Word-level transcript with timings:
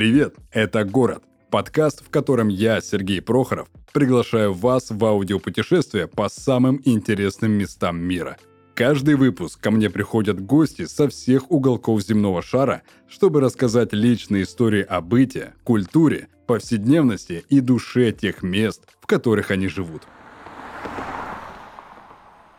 Привет, 0.00 0.36
это 0.50 0.84
«Город»— 0.84 1.24
подкаст, 1.50 2.02
в 2.02 2.08
котором 2.08 2.48
я, 2.48 2.80
Сергей 2.80 3.20
Прохоров, 3.20 3.68
приглашаю 3.92 4.54
вас 4.54 4.86
в 4.88 5.04
аудиопутешествие 5.04 6.08
по 6.08 6.30
самым 6.30 6.80
интересным 6.86 7.52
местам 7.52 7.98
мира. 7.98 8.38
Каждый 8.74 9.16
выпуск 9.16 9.60
ко 9.60 9.70
мне 9.70 9.90
приходят 9.90 10.40
гости 10.40 10.86
со 10.86 11.06
всех 11.10 11.50
уголков 11.50 12.00
земного 12.00 12.40
шара, 12.40 12.80
чтобы 13.10 13.42
рассказать 13.42 13.92
личные 13.92 14.44
истории 14.44 14.80
о 14.80 15.02
быте, 15.02 15.52
культуре, 15.64 16.28
повседневности 16.46 17.44
и 17.50 17.60
душе 17.60 18.10
тех 18.10 18.42
мест, 18.42 18.84
в 19.02 19.06
которых 19.06 19.50
они 19.50 19.68
живут. 19.68 20.04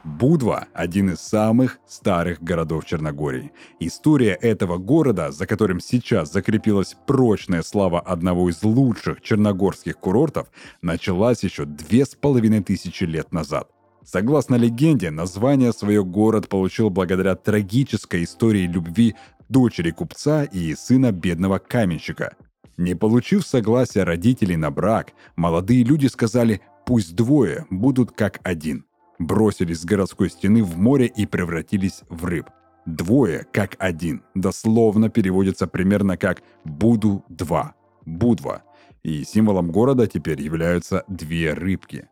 Будва– 0.04 0.68
один 0.74 1.12
из 1.12 1.20
самых 1.20 1.80
старых 1.88 2.42
городов 2.42 2.86
Черногории. 2.86 3.52
История 3.80 4.34
этого 4.34 4.78
города, 4.78 5.32
за 5.32 5.46
которым 5.46 5.80
сейчас 5.80 6.32
закрепилась 6.34 6.96
прочная 7.06 7.62
слава 7.62 8.00
одного 8.00 8.50
из 8.50 8.64
лучших 8.64 9.22
черногорских 9.22 9.98
курортов, 9.98 10.48
началась 10.82 11.44
еще 11.44 11.66
две 11.66 12.06
с 12.06 12.16
половиной 12.16 12.64
тысячи 12.64 13.04
лет 13.04 13.32
назад. 13.32 13.70
Согласно 14.04 14.56
легенде, 14.56 15.12
название 15.12 15.72
свое 15.72 16.04
город 16.04 16.50
получил 16.50 16.90
благодаря 16.90 17.36
трагической 17.36 18.24
истории 18.24 18.66
любви 18.66 19.16
дочери 19.50 19.92
купца 19.92 20.46
и 20.46 20.74
сына 20.74 21.12
бедного 21.12 21.60
каменщика. 21.60 22.36
Не 22.78 22.96
получив 22.96 23.46
согласия 23.46 24.04
родителей 24.04 24.58
на 24.58 24.72
брак, 24.72 25.12
молодые 25.36 25.84
люди 25.84 26.08
сказали 26.08 26.62
«пусть 26.88 27.16
двое 27.16 27.68
будут 27.70 28.12
как 28.12 28.40
один» 28.44 28.86
бросились 29.26 29.82
с 29.82 29.86
городской 29.86 30.30
стены 30.30 30.64
в 30.64 30.78
море 30.78 31.06
и 31.06 31.26
превратились 31.26 32.02
в 32.10 32.26
рыб. 32.26 32.50
Двое, 32.86 33.46
как 33.52 33.76
один, 33.80 34.24
дословно 34.34 35.10
переводится 35.10 35.68
примерно 35.68 36.18
как 36.18 36.42
«буду 36.66 37.24
два», 37.30 37.76
«будва». 38.06 38.64
И 39.04 39.24
символом 39.24 39.72
города 39.72 40.08
теперь 40.08 40.42
являются 40.42 41.04
две 41.08 41.54
рыбки. 41.54 42.08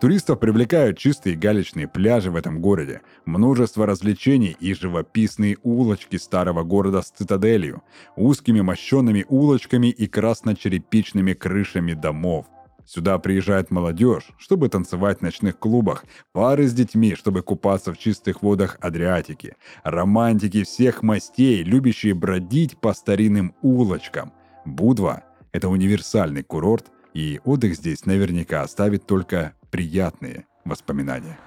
Туристов 0.00 0.40
привлекают 0.40 0.96
чистые 0.96 1.36
галечные 1.36 1.86
пляжи 1.86 2.30
в 2.30 2.36
этом 2.36 2.62
городе, 2.62 3.02
множество 3.26 3.84
развлечений 3.84 4.56
и 4.58 4.72
живописные 4.72 5.58
улочки 5.62 6.16
старого 6.16 6.62
города 6.62 7.02
с 7.02 7.10
цитаделью, 7.10 7.82
узкими 8.16 8.62
мощенными 8.62 9.26
улочками 9.28 9.88
и 9.88 10.06
красно-черепичными 10.06 11.34
крышами 11.34 11.92
домов– 11.92 12.46
Сюда 12.92 13.20
приезжает 13.20 13.70
молодежь, 13.70 14.32
чтобы 14.36 14.68
танцевать 14.68 15.18
в 15.18 15.22
ночных 15.22 15.56
клубах, 15.60 16.04
пары 16.32 16.66
с 16.66 16.72
детьми, 16.72 17.14
чтобы 17.14 17.40
купаться 17.40 17.92
в 17.92 17.98
чистых 17.98 18.42
водах 18.42 18.78
Адриатики, 18.80 19.54
романтики 19.84 20.64
всех 20.64 21.04
мастей, 21.04 21.62
любящие 21.62 22.14
бродить 22.14 22.76
по 22.78 22.92
старинным 22.92 23.54
улочкам. 23.62 24.32
Будва– 24.64 25.22
это 25.52 25.68
универсальный 25.68 26.42
курорт, 26.42 26.86
и 27.14 27.38
отдых 27.44 27.76
здесь 27.76 28.06
наверняка 28.06 28.62
оставит 28.62 29.06
только 29.06 29.54
приятные 29.70 30.46
воспоминания. 30.64 31.38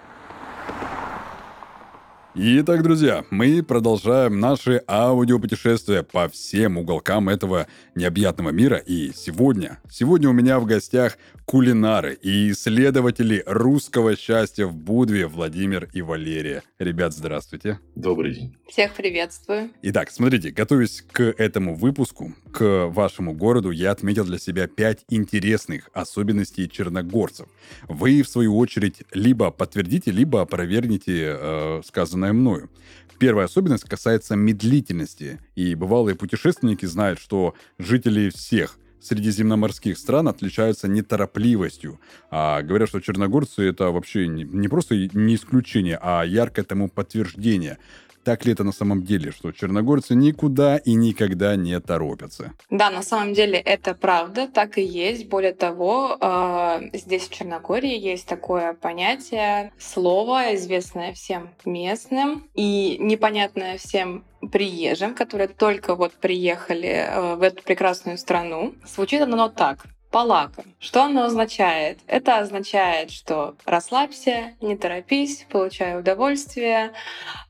Итак, 2.36 2.82
друзья, 2.82 3.26
мы 3.30 3.62
продолжаем 3.62 4.40
наши 4.40 4.82
аудиопутешествия 4.88 6.02
по 6.02 6.28
всем 6.28 6.80
уголкам 6.80 7.30
этого 7.30 7.68
необъятного 7.94 8.50
мира. 8.50 8.78
И 8.78 9.12
сегодня, 9.14 9.80
сегодня 9.88 10.30
у 10.30 10.34
меня 10.34 10.60
в 10.60 10.66
гостях 10.66 11.20
кулинары 11.46 12.16
и 12.16 12.50
исследователи 12.50 13.44
русского 13.46 14.16
счастья 14.18 14.66
в 14.66 14.74
Будве 14.74 15.28
Владимир 15.28 15.88
и 15.94 16.02
Валерия. 16.02 16.64
Ребят, 16.80 17.14
здравствуйте. 17.14 17.80
Добрый 17.94 18.34
день. 18.34 18.58
Всех 18.68 18.94
приветствую. 18.94 19.70
Итак, 19.84 20.10
смотрите, 20.10 20.50
готовясь 20.50 21.04
к 21.04 21.22
этому 21.22 21.76
выпуску, 21.76 22.34
к 22.54 22.88
вашему 22.88 23.34
городу, 23.34 23.72
я 23.72 23.92
отметил 23.92 24.24
для 24.26 24.38
себя 24.38 24.68
пять 24.68 25.04
интересных 25.10 25.90
особенностей 25.94 26.70
черногорцев. 26.70 27.48
Вы, 27.90 28.22
в 28.22 28.30
свою 28.30 28.58
очередь, 28.58 29.04
либо 29.12 29.52
подтвердите, 29.52 30.12
либо 30.12 30.42
опровергните 30.42 31.36
э, 31.38 31.82
сказанное 31.84 32.32
мною. 32.32 32.70
Первая 33.18 33.46
особенность 33.46 33.86
касается 33.86 34.36
медлительности. 34.36 35.40
И 35.56 35.76
бывалые 35.76 36.16
путешественники 36.16 36.86
знают, 36.86 37.20
что 37.20 37.56
жители 37.80 38.30
всех 38.30 38.78
средиземноморских 39.02 39.98
стран 39.98 40.28
отличаются 40.28 40.88
неторопливостью. 40.88 42.00
А 42.32 42.62
говорят, 42.62 42.90
что 42.90 43.02
черногорцы 43.02 43.64
это 43.64 43.92
вообще 43.92 44.28
не, 44.28 44.44
не 44.44 44.68
просто 44.68 44.96
не 44.96 45.36
исключение, 45.36 46.00
а 46.02 46.24
яркое 46.24 46.66
тому 46.66 46.88
подтверждение. 46.88 47.78
Так 48.24 48.46
ли 48.46 48.54
это 48.54 48.64
на 48.64 48.72
самом 48.72 49.04
деле, 49.04 49.32
что 49.32 49.52
черногорцы 49.52 50.16
никуда 50.16 50.78
и 50.78 50.94
никогда 50.94 51.56
не 51.56 51.80
торопятся? 51.80 52.54
Да, 52.70 52.90
на 52.90 53.04
самом 53.04 53.34
деле 53.34 53.60
это 53.60 53.94
правда, 53.94 54.48
так 54.48 54.78
и 54.78 54.82
есть. 54.82 55.28
Более 55.28 55.54
того, 55.54 56.18
а, 56.20 56.82
здесь 56.94 57.24
в 57.24 57.34
Черногории 57.34 57.98
есть 57.98 58.26
такое 58.26 58.74
понятие, 58.74 59.74
слово, 59.78 60.56
известное 60.56 61.14
всем 61.14 61.50
местным 61.66 62.48
и 62.54 62.98
непонятное 63.00 63.78
всем 63.78 64.24
приезжим, 64.52 65.16
которые 65.16 65.48
только 65.48 65.96
вот 65.96 66.14
приехали 66.14 66.88
э, 66.88 67.36
в 67.36 67.42
эту 67.42 67.64
прекрасную 67.64 68.18
страну. 68.18 68.76
Звучит 68.86 69.22
оно 69.22 69.50
так. 69.50 69.86
Палака. 70.14 70.64
Что 70.80 71.06
оно 71.06 71.24
означает? 71.24 71.98
Это 72.06 72.38
означает, 72.38 73.10
что 73.10 73.56
расслабься, 73.66 74.54
не 74.62 74.78
торопись, 74.78 75.48
получай 75.50 75.98
удовольствие, 76.00 76.94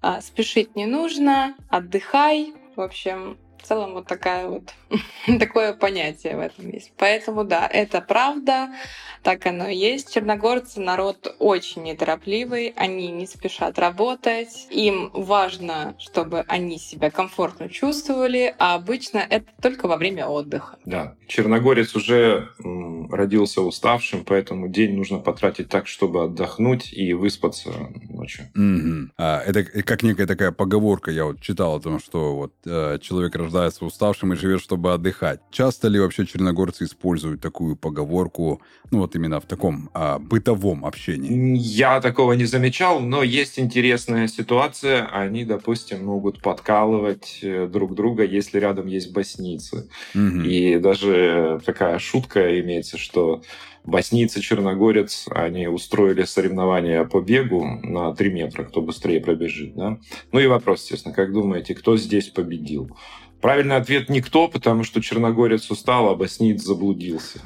а, 0.02 0.22
спешить 0.22 0.74
не 0.74 0.86
нужно, 0.86 1.56
отдыхай. 1.68 2.54
В 2.78 2.80
общем, 2.80 3.38
в 3.60 3.68
целом 3.68 3.96
вот 3.96 4.08
такая 4.08 4.48
вот 4.48 4.74
такое 5.40 5.74
понятие 5.74 6.38
в 6.38 6.40
этом 6.40 6.70
есть. 6.70 6.92
Поэтому 6.98 7.44
да, 7.44 7.68
это 7.68 8.02
правда, 8.02 8.70
так 9.24 9.46
оно 9.46 9.68
и 9.68 9.76
есть. 9.76 10.14
Черногорцы 10.14 10.80
народ 10.80 11.36
очень 11.40 11.84
неторопливый, 11.84 12.74
они 12.76 13.10
не 13.12 13.26
спешат 13.26 13.80
работать, 13.80 14.68
им 14.70 15.12
важно, 15.14 15.96
чтобы 15.98 16.42
они 16.48 16.78
себя 16.78 17.10
комфортно 17.10 17.70
чувствовали, 17.70 18.54
а 18.60 18.76
обычно 18.76 19.20
это 19.20 19.48
только 19.62 19.88
во 19.88 19.98
время 19.98 20.28
отдыха. 20.28 20.78
Да, 20.86 21.16
черногорец 21.28 21.96
уже 21.96 22.50
родился 23.10 23.62
уставшим, 23.62 24.24
поэтому 24.26 24.68
день 24.68 24.96
нужно 24.96 25.20
потратить 25.20 25.70
так, 25.70 25.88
чтобы 25.88 26.24
отдохнуть 26.24 26.92
и 26.94 27.14
выспаться 27.14 27.72
ночью. 28.10 28.46
Mm-hmm. 28.56 29.10
А, 29.18 29.42
это 29.42 29.64
как 29.64 30.04
некая 30.04 30.28
такая 30.28 30.52
поговорка, 30.52 31.12
я 31.12 31.26
вот 31.26 31.42
читал 31.42 31.76
о 31.76 31.80
том, 31.80 32.00
что 32.00 32.36
вот 32.36 32.54
э, 32.66 33.00
человек 33.02 33.36
рождается 33.36 33.64
рождается 33.64 33.86
уставшим 33.86 34.34
и 34.34 34.36
живет, 34.36 34.62
чтобы 34.62 34.83
отдыхать. 34.92 35.40
Часто 35.52 35.88
ли 35.88 36.00
вообще 36.00 36.26
черногорцы 36.26 36.86
используют 36.86 37.42
такую 37.42 37.76
поговорку, 37.76 38.62
ну 38.92 39.00
вот 39.00 39.16
именно 39.16 39.40
в 39.40 39.46
таком 39.46 39.90
а, 39.94 40.20
бытовом 40.20 40.86
общении? 40.86 41.58
Я 41.58 42.02
такого 42.02 42.34
не 42.34 42.46
замечал, 42.46 43.00
но 43.00 43.24
есть 43.24 43.60
интересная 43.60 44.28
ситуация. 44.28 45.06
Они, 45.08 45.46
допустим, 45.46 46.06
могут 46.06 46.42
подкалывать 46.42 47.40
э, 47.42 47.68
друг 47.68 47.96
друга, 47.96 48.24
если 48.24 48.60
рядом 48.60 48.88
есть 48.88 49.14
боснийцы. 49.14 49.90
Угу. 50.16 50.42
И 50.42 50.78
даже 50.78 51.62
такая 51.66 52.00
шутка 52.00 52.60
имеется, 52.60 52.98
что 52.98 53.42
Боснийцы, 53.86 54.40
Черногорец, 54.40 55.26
они 55.30 55.68
устроили 55.68 56.24
соревнования 56.24 57.04
по 57.04 57.20
бегу 57.20 57.66
на 57.84 58.16
3 58.16 58.32
метра, 58.32 58.64
кто 58.64 58.82
быстрее 58.82 59.20
пробежит. 59.20 59.76
Да? 59.76 60.00
Ну 60.32 60.40
и 60.40 60.48
вопрос, 60.48 60.84
естественно, 60.84 61.14
как 61.14 61.34
думаете, 61.34 61.76
кто 61.76 61.98
здесь 61.98 62.30
победил? 62.30 62.96
Правильный 63.44 63.76
ответ 63.76 64.08
никто, 64.08 64.48
потому 64.48 64.86
что 64.86 65.02
черногорец 65.02 65.70
устал, 65.70 66.08
а 66.08 66.16
боснийц 66.16 66.64
заблудился. 66.64 67.42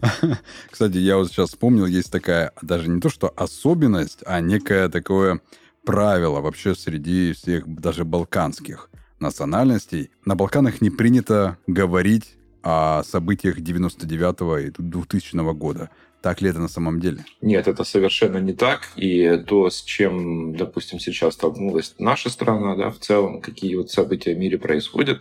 Кстати, 0.70 0.98
я 0.98 1.16
вот 1.16 1.28
сейчас 1.28 1.48
вспомнил, 1.48 1.86
есть 1.86 2.12
такая 2.12 2.52
даже 2.60 2.90
не 2.90 3.00
то 3.00 3.08
что 3.08 3.32
особенность, 3.34 4.18
а 4.26 4.42
некое 4.42 4.90
такое 4.90 5.40
правило 5.86 6.42
вообще 6.42 6.74
среди 6.74 7.32
всех 7.32 7.66
даже 7.66 8.04
балканских 8.04 8.90
национальностей. 9.20 10.10
На 10.26 10.36
Балканах 10.36 10.82
не 10.82 10.90
принято 10.90 11.56
говорить 11.66 12.34
о 12.62 13.04
событиях 13.04 13.58
99 13.58 14.66
и 14.66 14.82
2000 14.82 15.54
года. 15.54 15.88
Так 16.22 16.40
ли 16.40 16.48
это 16.48 16.60
на 16.60 16.68
самом 16.68 17.00
деле? 17.00 17.24
Нет, 17.40 17.66
это 17.66 17.82
совершенно 17.82 18.38
не 18.38 18.52
так. 18.52 18.88
И 18.94 19.42
то, 19.44 19.68
с 19.68 19.82
чем, 19.82 20.56
допустим, 20.56 21.00
сейчас 21.00 21.34
столкнулась 21.34 21.94
наша 21.98 22.30
страна, 22.30 22.76
да, 22.76 22.90
в 22.90 22.98
целом, 22.98 23.40
какие 23.40 23.74
вот 23.74 23.90
события 23.90 24.32
в 24.32 24.38
мире 24.38 24.56
происходят, 24.56 25.20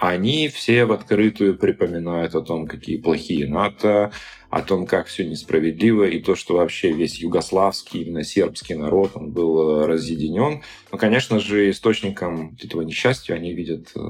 они 0.00 0.48
все 0.48 0.86
в 0.86 0.92
открытую 0.92 1.58
припоминают 1.58 2.34
о 2.34 2.40
том, 2.40 2.66
какие 2.66 2.96
плохие 2.96 3.46
НАТО, 3.46 4.10
о 4.48 4.62
том, 4.62 4.86
как 4.86 5.06
все 5.06 5.24
несправедливо, 5.26 6.04
и 6.04 6.18
то, 6.20 6.34
что 6.34 6.56
вообще 6.56 6.90
весь 6.90 7.18
югославский, 7.18 8.02
именно 8.02 8.24
сербский 8.24 8.74
народ, 8.74 9.12
он 9.14 9.30
был 9.30 9.82
э, 9.82 9.86
разъединен. 9.86 10.62
Но, 10.90 10.98
конечно 10.98 11.38
же, 11.38 11.70
источником 11.70 12.56
этого 12.60 12.80
несчастья 12.80 13.34
они 13.34 13.52
видят 13.52 13.92
э, 13.94 14.00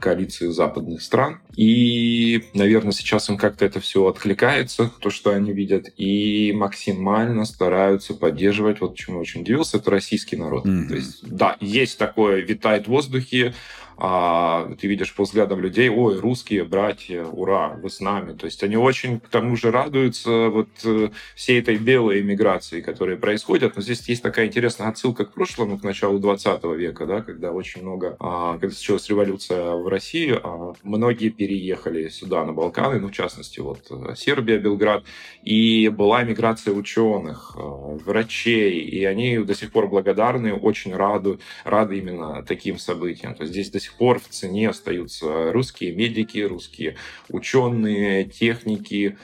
коалицию 0.00 0.52
западных 0.52 1.02
стран. 1.02 1.40
И, 1.56 2.44
наверное, 2.52 2.92
сейчас 2.92 3.30
им 3.30 3.38
как-то 3.38 3.64
это 3.64 3.78
все 3.78 4.04
откликается, 4.06 4.90
то, 5.00 5.08
что 5.08 5.30
они 5.30 5.52
видят, 5.52 5.86
и 5.96 6.52
максимально 6.52 7.44
стараются 7.44 8.12
поддерживать, 8.12 8.80
вот 8.80 8.96
чему 8.96 9.20
очень 9.20 9.42
удивился, 9.42 9.78
это 9.78 9.92
российский 9.92 10.36
народ. 10.36 10.66
Mm-hmm. 10.66 10.88
То 10.88 10.94
есть, 10.96 11.26
да, 11.26 11.56
есть 11.60 11.96
такое, 11.96 12.40
витает 12.40 12.86
в 12.86 12.90
воздухе, 12.90 13.54
а, 14.00 14.72
ты 14.80 14.86
видишь 14.86 15.14
по 15.14 15.24
взглядам 15.24 15.60
людей, 15.60 15.88
ой, 15.88 16.20
русские 16.20 16.64
братья, 16.64 17.24
ура, 17.24 17.70
вы 17.82 17.90
с 17.90 18.00
нами. 18.00 18.32
То 18.32 18.46
есть 18.46 18.62
они 18.62 18.76
очень 18.76 19.18
к 19.18 19.28
тому 19.28 19.56
же 19.56 19.70
радуются 19.72 20.48
вот 20.50 20.68
э, 20.84 21.10
всей 21.34 21.60
этой 21.60 21.76
белой 21.76 22.20
иммиграции, 22.20 22.80
которая 22.80 23.16
происходит. 23.16 23.74
Но 23.74 23.82
здесь 23.82 24.08
есть 24.08 24.22
такая 24.22 24.46
интересная 24.46 24.88
отсылка 24.88 25.24
к 25.24 25.32
прошлому, 25.32 25.78
к 25.78 25.82
началу 25.82 26.18
20 26.20 26.64
века, 26.76 27.06
да, 27.06 27.22
когда 27.22 27.50
очень 27.50 27.82
много, 27.82 28.16
а, 28.20 28.52
когда 28.58 28.74
случилась 28.74 29.08
революция 29.08 29.72
в 29.72 29.88
России, 29.88 30.32
а, 30.32 30.74
многие 30.84 31.30
переехали 31.30 32.08
сюда, 32.08 32.44
на 32.44 32.52
Балканы, 32.52 33.00
ну, 33.00 33.08
в 33.08 33.12
частности, 33.12 33.60
вот 33.60 33.80
э, 33.90 34.14
Сербия, 34.16 34.58
Белград, 34.58 35.04
и 35.42 35.88
была 35.88 36.22
миграция 36.22 36.72
ученых, 36.72 37.56
э, 37.56 37.60
врачей, 37.60 38.80
и 38.80 39.04
они 39.04 39.38
до 39.38 39.54
сих 39.54 39.72
пор 39.72 39.88
благодарны, 39.88 40.54
очень 40.54 40.94
рады, 40.94 41.38
рады 41.64 41.98
именно 41.98 42.44
таким 42.44 42.78
событиям. 42.78 43.34
То 43.34 43.42
есть 43.42 43.52
здесь 43.52 43.70
до 43.70 43.80
сих 43.80 43.87
пор 43.94 44.18
в 44.18 44.28
цене 44.28 44.68
остаются 44.68 45.52
русские 45.52 45.94
медики, 45.94 46.38
русские 46.38 46.96
ученые, 47.28 48.24
техники, 48.24 49.16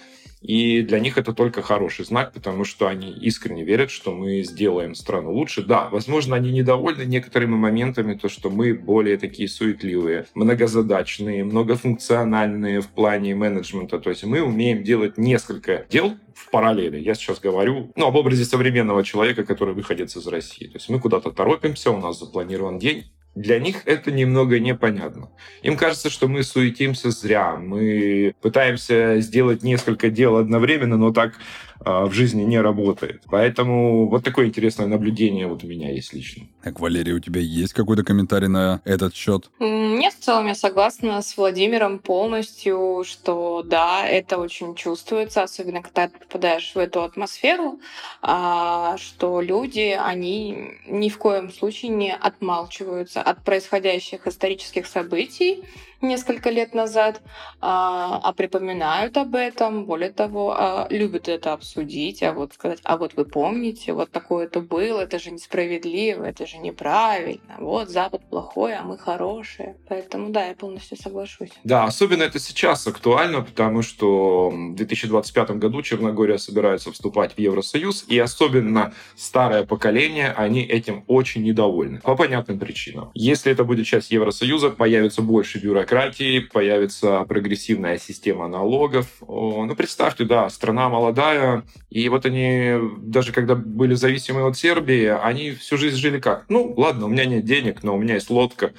и 0.45 0.83
для 0.83 1.01
них 1.01 1.17
это 1.17 1.33
только 1.33 1.63
хороший 1.63 2.05
знак, 2.05 2.35
потому 2.35 2.65
что 2.65 2.87
они 2.87 3.11
искренне 3.11 3.65
верят, 3.65 3.91
что 3.91 4.13
мы 4.13 4.43
сделаем 4.43 4.95
страну 4.95 5.33
лучше. 5.33 5.63
Да, 5.63 5.89
возможно, 5.89 6.37
они 6.37 6.53
недовольны 6.53 7.05
некоторыми 7.05 7.55
моментами, 7.55 8.13
то, 8.13 8.29
что 8.29 8.51
мы 8.51 8.75
более 8.75 9.17
такие 9.17 9.49
суетливые, 9.49 10.27
многозадачные, 10.35 11.45
многофункциональные 11.45 12.83
в 12.83 12.89
плане 12.89 13.35
менеджмента. 13.35 13.99
То 13.99 14.11
есть 14.11 14.25
мы 14.25 14.43
умеем 14.43 14.85
делать 14.85 15.17
несколько 15.17 15.87
дел 15.89 16.19
в 16.35 16.51
параллели. 16.51 16.99
Я 16.99 17.15
сейчас 17.15 17.41
говорю 17.41 17.91
ну, 17.97 18.07
об 18.07 18.17
образе 18.17 18.45
современного 18.45 19.03
человека, 19.03 19.45
который 19.47 19.73
выходит 19.73 20.15
из 20.15 20.27
России. 20.27 20.67
То 20.67 20.77
есть 20.77 20.91
мы 20.91 21.01
куда-то 21.01 21.31
торопимся, 21.31 21.91
у 21.91 21.97
нас 21.97 22.19
запланирован 22.19 22.79
день, 22.79 23.07
для 23.35 23.59
них 23.59 23.83
это 23.87 24.13
немного 24.13 24.61
непонятно. 24.61 25.29
Им 25.63 25.77
кажется, 25.77 26.11
что 26.11 26.29
мы 26.29 26.43
суетимся 26.43 27.11
зря, 27.11 27.57
мы 27.57 28.35
пытаемся 28.41 29.21
сделать 29.21 29.63
несколько 29.63 30.11
дел 30.11 30.37
одновременно, 30.37 30.97
но 30.97 31.13
так 31.13 31.35
в 31.81 32.13
жизни 32.13 32.43
не 32.43 32.61
работает. 32.61 33.23
Поэтому 33.31 34.09
вот 34.09 34.25
такое 34.25 34.47
интересное 34.47 34.87
наблюдение 34.87 35.47
вот 35.47 35.65
у 35.65 35.67
меня 35.67 35.91
есть 35.93 36.13
лично. 36.13 36.47
Так, 36.63 36.81
Валерий, 36.81 37.13
у 37.13 37.21
тебя 37.21 37.41
есть 37.41 37.73
какой-то 37.73 38.05
комментарий 38.05 38.49
на 38.49 38.81
этот 38.85 39.15
счет? 39.15 39.51
Нет, 39.59 40.15
в 40.15 40.25
целом 40.25 40.47
я 40.47 40.55
согласна 40.55 41.21
с 41.21 41.37
Владимиром 41.37 41.99
полностью, 41.99 43.05
что 43.07 43.63
да, 43.63 44.07
это 44.07 44.39
очень 44.39 44.75
чувствуется, 44.75 45.43
особенно 45.43 45.83
когда 45.83 46.09
ты 46.09 46.19
попадаешь 46.19 46.73
в 46.75 46.79
эту 46.79 47.03
атмосферу, 47.03 47.81
а, 48.23 48.97
что 48.99 49.41
люди, 49.41 49.99
они 49.99 50.79
ни 50.87 51.09
в 51.09 51.19
коем 51.19 51.53
случае 51.53 51.91
не 51.91 52.15
отмалчиваются 52.15 53.21
от 53.23 53.43
происходящих 53.45 54.27
исторических 54.27 54.87
событий, 54.87 55.65
несколько 56.05 56.51
лет 56.51 56.75
назад, 56.75 57.23
а, 57.61 58.21
а 58.23 58.33
припоминают 58.33 59.17
об 59.17 59.35
этом, 59.35 59.85
более 59.85 60.11
того, 60.11 60.55
а, 60.57 60.87
любят 60.91 61.29
это 61.29 61.53
обсудить, 61.53 62.23
а 62.23 62.33
вот 62.33 62.55
сказать, 62.55 62.81
а 62.85 62.97
вот 62.97 63.15
вы 63.17 63.25
помните, 63.25 63.93
вот 63.93 64.11
такое 64.11 64.47
это 64.47 64.61
было, 64.61 65.01
это 65.01 65.19
же 65.19 65.31
несправедливо, 65.31 66.25
это 66.25 66.47
же 66.47 66.59
неправильно, 66.59 67.57
вот 67.59 67.89
Запад 67.89 68.23
плохой, 68.29 68.75
а 68.75 68.83
мы 68.83 68.99
хорошие. 68.99 69.77
Поэтому 69.89 70.31
да, 70.31 70.47
я 70.47 70.55
полностью 70.55 70.97
соглашусь. 70.97 71.51
Да, 71.65 71.85
особенно 71.85 72.23
это 72.23 72.39
сейчас 72.39 72.87
актуально, 72.87 73.43
потому 73.43 73.83
что 73.83 74.51
в 74.51 74.75
2025 74.75 75.51
году 75.53 75.83
Черногория 75.83 76.39
собирается 76.39 76.93
вступать 76.93 77.35
в 77.35 77.39
Евросоюз, 77.39 78.05
и 78.09 78.19
особенно 78.19 78.93
старое 79.17 79.65
поколение, 79.65 80.33
они 80.33 80.63
этим 80.63 81.05
очень 81.07 81.43
недовольны. 81.43 82.01
По 82.01 82.17
понятным 82.17 82.59
причинам. 82.59 83.11
Если 83.15 83.53
это 83.53 83.65
будет 83.65 83.87
часть 83.87 84.11
Евросоюза, 84.11 84.71
появится 84.71 85.23
больше 85.23 85.59
бюрократии, 85.59 85.94
бюрократии, 85.95 86.41
появится 86.41 87.25
прогрессивная 87.25 87.99
система 87.99 88.49
налогов. 88.49 89.07
Ну, 89.21 89.75
представьте, 89.77 90.25
да, 90.25 90.51
страна 90.51 90.89
молодая, 90.89 91.63
и 91.89 92.09
вот 92.09 92.27
они, 92.27 92.75
даже 92.99 93.33
когда 93.33 93.55
были 93.55 93.95
зависимы 93.95 94.47
от 94.47 94.57
Сербии, 94.57 95.07
они 95.07 95.53
всю 95.53 95.77
жизнь 95.77 95.97
жили 95.97 96.19
как? 96.19 96.47
Ну, 96.49 96.75
ладно, 96.77 97.07
у 97.07 97.09
меня 97.09 97.25
нет 97.27 97.45
денег, 97.45 97.83
но 97.85 97.95
у 97.95 97.99
меня 97.99 98.15
есть 98.15 98.31
лодка, 98.31 98.73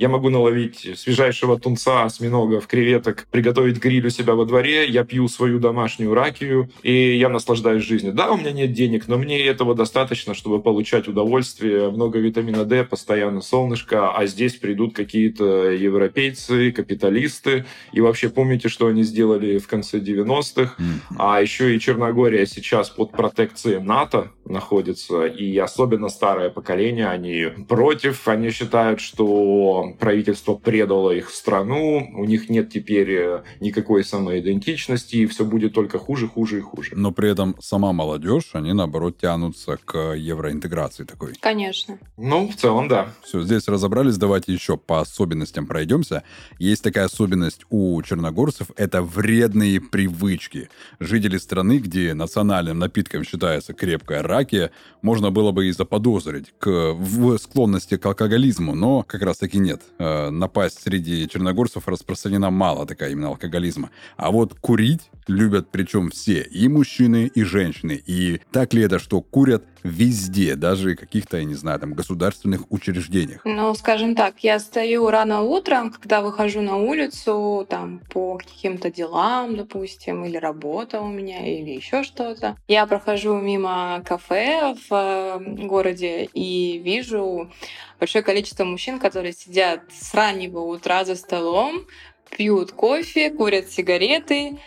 я 0.00 0.08
могу 0.08 0.30
наловить 0.30 0.98
свежайшего 0.98 1.60
тунца, 1.60 2.04
осьминогов, 2.04 2.66
креветок, 2.66 3.26
приготовить 3.30 3.76
гриль 3.76 4.06
у 4.06 4.10
себя 4.10 4.34
во 4.34 4.46
дворе, 4.46 4.88
я 4.88 5.04
пью 5.04 5.28
свою 5.28 5.58
домашнюю 5.58 6.14
ракию, 6.14 6.70
и 6.82 7.18
я 7.18 7.28
наслаждаюсь 7.28 7.84
жизнью. 7.84 8.14
Да, 8.14 8.32
у 8.32 8.38
меня 8.38 8.50
нет 8.50 8.72
денег, 8.72 9.08
но 9.08 9.18
мне 9.18 9.44
этого 9.44 9.74
достаточно, 9.74 10.32
чтобы 10.32 10.62
получать 10.62 11.06
удовольствие, 11.06 11.90
много 11.90 12.18
витамина 12.18 12.64
D, 12.64 12.82
постоянно 12.84 13.42
солнышко, 13.42 14.12
а 14.16 14.24
здесь 14.24 14.54
придут 14.54 14.94
какие-то 14.94 15.70
европейцы, 15.72 16.72
капиталисты, 16.72 17.66
и 17.92 18.00
вообще 18.00 18.30
помните, 18.30 18.70
что 18.70 18.86
они 18.86 19.02
сделали 19.02 19.58
в 19.58 19.68
конце 19.68 19.98
90-х, 19.98 20.76
mm-hmm. 20.78 21.16
а 21.18 21.42
еще 21.42 21.76
и 21.76 21.78
Черногория 21.78 22.46
сейчас 22.46 22.88
под 22.88 23.12
протекцией 23.12 23.82
НАТО 23.82 24.30
находится, 24.46 25.26
и 25.26 25.58
особенно 25.58 26.08
старое 26.08 26.48
поколение, 26.48 27.08
они 27.08 27.48
против, 27.68 28.26
они 28.26 28.50
считают, 28.50 29.00
что 29.02 29.89
правительство 29.98 30.54
предало 30.54 31.10
их 31.10 31.30
страну, 31.30 32.08
у 32.14 32.24
них 32.24 32.48
нет 32.48 32.70
теперь 32.70 33.10
э, 33.10 33.42
никакой 33.60 34.04
самоидентичности, 34.04 35.16
и 35.16 35.26
все 35.26 35.44
будет 35.44 35.74
только 35.74 35.98
хуже, 35.98 36.28
хуже 36.28 36.58
и 36.58 36.60
хуже. 36.60 36.92
Но 36.94 37.12
при 37.12 37.30
этом 37.30 37.56
сама 37.60 37.92
молодежь, 37.92 38.50
они 38.52 38.72
наоборот 38.72 39.18
тянутся 39.18 39.78
к 39.84 40.14
евроинтеграции 40.14 41.04
такой. 41.04 41.34
Конечно. 41.40 41.98
Ну, 42.16 42.48
в 42.48 42.56
целом, 42.56 42.88
да. 42.88 43.12
Все, 43.22 43.42
здесь 43.42 43.68
разобрались, 43.68 44.16
давайте 44.16 44.52
еще 44.52 44.76
по 44.76 45.00
особенностям 45.00 45.66
пройдемся. 45.66 46.22
Есть 46.58 46.82
такая 46.82 47.06
особенность 47.06 47.62
у 47.70 48.00
черногорцев, 48.02 48.68
это 48.76 49.02
вредные 49.02 49.80
привычки. 49.80 50.68
Жители 50.98 51.38
страны, 51.38 51.78
где 51.78 52.14
национальным 52.14 52.78
напитком 52.78 53.24
считается 53.24 53.72
крепкая 53.72 54.22
ракия, 54.22 54.70
можно 55.02 55.30
было 55.30 55.52
бы 55.52 55.68
и 55.68 55.72
заподозрить 55.72 56.52
к, 56.58 56.92
в 56.92 57.38
склонности 57.38 57.96
к 57.96 58.06
алкоголизму, 58.06 58.74
но 58.74 59.02
как 59.02 59.22
раз 59.22 59.38
таки 59.38 59.58
нет 59.58 59.79
нет. 59.80 59.92
Э, 59.98 60.30
напасть 60.30 60.82
среди 60.82 61.28
черногорцев 61.28 61.88
распространена 61.88 62.50
мало 62.50 62.86
такая 62.86 63.10
именно 63.10 63.28
алкоголизма. 63.28 63.90
А 64.16 64.30
вот 64.30 64.54
курить 64.54 65.10
любят 65.26 65.68
причем 65.70 66.10
все, 66.10 66.42
и 66.42 66.68
мужчины, 66.68 67.30
и 67.32 67.42
женщины. 67.42 68.02
И 68.06 68.40
так 68.52 68.74
ли 68.74 68.82
это, 68.82 68.98
что 68.98 69.20
курят 69.20 69.64
везде, 69.82 70.56
даже 70.56 70.94
каких-то, 70.94 71.38
я 71.38 71.44
не 71.44 71.54
знаю, 71.54 71.78
там, 71.80 71.94
государственных 71.94 72.70
учреждениях? 72.70 73.40
Ну, 73.44 73.74
скажем 73.74 74.14
так, 74.14 74.40
я 74.40 74.58
стою 74.58 75.10
рано 75.10 75.42
утром, 75.42 75.90
когда 75.90 76.20
выхожу 76.20 76.60
на 76.60 76.76
улицу, 76.76 77.66
там, 77.68 78.00
по 78.10 78.38
каким-то 78.38 78.90
делам, 78.90 79.56
допустим, 79.56 80.24
или 80.24 80.36
работа 80.36 81.00
у 81.00 81.08
меня, 81.08 81.46
или 81.46 81.70
еще 81.70 82.02
что-то. 82.02 82.56
Я 82.68 82.86
прохожу 82.86 83.34
мимо 83.36 84.02
кафе 84.06 84.74
в 84.88 84.94
э, 84.94 85.66
городе 85.66 86.24
и 86.24 86.78
вижу 86.78 87.50
большое 87.98 88.24
количество 88.24 88.64
мужчин, 88.64 88.98
которые 88.98 89.32
сидят 89.32 89.82
с 89.92 90.14
раннего 90.14 90.60
утра 90.60 91.04
за 91.04 91.16
столом, 91.16 91.86
пьют 92.30 92.72
кофе, 92.72 93.30
курят 93.30 93.70
сигареты 93.70 94.58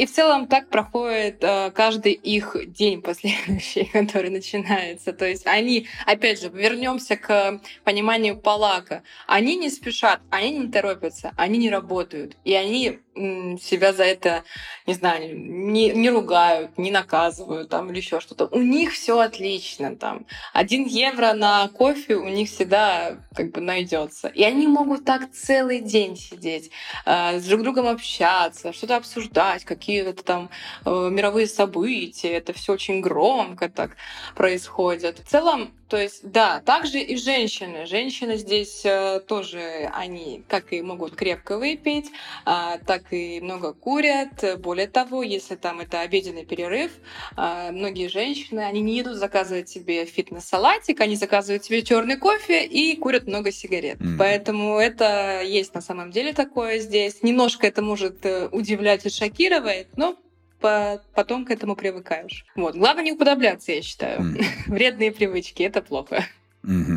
и 0.00 0.06
в 0.06 0.12
целом 0.12 0.46
так 0.46 0.70
проходит 0.70 1.44
э, 1.44 1.70
каждый 1.72 2.12
их 2.12 2.56
день 2.68 3.02
последующий, 3.02 3.84
который 3.92 4.30
начинается. 4.30 5.12
То 5.12 5.28
есть 5.28 5.46
они, 5.46 5.88
опять 6.06 6.40
же, 6.40 6.48
вернемся 6.48 7.16
к 7.18 7.60
пониманию 7.84 8.38
Палака. 8.38 9.02
Они 9.26 9.56
не 9.56 9.68
спешат, 9.68 10.22
они 10.30 10.56
не 10.56 10.68
торопятся, 10.68 11.34
они 11.36 11.58
не 11.58 11.68
работают. 11.68 12.38
И 12.44 12.54
они 12.54 13.00
себя 13.14 13.92
за 13.92 14.04
это, 14.04 14.44
не 14.86 14.94
знаю, 14.94 15.36
не, 15.38 15.90
не 15.90 16.10
ругают, 16.10 16.78
не 16.78 16.90
наказывают 16.90 17.68
там 17.68 17.90
или 17.90 17.98
еще 17.98 18.20
что-то. 18.20 18.46
У 18.46 18.60
них 18.60 18.92
все 18.92 19.18
отлично. 19.18 19.96
Там 19.96 20.26
один 20.52 20.84
евро 20.86 21.32
на 21.32 21.68
кофе 21.68 22.16
у 22.16 22.28
них 22.28 22.48
всегда 22.48 23.18
как 23.34 23.52
бы 23.52 23.60
найдется. 23.60 24.28
И 24.28 24.42
они 24.42 24.66
могут 24.66 25.04
так 25.04 25.30
целый 25.32 25.80
день 25.80 26.16
сидеть, 26.16 26.70
э, 27.04 27.38
с 27.38 27.44
друг 27.44 27.62
другом 27.62 27.88
общаться, 27.88 28.72
что-то 28.72 28.96
обсуждать, 28.96 29.64
какие-то 29.64 30.22
там 30.22 30.50
э, 30.84 31.08
мировые 31.10 31.46
события. 31.46 32.32
Это 32.32 32.52
все 32.52 32.72
очень 32.72 33.00
громко 33.00 33.68
так 33.68 33.96
происходит. 34.34 35.18
В 35.18 35.28
целом 35.28 35.72
то 35.90 36.00
есть, 36.00 36.20
да, 36.22 36.60
также 36.60 37.00
и 37.00 37.16
женщины. 37.16 37.84
Женщины 37.84 38.36
здесь 38.36 38.82
э, 38.84 39.20
тоже, 39.26 39.90
они 39.92 40.44
как 40.46 40.72
и 40.72 40.82
могут 40.82 41.16
крепко 41.16 41.58
выпить, 41.58 42.06
э, 42.46 42.78
так 42.86 43.12
и 43.12 43.40
много 43.40 43.72
курят. 43.72 44.60
Более 44.60 44.86
того, 44.86 45.24
если 45.24 45.56
там 45.56 45.80
это 45.80 46.00
обеденный 46.00 46.46
перерыв, 46.46 46.92
э, 47.36 47.72
многие 47.72 48.08
женщины, 48.08 48.60
они 48.60 48.80
не 48.82 49.00
идут 49.00 49.16
заказывать 49.16 49.68
себе 49.68 50.04
фитнес-салатик, 50.04 51.00
они 51.00 51.16
заказывают 51.16 51.64
себе 51.64 51.82
черный 51.82 52.16
кофе 52.16 52.64
и 52.64 52.94
курят 52.96 53.26
много 53.26 53.50
сигарет. 53.50 53.98
Mm. 53.98 54.16
Поэтому 54.16 54.78
это 54.78 55.42
есть 55.42 55.74
на 55.74 55.80
самом 55.80 56.12
деле 56.12 56.32
такое 56.32 56.78
здесь. 56.78 57.24
Немножко 57.24 57.66
это 57.66 57.82
может 57.82 58.24
э, 58.24 58.48
удивлять 58.52 59.06
и 59.06 59.10
шокировать, 59.10 59.88
но 59.96 60.16
по 60.60 61.00
потом 61.14 61.44
к 61.44 61.50
этому 61.50 61.76
привыкаешь. 61.76 62.44
Вот. 62.56 62.76
Главное 62.76 63.04
не 63.04 63.12
уподобляться, 63.12 63.72
я 63.72 63.82
считаю. 63.82 64.20
Mm. 64.20 64.44
Вредные 64.66 65.12
привычки— 65.12 65.62
это 65.64 65.82
плохо. 65.82 66.24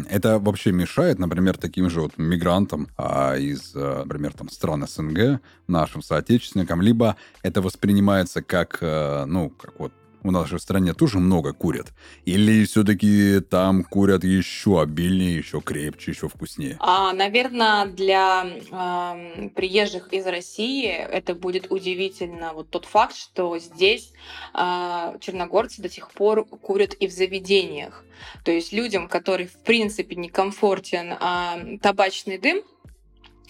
Это 0.10 0.40
вообще 0.40 0.74
мешает, 0.74 1.20
например, 1.20 1.58
таким 1.58 1.90
же 1.90 2.02
вот 2.02 2.18
мигрантам 2.18 2.90
а, 2.98 3.38
из, 3.38 3.74
а, 3.76 4.04
например, 4.04 4.34
там, 4.34 4.50
стран 4.50 4.86
СНГ, 4.86 5.40
нашим 5.68 6.02
соотечественникам, 6.02 6.82
либо 6.82 7.16
это 7.44 7.62
воспринимается 7.62 8.42
как, 8.42 8.80
а, 8.82 9.26
ну, 9.26 9.50
как 9.50 9.80
вот 9.80 9.94
у 10.24 10.32
нас 10.32 10.48
же 10.48 10.58
в 10.58 10.62
стране 10.62 10.94
тоже 10.94 11.20
много 11.20 11.54
курят. 11.54 11.94
Или 12.26 12.66
все-таки 12.66 13.40
там 13.42 13.84
курят 13.84 14.24
еще 14.24 14.82
обильнее, 14.82 15.38
еще 15.38 15.62
крепче, 15.62 16.12
еще 16.12 16.28
вкуснее? 16.28 16.78
А, 16.80 17.14
наверное, 17.14 17.86
для 17.86 18.48
ам, 18.72 19.50
приезжих 19.50 20.12
из 20.14 20.26
России 20.26 20.88
это 20.88 21.36
будет 21.36 21.72
удивительно 21.72 22.54
вот 22.54 22.70
тот 22.70 22.86
факт, 22.86 23.16
что 23.16 23.58
здесь 23.60 24.14
а, 24.54 25.16
черногорцы 25.20 25.82
до 25.82 25.90
сих 25.90 26.12
пор 26.12 26.46
курят 26.46 26.94
и 26.94 27.08
в 27.08 27.12
заведениях. 27.12 28.04
То 28.44 28.52
есть 28.52 28.72
людям, 28.74 29.08
которым 29.08 29.48
в 29.48 29.64
принципе 29.64 30.16
некомфортен 30.16 31.14
а, 31.20 31.60
табачный 31.82 32.38
дым, 32.38 32.64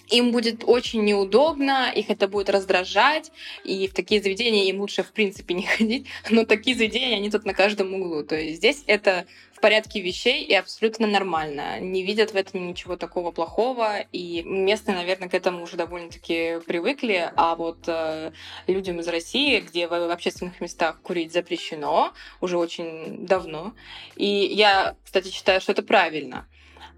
им 0.08 0.32
будет 0.32 0.64
очень 0.66 1.04
неудобно, 1.04 1.90
их 1.94 2.10
это 2.10 2.28
будет 2.28 2.50
раздражать, 2.50 3.32
и 3.64 3.88
в 3.88 3.94
такие 3.94 4.22
заведения 4.22 4.64
им 4.64 4.80
лучше 4.80 5.02
в 5.02 5.12
принципе 5.12 5.54
не 5.54 5.62
ходить, 5.66 6.06
но 6.30 6.44
такие 6.44 6.76
заведения, 6.76 7.16
они 7.16 7.30
тут 7.30 7.44
на 7.44 7.54
каждом 7.54 7.94
углу. 7.94 8.22
То 8.22 8.36
есть 8.36 8.56
здесь 8.56 8.84
это 8.86 9.26
в 9.52 9.60
порядке 9.60 10.00
вещей 10.00 10.44
и 10.44 10.54
абсолютно 10.54 11.06
нормально. 11.06 11.80
Не 11.80 12.02
видят 12.02 12.32
в 12.32 12.36
этом 12.36 12.68
ничего 12.68 12.96
такого 12.96 13.30
плохого, 13.30 14.00
и 14.12 14.42
местные, 14.42 14.96
наверное, 14.96 15.28
к 15.28 15.34
этому 15.34 15.62
уже 15.62 15.76
довольно-таки 15.76 16.60
привыкли, 16.66 17.30
а 17.36 17.54
вот 17.54 17.78
э, 17.86 18.32
людям 18.66 19.00
из 19.00 19.08
России, 19.08 19.60
где 19.60 19.86
в, 19.86 19.90
в 19.90 20.10
общественных 20.10 20.60
местах 20.60 21.00
курить 21.02 21.32
запрещено 21.32 22.12
уже 22.40 22.58
очень 22.58 23.26
давно, 23.26 23.74
и 24.16 24.26
я, 24.26 24.96
кстати, 25.04 25.28
считаю, 25.28 25.60
что 25.60 25.72
это 25.72 25.82
правильно. 25.82 26.46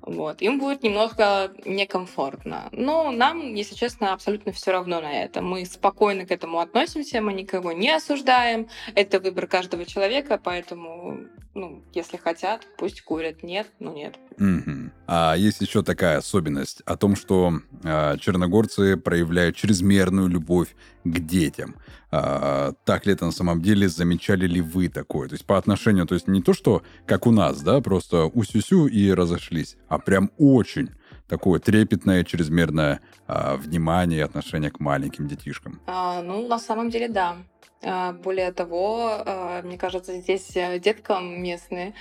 Вот. 0.07 0.41
Им 0.41 0.61
будет 0.61 0.85
немного 0.85 1.53
некомфортно. 1.65 2.69
Но 2.71 3.11
нам, 3.11 3.55
если 3.55 3.75
честно, 3.75 4.13
абсолютно 4.13 4.53
все 4.53 4.71
равно 4.71 5.01
на 5.01 5.13
это. 5.13 5.43
Мы 5.43 5.67
спокойно 5.67 6.25
к 6.25 6.31
этому 6.31 6.61
относимся, 6.61 7.21
мы 7.21 7.33
никого 7.33 7.73
не 7.73 7.91
осуждаем. 7.91 8.69
Это 8.95 9.19
выбор 9.19 9.49
каждого 9.49 9.85
человека, 9.85 10.41
поэтому, 10.43 11.27
ну, 11.57 11.83
если 11.95 12.17
хотят, 12.17 12.67
пусть 12.79 13.03
курят. 13.03 13.43
Нет, 13.43 13.67
ну 13.81 13.93
нет. 13.93 14.17
Мгм. 14.39 14.93
А 15.07 15.35
есть 15.35 15.61
еще 15.61 15.83
такая 15.83 16.19
особенность 16.19 16.83
о 16.83 16.97
том, 16.97 17.17
что 17.17 17.61
а, 17.83 18.17
черногорцы 18.19 18.97
проявляют 18.97 19.57
чрезмерную 19.57 20.29
любовь 20.29 20.77
к 21.05 21.19
детям. 21.19 21.77
А, 22.11 22.73
так 22.85 23.07
ли 23.07 23.15
это 23.15 23.25
на 23.25 23.33
самом 23.33 23.63
деле? 23.63 23.89
Замечали 23.89 24.47
ли 24.47 24.61
вы 24.61 24.89
такое? 24.89 25.29
То 25.29 25.35
есть 25.35 25.47
по 25.47 25.57
отношению, 25.57 26.07
то 26.07 26.15
есть 26.15 26.29
не 26.29 26.43
то, 26.43 26.53
что 26.53 26.83
как 27.07 27.27
у 27.27 27.33
нас, 27.33 27.63
да, 27.63 27.81
просто 27.81 28.27
усюсю 28.27 28.87
и 28.87 29.11
разошлись, 29.11 29.77
а 29.89 29.99
прям 29.99 30.31
очень 30.39 30.91
такое 31.29 31.59
трепетное, 31.59 32.25
чрезмерное 32.25 33.01
а, 33.27 33.57
внимание 33.57 34.21
и 34.21 34.23
отношение 34.23 34.71
к 34.71 34.81
маленьким 34.81 35.27
детишкам. 35.27 35.81
А, 35.87 36.23
ну, 36.23 36.47
на 36.47 36.59
самом 36.59 36.91
деле, 36.91 37.09
да. 37.09 37.39
А, 37.83 38.13
Более 38.13 38.53
того, 38.53 39.23
а, 39.25 39.63
мне 39.63 39.77
кажется, 39.77 40.19
здесь 40.21 40.57
э, 40.57 40.79
деткам 40.79 41.43
местные 41.43 41.93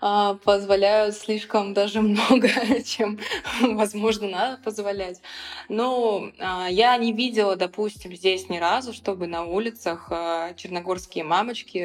а, 0.00 0.34
позволяют 0.34 1.16
слишком 1.16 1.74
даже 1.74 2.00
много, 2.02 2.48
чем, 2.84 3.18
возможно, 3.60 4.28
надо 4.28 4.62
позволять. 4.62 5.20
Но 5.68 6.30
а, 6.38 6.68
я 6.70 6.96
не 6.96 7.12
видела, 7.12 7.56
допустим, 7.56 8.14
здесь 8.14 8.48
ни 8.48 8.58
разу, 8.58 8.92
чтобы 8.92 9.26
на 9.26 9.44
улицах 9.44 10.08
черногорские 10.56 11.24
мамочки 11.24 11.78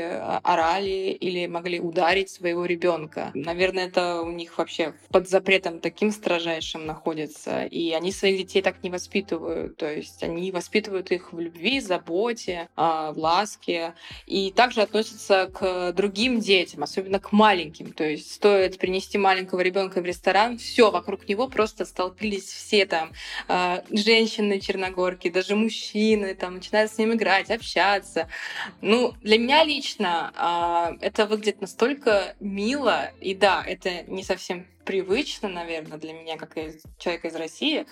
орали 0.43 1.17
или 1.19 1.47
могли 1.47 1.79
ударить 1.79 2.29
своего 2.29 2.65
ребенка. 2.65 3.31
Наверное, 3.33 3.87
это 3.87 4.21
у 4.21 4.31
них 4.31 4.57
вообще 4.57 4.93
под 5.09 5.27
запретом 5.27 5.79
таким 5.79 6.11
строжайшим 6.11 6.85
находится, 6.85 7.63
и 7.63 7.91
они 7.93 8.11
своих 8.11 8.37
детей 8.37 8.61
так 8.61 8.83
не 8.83 8.89
воспитывают. 8.89 9.77
То 9.77 9.91
есть 9.91 10.21
они 10.23 10.51
воспитывают 10.51 11.11
их 11.11 11.33
в 11.33 11.39
любви, 11.39 11.79
заботе, 11.79 12.69
в 12.75 13.13
и 14.25 14.51
также 14.51 14.81
относятся 14.81 15.49
к 15.53 15.91
другим 15.93 16.39
детям, 16.39 16.83
особенно 16.83 17.19
к 17.19 17.31
маленьким. 17.31 17.91
То 17.93 18.03
есть 18.03 18.33
стоит 18.33 18.77
принести 18.77 19.17
маленького 19.17 19.61
ребенка 19.61 20.01
в 20.01 20.05
ресторан, 20.05 20.57
все 20.57 20.91
вокруг 20.91 21.27
него 21.27 21.47
просто 21.47 21.85
столпились 21.85 22.45
все 22.45 22.85
там 22.85 23.11
а, 23.47 23.83
женщины 23.91 24.59
черногорки, 24.59 25.29
даже 25.29 25.55
мужчины, 25.55 26.35
там 26.35 26.55
начинают 26.55 26.91
с 26.91 26.97
ним 26.97 27.13
играть, 27.13 27.49
общаться. 27.51 28.27
Ну, 28.81 29.13
для 29.21 29.37
меня 29.37 29.63
лично 29.63 30.31
а, 30.35 30.93
это 31.01 31.25
выглядит 31.25 31.61
настолько 31.61 32.35
мило, 32.39 33.11
и 33.21 33.35
да, 33.35 33.63
это 33.65 34.03
не 34.03 34.23
совсем 34.23 34.65
привычно, 34.89 35.49
наверное, 35.49 35.99
для 35.99 36.13
меня, 36.13 36.35
как 36.35 36.57
из 36.57 36.81
человека 36.97 37.27
из 37.27 37.35
России, 37.35 37.85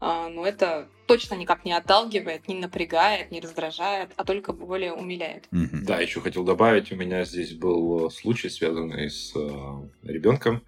а, 0.00 0.28
но 0.28 0.46
это 0.46 0.86
точно 1.06 1.34
никак 1.34 1.64
не 1.64 1.72
отталкивает, 1.72 2.46
не 2.46 2.56
напрягает, 2.56 3.30
не 3.30 3.40
раздражает, 3.40 4.10
а 4.16 4.24
только 4.24 4.52
более 4.52 4.92
умиляет. 4.92 5.46
Мгм. 5.50 5.86
Да, 5.86 5.98
еще 5.98 6.20
хотел 6.20 6.44
добавить, 6.44 6.92
у 6.92 6.96
меня 6.96 7.24
здесь 7.24 7.54
был 7.54 8.10
случай, 8.10 8.50
связанный 8.50 9.08
с 9.08 9.32
ребенком, 10.02 10.60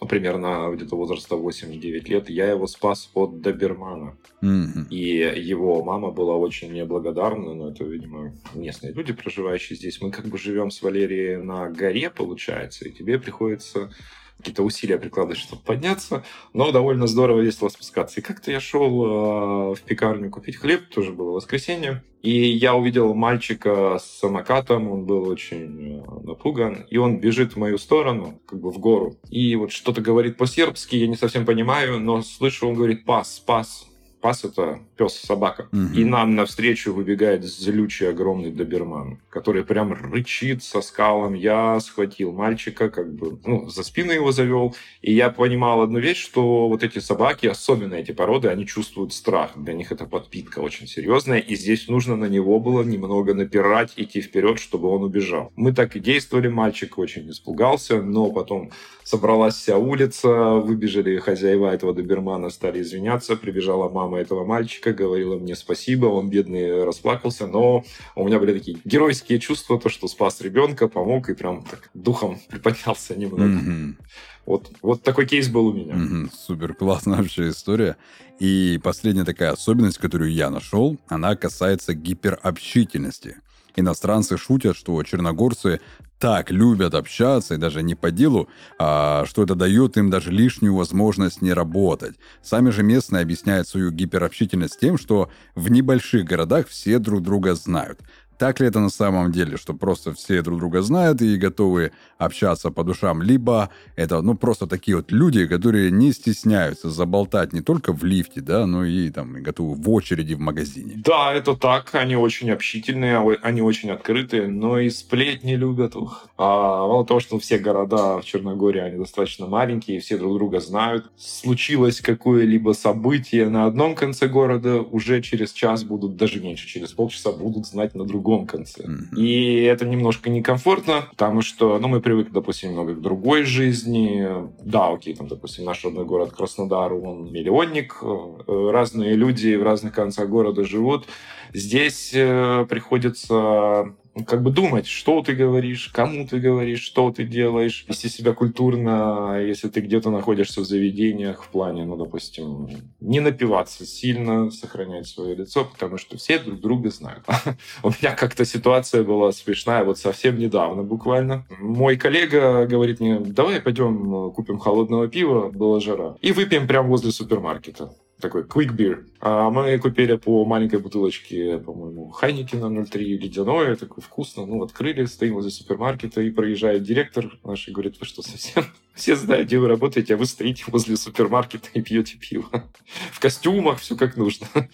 ну, 0.00 0.06
примерно 0.06 0.70
где-то 0.74 0.96
возраста 0.96 1.36
8-9 1.36 2.08
лет. 2.08 2.30
Я 2.30 2.46
его 2.48 2.66
спас 2.66 3.10
от 3.12 3.42
добермана. 3.42 4.16
Мгм. 4.40 4.86
И 4.88 4.98
его 4.98 5.84
мама 5.84 6.10
была 6.10 6.36
очень 6.36 6.70
мне 6.70 6.86
благодарна, 6.86 7.52
но 7.54 7.70
это, 7.70 7.84
видимо, 7.84 8.32
местные 8.54 8.94
люди, 8.94 9.12
проживающие 9.12 9.76
здесь. 9.76 10.00
Мы 10.00 10.10
как 10.10 10.26
бы 10.26 10.38
живем 10.38 10.70
с 10.70 10.80
Валерией 10.80 11.36
на 11.36 11.68
горе, 11.68 12.08
получается, 12.08 12.88
и 12.88 12.92
тебе 12.92 13.18
приходится 13.18 13.90
какие-то 14.38 14.62
усилия 14.62 14.98
прикладывать, 14.98 15.38
чтобы 15.38 15.62
подняться, 15.62 16.24
но 16.52 16.70
довольно 16.72 17.06
здорово 17.06 17.40
весело 17.40 17.68
спускаться. 17.68 18.20
И 18.20 18.22
как-то 18.22 18.50
я 18.50 18.60
шел 18.60 19.72
э, 19.72 19.74
в 19.74 19.80
пекарню 19.82 20.30
купить 20.30 20.56
хлеб, 20.56 20.88
тоже 20.88 21.12
было 21.12 21.32
воскресенье, 21.32 22.04
и 22.22 22.30
я 22.30 22.74
увидел 22.74 23.14
мальчика 23.14 23.98
с 23.98 24.18
самокатом, 24.20 24.90
он 24.90 25.04
был 25.06 25.28
очень 25.28 26.00
э, 26.00 26.20
напуган, 26.24 26.86
и 26.88 26.96
он 26.96 27.18
бежит 27.18 27.52
в 27.52 27.56
мою 27.56 27.78
сторону, 27.78 28.40
как 28.46 28.60
бы 28.60 28.70
в 28.70 28.78
гору, 28.78 29.16
и 29.28 29.56
вот 29.56 29.72
что-то 29.72 30.00
говорит 30.00 30.36
по-сербски, 30.36 30.96
я 30.96 31.08
не 31.08 31.16
совсем 31.16 31.44
понимаю, 31.44 31.98
но 31.98 32.22
слышу, 32.22 32.68
он 32.68 32.74
говорит 32.74 33.04
«пас, 33.04 33.42
пас». 33.44 33.86
Пас 34.20 34.44
это 34.44 34.80
пес, 34.98 35.14
собака. 35.14 35.68
Мгм. 35.72 35.94
И 35.94 36.04
нам 36.04 36.34
навстречу 36.34 36.92
выбегает 36.92 37.44
злючий 37.44 38.10
огромный 38.10 38.50
доберман, 38.50 39.18
который 39.30 39.64
прям 39.64 39.92
рычит 39.92 40.62
со 40.62 40.82
скалом. 40.82 41.34
Я 41.34 41.80
схватил 41.80 42.32
мальчика, 42.32 42.90
как 42.90 43.14
бы, 43.14 43.38
ну, 43.46 43.68
за 43.68 43.82
спину 43.82 44.12
его 44.12 44.32
завел. 44.32 44.74
И 45.00 45.14
я 45.14 45.30
понимал 45.30 45.82
одну 45.82 46.00
вещь, 46.00 46.22
что 46.22 46.68
вот 46.68 46.82
эти 46.82 46.98
собаки, 46.98 47.46
особенно 47.46 47.94
эти 47.94 48.12
породы, 48.12 48.48
они 48.48 48.66
чувствуют 48.66 49.12
страх. 49.14 49.52
Для 49.56 49.74
них 49.74 49.92
это 49.92 50.04
подпитка 50.04 50.58
очень 50.58 50.86
серьезная. 50.86 51.38
И 51.38 51.56
здесь 51.56 51.88
нужно 51.88 52.16
на 52.16 52.26
него 52.26 52.58
было 52.60 52.82
немного 52.82 53.34
напирать, 53.34 53.92
идти 53.96 54.20
вперед, 54.20 54.58
чтобы 54.58 54.88
он 54.88 55.02
убежал. 55.04 55.52
Мы 55.56 55.72
так 55.72 55.96
и 55.96 56.00
действовали. 56.00 56.48
Мальчик 56.48 56.98
очень 56.98 57.30
испугался, 57.30 58.02
но 58.02 58.30
потом 58.30 58.70
собралась 59.04 59.54
вся 59.54 59.78
улица, 59.78 60.28
выбежали 60.56 61.18
хозяева 61.18 61.72
этого 61.72 61.94
добермана, 61.94 62.50
стали 62.50 62.82
извиняться, 62.82 63.36
прибежала 63.36 63.88
мама 63.88 64.18
этого 64.18 64.44
мальчика, 64.44 64.87
говорила 64.92 65.36
мне 65.36 65.54
спасибо, 65.56 66.06
он 66.06 66.30
бедный 66.30 66.84
расплакался, 66.84 67.46
но 67.46 67.84
у 68.14 68.26
меня 68.26 68.38
были 68.38 68.52
такие 68.58 68.78
геройские 68.84 69.38
чувства, 69.38 69.80
то, 69.80 69.88
что 69.88 70.08
спас 70.08 70.40
ребенка, 70.40 70.88
помог 70.88 71.28
и 71.30 71.34
прям 71.34 71.62
так 71.62 71.90
духом 71.94 72.38
приподнялся 72.48 73.14
немного. 73.14 73.44
Мгм. 73.44 73.98
Вот, 74.46 74.70
вот 74.80 75.02
такой 75.02 75.26
кейс 75.26 75.48
был 75.48 75.66
у 75.66 75.72
меня. 75.74 75.94
Мгм. 75.94 76.30
Супер, 76.32 76.74
классная 76.74 77.18
вообще 77.18 77.50
история. 77.50 77.96
И 78.38 78.80
последняя 78.82 79.24
такая 79.24 79.52
особенность, 79.52 79.98
которую 79.98 80.32
я 80.32 80.48
нашел, 80.48 80.96
она 81.08 81.36
касается 81.36 81.92
гиперобщительности. 81.92 83.36
Иностранцы 83.76 84.36
шутят, 84.36 84.76
что 84.76 85.00
черногорцы 85.02 85.80
так 86.18 86.50
любят 86.50 86.94
общаться, 86.94 87.54
и 87.54 87.58
даже 87.58 87.82
не 87.82 87.94
по 87.94 88.10
делу, 88.10 88.48
а 88.78 89.24
что 89.26 89.42
это 89.42 89.54
дает 89.54 89.96
им 89.96 90.10
даже 90.10 90.30
лишнюю 90.30 90.74
возможность 90.74 91.42
не 91.42 91.52
работать. 91.52 92.16
Сами 92.42 92.70
же 92.70 92.82
местные 92.82 93.22
объясняют 93.22 93.68
свою 93.68 93.90
гиперобщительность 93.90 94.80
тем, 94.80 94.98
что 94.98 95.30
в 95.54 95.70
небольших 95.70 96.24
городах 96.24 96.68
все 96.68 96.98
друг 96.98 97.22
друга 97.22 97.54
знают. 97.54 98.00
Так 98.38 98.60
ли 98.60 98.68
это 98.68 98.78
на 98.78 98.88
самом 98.88 99.32
деле, 99.32 99.56
что 99.56 99.74
просто 99.74 100.14
все 100.14 100.42
друг 100.42 100.60
друга 100.60 100.80
знают 100.82 101.20
и 101.22 101.36
готовы 101.36 101.90
общаться 102.18 102.70
по 102.70 102.84
душам, 102.84 103.20
либо 103.20 103.70
это, 103.96 104.22
ну, 104.22 104.36
просто 104.36 104.68
такие 104.68 104.96
вот 104.96 105.10
люди, 105.10 105.46
которые 105.46 105.90
не 105.90 106.12
стесняются 106.12 106.88
заболтать 106.88 107.52
не 107.52 107.62
только 107.62 107.92
в 107.92 108.04
лифте, 108.04 108.40
да, 108.40 108.66
но 108.66 108.84
и 108.84 109.10
там 109.10 109.36
и 109.36 109.40
готовы 109.40 109.74
в 109.74 109.90
очереди 109.90 110.34
в 110.34 110.40
магазине. 110.40 110.94
Да, 111.04 111.32
это 111.32 111.56
так. 111.56 111.94
Они 111.94 112.14
очень 112.14 112.50
общительные, 112.50 113.18
они 113.42 113.60
очень 113.60 113.90
открытые, 113.90 114.46
но 114.46 114.78
и 114.78 114.88
сплетни 114.88 115.56
любят. 115.56 115.96
Ух. 115.96 116.28
А, 116.36 116.86
мало 116.86 117.04
того, 117.04 117.18
что 117.18 117.40
все 117.40 117.58
города 117.58 118.18
в 118.20 118.24
Черногории, 118.24 118.80
они 118.80 118.98
достаточно 118.98 119.46
маленькие, 119.46 119.98
все 119.98 120.16
друг 120.16 120.34
друга 120.34 120.60
знают. 120.60 121.10
Случилось 121.16 122.00
какое-либо 122.00 122.72
событие 122.72 123.48
на 123.48 123.66
одном 123.66 123.96
конце 123.96 124.28
города, 124.28 124.80
уже 124.80 125.22
через 125.22 125.50
час 125.52 125.82
будут, 125.82 126.16
даже 126.16 126.40
меньше, 126.40 126.68
через 126.68 126.92
полчаса 126.92 127.32
будут 127.32 127.66
знать 127.66 127.96
на 127.96 128.04
другом 128.04 128.27
другом 128.28 128.46
конце. 128.46 128.84
И 129.16 129.62
это 129.62 129.86
немножко 129.86 130.28
некомфортно, 130.30 131.06
потому 131.10 131.42
что, 131.42 131.78
ну, 131.78 131.88
мы 131.88 132.00
привыкли, 132.00 132.32
допустим, 132.32 132.70
немного 132.70 132.94
к 132.94 133.00
другой 133.00 133.44
жизни. 133.44 134.26
Да, 134.62 134.88
окей, 134.88 135.14
там, 135.14 135.28
допустим, 135.28 135.64
наш 135.64 135.84
родной 135.84 136.04
город 136.04 136.32
Краснодар, 136.32 136.92
он 136.92 137.32
миллионник, 137.32 137.98
э, 138.02 138.70
разные 138.70 139.14
люди 139.14 139.54
в 139.54 139.62
разных 139.62 139.94
концах 139.94 140.28
города 140.28 140.64
живут. 140.64 141.06
Здесь 141.54 142.12
э, 142.14 142.66
приходится 142.68 143.94
как 144.26 144.42
бы 144.42 144.50
думать, 144.50 144.86
что 144.86 145.22
ты 145.22 145.34
говоришь, 145.34 145.88
кому 145.92 146.26
ты 146.26 146.38
говоришь, 146.38 146.82
что 146.82 147.10
ты 147.10 147.24
делаешь, 147.24 147.84
вести 147.88 148.08
себя 148.08 148.32
культурно, 148.32 149.40
если 149.40 149.68
ты 149.68 149.80
где-то 149.80 150.10
находишься 150.10 150.60
в 150.60 150.64
заведениях 150.64 151.42
в 151.42 151.48
плане, 151.48 151.84
ну, 151.84 151.96
допустим, 151.96 152.68
не 153.00 153.20
напиваться 153.20 153.86
сильно, 153.86 154.50
сохранять 154.50 155.06
свое 155.06 155.34
лицо, 155.34 155.64
потому 155.64 155.98
что 155.98 156.16
все 156.16 156.38
друг 156.38 156.60
друга 156.60 156.90
знают. 156.90 157.24
У 157.82 157.88
меня 157.88 158.14
как-то 158.14 158.44
ситуация 158.44 159.02
была 159.02 159.32
смешная, 159.32 159.84
вот 159.84 159.98
совсем 159.98 160.38
недавно 160.38 160.82
буквально. 160.82 161.46
Мой 161.58 161.96
коллега 161.96 162.66
говорит 162.66 163.00
мне, 163.00 163.20
давай 163.20 163.60
пойдем 163.60 164.32
купим 164.32 164.58
холодного 164.58 165.08
пива, 165.08 165.48
была 165.48 165.80
жара, 165.80 166.16
и 166.20 166.32
выпьем 166.32 166.66
прямо 166.66 166.88
возле 166.88 167.12
супермаркета 167.12 167.92
такой 168.20 168.42
quick 168.42 168.74
beer. 168.76 169.04
А 169.20 169.50
мы 169.50 169.76
купили 169.78 170.16
по 170.16 170.44
маленькой 170.44 170.78
бутылочке, 170.78 171.58
по-моему, 171.58 172.10
Хайникина 172.10 172.66
0,3 172.66 172.98
ледяное, 172.98 173.74
такое 173.74 174.02
вкусно. 174.02 174.46
Ну, 174.46 174.62
открыли, 174.62 175.06
стоим 175.06 175.34
возле 175.34 175.50
супермаркета, 175.50 176.20
и 176.20 176.30
проезжает 176.30 176.84
директор 176.84 177.36
наш 177.42 177.66
и 177.66 177.72
говорит, 177.72 177.98
вы 177.98 178.06
что, 178.06 178.22
совсем 178.22 178.64
все 178.94 179.16
знают, 179.16 179.48
где 179.48 179.58
вы 179.58 179.66
работаете, 179.66 180.14
а 180.14 180.16
вы 180.16 180.26
стоите 180.26 180.64
возле 180.68 180.96
супермаркета 180.96 181.68
и 181.74 181.82
пьете 181.82 182.16
пиво. 182.16 182.48
В 183.10 183.18
костюмах, 183.18 183.80
все 183.80 183.96
как 183.96 184.16
нужно. 184.16 184.46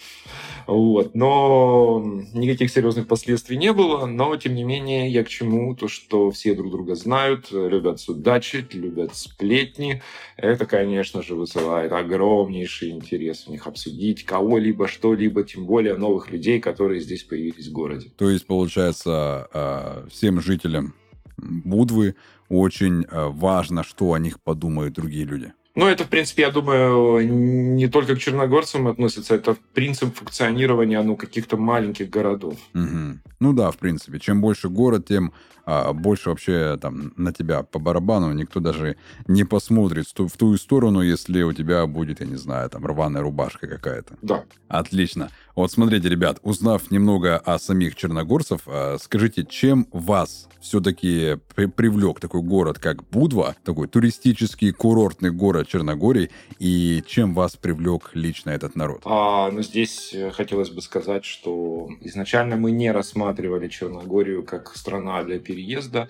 Вот. 0.67 1.15
Но 1.15 2.03
никаких 2.33 2.71
серьезных 2.71 3.07
последствий 3.07 3.59
не 3.59 3.73
было. 3.75 4.07
Но, 4.07 4.35
тем 4.37 4.55
не 4.55 4.65
менее, 4.65 5.11
я 5.11 5.23
к 5.23 5.29
чему? 5.29 5.77
То, 5.77 5.89
что 5.89 6.31
все 6.31 6.55
друг 6.55 6.71
друга 6.71 6.95
знают, 6.95 7.51
любят 7.51 8.01
судачить, 8.01 8.73
любят 8.73 9.15
сплетни. 9.15 10.03
Это, 10.39 10.65
конечно 10.65 11.23
же, 11.23 11.35
вызывает 11.35 11.93
огромнейший 11.93 12.93
интерес 12.93 13.45
в 13.47 13.51
них 13.51 13.67
обсудить 13.67 14.25
кого-либо, 14.35 14.89
что-либо, 14.89 15.45
тем 15.45 15.65
более 15.65 15.97
новых 15.97 16.33
людей, 16.33 16.59
которые 16.61 17.01
здесь 17.01 17.23
появились 17.23 17.69
в 17.69 17.73
городе. 17.73 18.11
То 18.17 18.29
есть, 18.29 18.49
получается, 18.49 19.49
а, 19.53 20.07
всем 20.11 20.41
жителям 20.41 20.93
Будвы 21.37 22.17
очень 22.49 23.05
э, 23.05 23.29
важно, 23.29 23.83
что 23.83 24.13
о 24.13 24.19
них 24.19 24.41
подумают 24.41 24.95
другие 24.95 25.25
люди. 25.25 25.53
Ну, 25.75 25.87
это, 25.87 26.05
в 26.05 26.09
принципе, 26.09 26.43
я 26.43 26.51
думаю, 26.51 27.29
не 27.29 27.89
только 27.89 28.15
к 28.15 28.19
черногорцам 28.19 28.87
относится, 28.87 29.35
это 29.35 29.57
принцип 29.73 30.15
функционирования 30.15 31.03
ну, 31.03 31.17
каких-то 31.17 31.57
маленьких 31.57 32.09
городов. 32.11 32.57
Угу. 32.75 33.19
Ну 33.41 33.53
да, 33.53 33.71
в 33.71 33.79
принципе, 33.79 34.21
чем 34.21 34.41
больше 34.41 34.69
город, 34.69 35.07
тем 35.09 35.33
а, 35.67 35.93
больше 35.93 36.31
вообще 36.31 36.79
там 36.81 37.13
на 37.17 37.33
тебя 37.33 37.63
по 37.63 37.79
барабану, 37.79 38.33
никто 38.33 38.61
даже 38.61 38.97
не 39.27 39.45
посмотрит 39.45 40.07
в 40.17 40.37
ту 40.37 40.57
сторону, 40.57 41.01
если 41.01 41.43
у 41.43 41.53
тебя 41.53 41.87
будет, 41.87 42.21
я 42.21 42.27
не 42.27 42.37
знаю, 42.37 42.71
там 42.71 42.87
рваная 42.87 43.23
рубашка 43.23 43.67
какая-то. 43.67 44.17
Да. 44.23 44.45
Отлично. 44.69 45.31
Вот 45.55 45.71
смотрите, 45.71 46.09
ребят, 46.09 46.39
узнав 46.43 46.91
немного 46.91 47.37
о 47.39 47.59
самих 47.59 47.95
черногорцев, 47.95 48.63
а, 48.67 48.97
скажите, 49.01 49.45
чем 49.45 49.87
вас 49.93 50.49
все-таки 50.61 51.37
при 51.55 51.67
привлек 51.67 52.21
такой 52.21 52.43
город, 52.43 52.79
как 52.79 53.09
Будва, 53.11 53.55
такой 53.65 53.87
туристический 53.87 54.73
курортный 54.73 55.31
город 55.31 55.69
Черногории, 55.69 56.31
и 56.59 57.03
чем 57.07 57.35
вас 57.35 57.57
привлек 57.57 58.11
лично 58.15 58.51
этот 58.51 58.75
народ? 58.75 59.03
А, 59.05 59.51
ну, 59.51 59.63
здесь 59.63 60.13
э, 60.15 60.31
хотелось 60.31 60.71
бы 60.71 60.81
сказать, 60.81 61.25
что 61.25 61.89
изначально 62.01 62.57
мы 62.57 62.71
не 62.71 62.91
рассматривали 62.91 63.69
Черногорию 63.69 64.43
как 64.43 64.75
страна 64.75 65.23
для 65.23 65.39
переезда, 65.55 66.09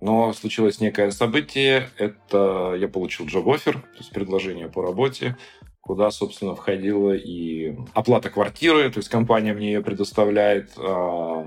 но 0.00 0.32
случилось 0.32 0.80
некое 0.80 1.10
событие. 1.10 1.90
Это 1.96 2.74
я 2.78 2.88
получил 2.88 3.26
джоб-офер, 3.26 3.74
то 3.74 3.98
есть 3.98 4.10
предложение 4.10 4.68
по 4.68 4.82
работе 4.82 5.36
куда, 5.80 6.10
собственно, 6.10 6.54
входила 6.54 7.12
и 7.12 7.74
оплата 7.94 8.28
квартиры, 8.28 8.90
то 8.90 8.98
есть 8.98 9.08
компания 9.08 9.54
мне 9.54 9.72
ее 9.72 9.82
предоставляет, 9.82 10.72
а, 10.76 11.42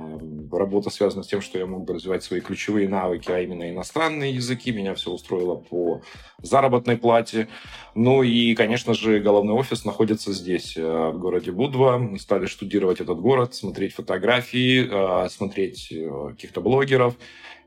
работа 0.51 0.89
связана 0.89 1.23
с 1.23 1.27
тем, 1.27 1.41
что 1.41 1.59
я 1.59 1.65
мог 1.65 1.85
бы 1.85 1.93
развивать 1.93 2.23
свои 2.23 2.41
ключевые 2.41 2.89
навыки, 2.89 3.29
а 3.29 3.39
именно 3.39 3.69
иностранные 3.69 4.33
языки, 4.33 4.71
меня 4.71 4.95
все 4.95 5.11
устроило 5.11 5.55
по 5.55 6.01
заработной 6.41 6.97
плате. 6.97 7.47
Ну 7.93 8.23
и, 8.23 8.55
конечно 8.55 8.93
же, 8.95 9.19
головной 9.19 9.55
офис 9.55 9.85
находится 9.85 10.33
здесь, 10.33 10.75
э, 10.75 10.81
в 10.81 11.19
городе 11.19 11.51
Будва. 11.51 11.97
Мы 11.97 12.17
стали 12.17 12.47
штудировать 12.47 13.01
этот 13.01 13.19
город, 13.19 13.53
смотреть 13.53 13.93
фотографии, 13.93 14.89
а, 14.91 15.29
смотреть 15.29 15.91
э, 15.91 16.29
каких-то 16.31 16.59
блогеров, 16.59 17.15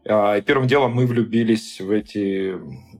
а, 0.09 0.37
и 0.39 0.41
первым 0.41 0.69
делом 0.69 0.93
мы 0.93 1.07
влюбились 1.07 1.81
в, 1.81 1.91
эти, 1.91 2.55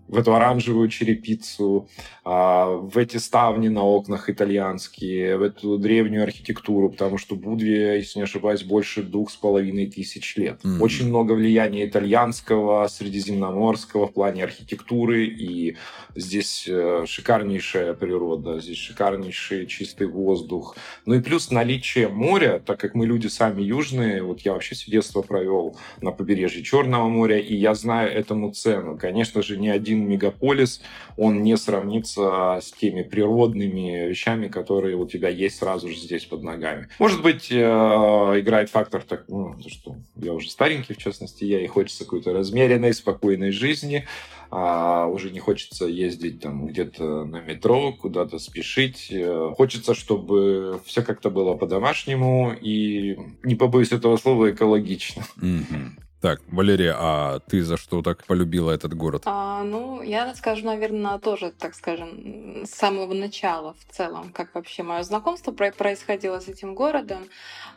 в 0.09 0.19
эту 0.19 0.35
оранжевую 0.35 0.89
черепицу, 0.89 1.89
а, 2.25 2.67
в 2.67 2.97
эти 2.99 3.17
ставни 3.17 3.69
на 3.69 3.83
окнах 3.83 4.31
итальянские, 4.31 5.37
в 5.37 5.43
эту 5.43 5.79
древнюю 5.79 6.23
архитектуру, 6.23 6.91
потому 6.91 7.19
что 7.19 7.37
Будве, 7.37 7.97
если 7.97 8.21
не 8.21 8.25
ошибаюсь, 8.25 8.63
больше 8.63 9.03
двух 9.03 9.31
с 9.31 9.37
половиной 9.37 9.87
тысяч 9.87 10.37
лет. 10.37 10.61
Mm-hmm. 10.63 10.81
Очень 10.81 11.09
много 11.09 11.33
влияния 11.33 11.87
итальянского, 11.87 12.87
средиземноморского 12.89 14.07
в 14.09 14.13
плане 14.13 14.45
архитектуры, 14.45 15.27
и 15.27 15.77
здесь 16.15 16.67
э, 16.69 17.05
шикарнейшая 17.07 17.95
природа, 17.95 18.61
здесь 18.61 18.79
шикарнейший 18.79 19.67
чистый 19.67 20.07
воздух. 20.07 20.77
Ну 21.05 21.15
и 21.15 21.21
плюс 21.21 21.51
наличие 21.51 22.09
моря, 22.09 22.61
так 22.65 22.81
как 22.81 22.95
мы 22.95 23.07
люди 23.07 23.27
сами 23.29 23.63
южные, 23.63 24.23
вот 24.23 24.41
я 24.41 24.53
вообще 24.53 24.75
все 24.75 24.91
детство 24.91 25.23
провел 25.23 25.77
на 26.01 26.13
побережье 26.13 26.63
Черного 26.63 27.09
моря, 27.09 27.39
и 27.39 27.55
я 27.55 27.75
знаю 27.75 28.11
этому 28.13 28.53
цену. 28.53 28.99
Конечно 28.99 29.43
же, 29.43 29.57
ни 29.57 29.69
один 29.69 29.96
мегаполис, 30.05 30.81
он 31.17 31.43
не 31.43 31.57
сравнится 31.57 32.59
с 32.63 32.73
теми 32.73 33.03
природными 33.03 34.09
вещами, 34.09 34.49
которые 34.49 34.97
у 34.97 35.07
тебя 35.07 35.29
есть 35.29 35.59
сразу 35.59 35.89
же 35.89 35.97
здесь 35.97 36.25
под 36.25 36.43
ногами. 36.43 36.89
Может 36.99 37.23
быть, 37.23 37.51
э, 37.51 37.57
играет 37.57 38.71
фактор, 38.71 39.03
так, 39.03 39.25
ну, 39.29 39.57
что 39.67 39.97
я 40.17 40.33
уже 40.33 40.51
старенький, 40.51 40.95
в 40.95 40.99
частности, 40.99 41.45
я, 41.45 41.63
и 41.63 41.67
хочется 41.67 42.05
какой-то 42.05 42.33
размеренной, 42.33 42.95
спокойной 42.95 43.51
жизни, 43.51 44.07
а 44.51 45.07
уже 45.07 45.31
не 45.31 45.41
хочется 45.41 45.87
ездить 45.87 46.41
там 46.41 46.67
где-то 46.67 47.25
на 47.25 47.41
метро, 47.41 47.93
куда-то 47.93 48.39
спешить. 48.39 49.09
Э, 49.11 49.53
хочется, 49.57 49.95
чтобы 49.95 50.81
все 50.85 51.03
как-то 51.03 51.31
было 51.31 51.55
по-домашнему 51.55 52.53
и, 52.53 53.19
не 53.43 53.55
побоюсь 53.55 53.93
этого 53.93 54.17
слова, 54.17 54.51
экологично. 54.51 55.25
Mm-hmm. 55.41 56.06
Так, 56.27 56.41
Валерия, 56.49 56.97
а 56.99 57.39
ты 57.39 57.63
за 57.63 57.77
что 57.77 58.03
так 58.03 58.25
полюбила 58.27 58.73
этот 58.73 58.95
город? 58.95 59.23
А, 59.27 59.63
ну, 59.63 60.03
я 60.03 60.35
скажу, 60.35 60.67
наверное, 60.67 61.19
тоже, 61.19 61.53
так 61.57 61.73
скажем, 61.77 62.65
с 62.67 62.71
самого 62.71 63.15
начала 63.15 63.77
в 63.79 63.95
целом, 63.95 64.33
как 64.33 64.53
вообще 64.57 64.83
мое 64.83 65.05
знакомство 65.05 65.53
происходило 65.53 66.41
с 66.41 66.49
этим 66.49 66.75
городом. 66.75 67.29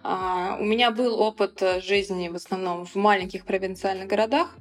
А, 0.02 0.58
у 0.60 0.64
меня 0.64 0.90
был 0.90 1.22
опыт 1.22 1.62
жизни 1.84 2.28
в 2.28 2.34
основном 2.38 2.88
в 2.88 2.96
маленьких 2.96 3.46
провинциальных 3.46 4.08
городах. 4.08 4.56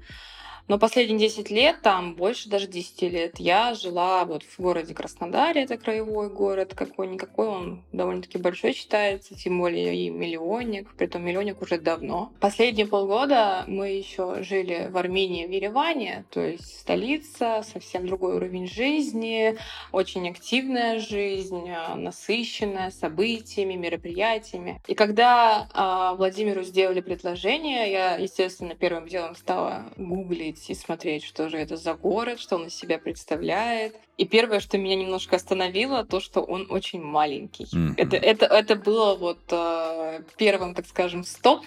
Но 0.69 0.79
последние 0.79 1.19
10 1.19 1.51
лет, 1.51 1.81
там 1.83 2.15
больше 2.15 2.51
даже 2.51 2.67
10 2.67 3.03
лет, 3.03 3.41
я 3.41 3.73
жила 3.73 4.27
вот 4.27 4.43
в 4.43 4.61
городе 4.61 4.93
Краснодаре, 4.93 5.63
это 5.63 5.79
краевой 5.79 6.29
город, 6.29 6.75
какой-никакой, 6.75 7.49
он 7.49 7.83
довольно-таки 7.93 8.37
большой 8.37 8.75
считается, 8.75 9.35
тем 9.35 9.59
более 9.59 9.97
и 9.97 10.11
миллионник, 10.11 10.95
притом 10.95 11.25
миллионник 11.25 11.63
уже 11.63 11.79
давно. 11.79 12.33
Последние 12.39 12.87
полгода 12.87 13.65
мы 13.67 13.89
еще 13.89 14.43
жили 14.43 14.89
в 14.91 14.99
Армении, 14.99 15.47
в 15.47 15.51
Ереване, 15.51 16.27
то 16.31 16.41
есть 16.41 16.81
столица, 16.81 17.65
совсем 17.73 18.07
другой 18.07 18.37
уровень 18.37 18.67
жизни, 18.67 19.57
очень 19.91 20.29
активная 20.29 20.99
жизнь, 20.99 21.71
насыщенная 21.97 22.91
событиями, 22.91 23.73
мероприятиями. 23.73 24.83
И 24.87 24.95
когда 24.95 25.67
э, 25.73 26.17
Владимиру 26.17 26.63
сделали 26.63 27.01
предложение, 27.01 27.91
я, 27.91 28.17
естественно, 28.17 28.75
первым 28.75 29.09
делом 29.09 29.35
стала 29.35 29.87
гуглить 29.97 30.58
ходить 30.59 30.71
и 30.71 30.75
смотреть, 30.75 31.25
что 31.25 31.49
же 31.49 31.59
это 31.59 31.77
за 31.77 31.95
город, 31.95 32.41
что 32.41 32.57
он 32.57 32.67
из 32.67 32.75
себя 32.75 32.99
представляет. 32.99 33.95
И 34.17 34.27
первое, 34.27 34.61
что 34.61 34.79
меня 34.79 34.97
немножко 34.97 35.37
остановило, 35.37 36.05
то, 36.05 36.21
что 36.21 36.41
он 36.41 36.67
очень 36.71 37.03
маленький. 37.03 37.65
Mm-hmm. 37.65 37.95
Это, 37.97 38.17
это, 38.17 38.47
это 38.47 38.77
было 38.77 39.15
вот 39.15 39.41
э, 39.51 40.23
первым, 40.37 40.75
так 40.75 40.87
скажем, 40.87 41.25
стоп, 41.25 41.65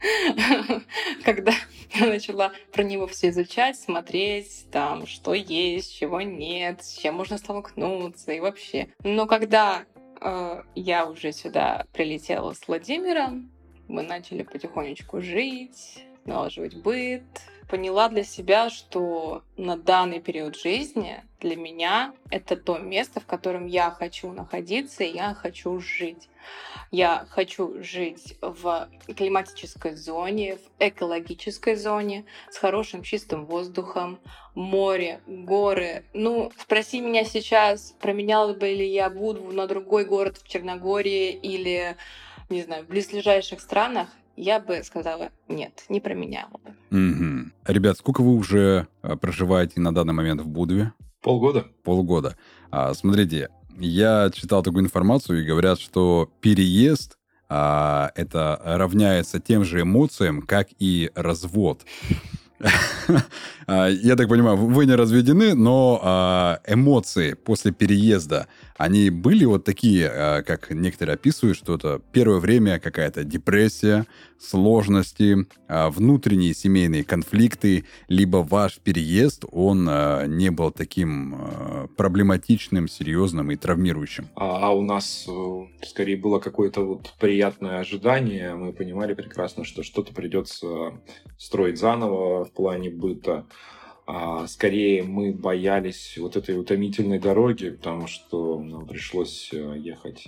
когда 1.24 1.52
я 1.94 2.06
начала 2.06 2.52
про 2.72 2.82
него 2.82 3.06
все 3.06 3.28
изучать, 3.28 3.76
смотреть, 3.76 4.66
там, 4.70 5.06
что 5.06 5.34
есть, 5.34 5.94
чего 5.94 6.20
нет, 6.22 6.82
с 6.82 6.98
чем 6.98 7.14
можно 7.14 7.38
столкнуться 7.38 8.32
и 8.32 8.40
вообще. 8.40 8.88
Но 9.02 9.26
когда 9.26 9.84
э, 10.20 10.62
я 10.74 11.06
уже 11.06 11.32
сюда 11.32 11.84
прилетела 11.92 12.54
с 12.54 12.66
Владимиром, 12.66 13.50
мы 13.88 14.02
начали 14.02 14.42
потихонечку 14.42 15.20
жить, 15.20 16.06
налаживать 16.24 16.76
быт, 16.76 17.22
поняла 17.68 18.08
для 18.08 18.24
себя, 18.24 18.70
что 18.70 19.42
на 19.56 19.76
данный 19.76 20.20
период 20.20 20.56
жизни 20.56 21.22
для 21.40 21.56
меня 21.56 22.14
это 22.30 22.56
то 22.56 22.78
место, 22.78 23.20
в 23.20 23.26
котором 23.26 23.66
я 23.66 23.90
хочу 23.90 24.32
находиться, 24.32 25.04
и 25.04 25.14
я 25.14 25.34
хочу 25.34 25.78
жить. 25.80 26.28
Я 26.90 27.26
хочу 27.30 27.82
жить 27.82 28.36
в 28.40 28.88
климатической 29.16 29.94
зоне, 29.94 30.56
в 30.56 30.60
экологической 30.78 31.74
зоне, 31.74 32.24
с 32.50 32.58
хорошим 32.58 33.02
чистым 33.02 33.46
воздухом, 33.46 34.18
море, 34.54 35.20
горы. 35.26 36.04
Ну, 36.12 36.52
спроси 36.58 37.00
меня 37.00 37.24
сейчас, 37.24 37.94
променяла 38.00 38.54
бы 38.54 38.68
ли 38.68 38.86
я 38.88 39.10
Будву 39.10 39.52
на 39.52 39.66
другой 39.66 40.04
город 40.04 40.38
в 40.38 40.46
Черногории 40.46 41.32
или, 41.32 41.96
не 42.48 42.62
знаю, 42.62 42.84
в 42.84 42.88
близлежащих 42.88 43.60
странах, 43.60 44.08
я 44.36 44.60
бы 44.60 44.82
сказала 44.82 45.30
нет, 45.48 45.84
не 45.88 46.00
променяла 46.00 46.60
бы. 46.64 46.70
Угу. 46.90 47.50
Ребят, 47.66 47.98
сколько 47.98 48.22
вы 48.22 48.34
уже 48.34 48.86
а, 49.02 49.16
проживаете 49.16 49.80
на 49.80 49.94
данный 49.94 50.14
момент 50.14 50.40
в 50.40 50.46
Будве? 50.46 50.92
Полгода. 51.20 51.66
Полгода. 51.82 52.36
А, 52.70 52.92
смотрите, 52.94 53.48
я 53.78 54.30
читал 54.32 54.62
такую 54.62 54.84
информацию, 54.84 55.42
и 55.42 55.46
говорят, 55.46 55.80
что 55.80 56.30
переезд 56.40 57.18
а, 57.48 58.10
это 58.14 58.60
равняется 58.64 59.40
тем 59.40 59.64
же 59.64 59.82
эмоциям, 59.82 60.42
как 60.42 60.68
и 60.78 61.10
развод. 61.14 61.82
А, 63.66 63.88
я 63.88 64.14
так 64.14 64.28
понимаю, 64.28 64.58
вы 64.58 64.84
не 64.84 64.94
разведены, 64.94 65.54
но 65.54 65.98
а, 66.02 66.60
эмоции 66.66 67.32
после 67.32 67.72
переезда, 67.72 68.46
они 68.76 69.10
были 69.10 69.44
вот 69.44 69.64
такие, 69.64 70.08
а, 70.08 70.42
как 70.42 70.70
некоторые 70.70 71.14
описывают, 71.14 71.56
что 71.56 71.74
это 71.74 72.00
первое 72.12 72.40
время 72.40 72.78
какая-то 72.78 73.24
депрессия, 73.24 74.06
сложности, 74.38 75.46
внутренние 75.68 76.52
семейные 76.52 77.02
конфликты, 77.02 77.86
либо 78.08 78.38
ваш 78.38 78.78
переезд, 78.78 79.44
он 79.50 79.84
не 80.36 80.50
был 80.50 80.70
таким 80.70 81.88
проблематичным, 81.96 82.88
серьезным 82.88 83.50
и 83.50 83.56
травмирующим? 83.56 84.28
А, 84.34 84.68
а 84.68 84.70
у 84.70 84.82
нас 84.82 85.26
э, 85.28 85.84
скорее 85.86 86.16
было 86.16 86.38
какое-то 86.38 86.82
вот 86.82 87.14
приятное 87.18 87.78
ожидание. 87.78 88.54
Мы 88.54 88.72
понимали 88.72 89.14
прекрасно, 89.14 89.64
что 89.64 89.82
что-то 89.82 90.12
придется 90.12 90.66
строить 91.38 91.78
заново 91.78 92.44
в 92.44 92.52
плане 92.52 92.90
быта. 92.90 93.46
А 94.06 94.46
скорее 94.46 95.02
мы 95.02 95.32
боялись 95.32 96.18
вот 96.18 96.36
этой 96.36 96.58
утомительной 96.58 97.18
дороги, 97.18 97.70
потому 97.70 98.06
что 98.06 98.60
нам 98.62 98.86
пришлось 98.86 99.50
э, 99.52 99.76
ехать 99.78 100.26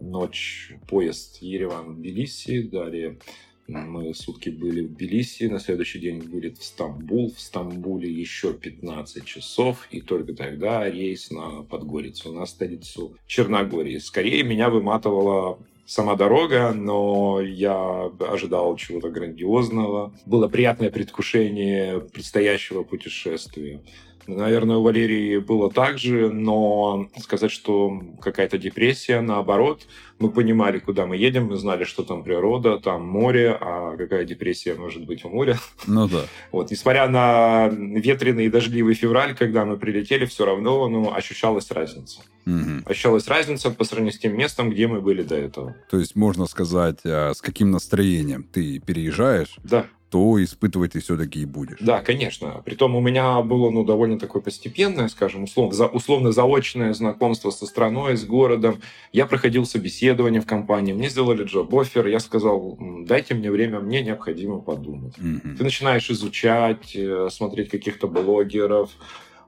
ночь, 0.00 0.72
поезд 0.88 1.40
Ереван-Тбилиси, 1.40 2.68
далее 2.68 3.18
мы 3.66 4.14
сутки 4.14 4.50
были 4.50 4.82
в 4.82 4.94
Тбилиси, 4.94 5.44
на 5.44 5.58
следующий 5.58 5.98
день 5.98 6.20
вылет 6.20 6.58
в 6.58 6.64
Стамбул, 6.64 7.32
в 7.32 7.40
Стамбуле 7.40 8.10
еще 8.10 8.52
15 8.52 9.24
часов, 9.24 9.88
и 9.90 10.00
только 10.00 10.34
тогда 10.34 10.88
рейс 10.88 11.30
на 11.30 11.62
Подгорицу, 11.62 12.32
на 12.32 12.46
столицу 12.46 13.16
Черногории. 13.26 13.98
Скорее 13.98 14.42
меня 14.42 14.68
выматывала 14.68 15.58
сама 15.86 16.16
дорога, 16.16 16.72
но 16.72 17.40
я 17.40 18.10
ожидал 18.20 18.76
чего-то 18.76 19.10
грандиозного. 19.10 20.12
Было 20.26 20.48
приятное 20.48 20.90
предвкушение 20.90 22.00
предстоящего 22.00 22.82
путешествия. 22.82 23.80
Наверное, 24.26 24.76
у 24.76 24.82
Валерии 24.82 25.38
было 25.38 25.70
так 25.70 25.98
же, 25.98 26.30
но 26.30 27.08
сказать, 27.20 27.50
что 27.50 28.00
какая-то 28.20 28.58
депрессия, 28.58 29.20
наоборот, 29.20 29.82
мы 30.18 30.30
понимали, 30.30 30.78
куда 30.78 31.06
мы 31.06 31.16
едем, 31.16 31.46
мы 31.46 31.56
знали, 31.56 31.84
что 31.84 32.04
там 32.04 32.22
природа, 32.22 32.78
там 32.78 33.06
море, 33.06 33.56
а 33.60 33.96
какая 33.96 34.24
депрессия 34.24 34.74
может 34.74 35.04
быть 35.04 35.24
у 35.24 35.28
моря. 35.28 35.58
Ну 35.86 36.08
да. 36.08 36.22
Вот, 36.52 36.70
несмотря 36.70 37.08
на 37.08 37.68
ветреный 37.68 38.46
и 38.46 38.50
дождливый 38.50 38.94
февраль, 38.94 39.34
когда 39.34 39.64
мы 39.64 39.76
прилетели, 39.76 40.24
все 40.24 40.44
равно 40.44 40.88
ну, 40.88 41.12
ощущалась 41.12 41.70
разница. 41.70 42.20
Угу. 42.46 42.84
Ощущалась 42.86 43.26
разница 43.26 43.70
по 43.70 43.84
сравнению 43.84 44.14
с 44.14 44.18
тем 44.18 44.36
местом, 44.36 44.70
где 44.70 44.86
мы 44.86 45.00
были 45.00 45.22
до 45.22 45.34
этого. 45.34 45.76
То 45.90 45.98
есть 45.98 46.14
можно 46.14 46.46
сказать, 46.46 47.00
а, 47.04 47.32
с 47.34 47.40
каким 47.40 47.70
настроением 47.70 48.44
ты 48.44 48.78
переезжаешь, 48.80 49.56
да 49.64 49.86
то 50.14 50.40
испытывать 50.40 50.92
ты 50.92 51.00
все-таки 51.00 51.40
и 51.40 51.44
будешь. 51.44 51.78
Да, 51.80 52.00
конечно. 52.00 52.62
Притом 52.64 52.94
у 52.94 53.00
меня 53.00 53.42
было 53.42 53.70
ну, 53.70 53.84
довольно 53.84 54.16
такое 54.16 54.40
постепенное, 54.40 55.08
скажем, 55.08 55.42
условно, 55.42 55.74
за, 55.74 55.86
условно 55.88 56.30
заочное 56.30 56.94
знакомство 56.94 57.50
со 57.50 57.66
страной, 57.66 58.16
с 58.16 58.24
городом. 58.24 58.80
Я 59.10 59.26
проходил 59.26 59.66
собеседование 59.66 60.40
в 60.40 60.46
компании, 60.46 60.92
мне 60.92 61.08
сделали 61.08 61.42
джоб-оффер, 61.42 62.06
я 62.06 62.20
сказал, 62.20 62.78
дайте 63.04 63.34
мне 63.34 63.50
время, 63.50 63.80
мне 63.80 64.02
необходимо 64.02 64.60
подумать. 64.60 65.18
Mm-hmm. 65.18 65.56
Ты 65.56 65.64
начинаешь 65.64 66.08
изучать, 66.08 66.94
э, 66.94 67.28
смотреть 67.32 67.70
каких-то 67.70 68.06
блогеров, 68.06 68.90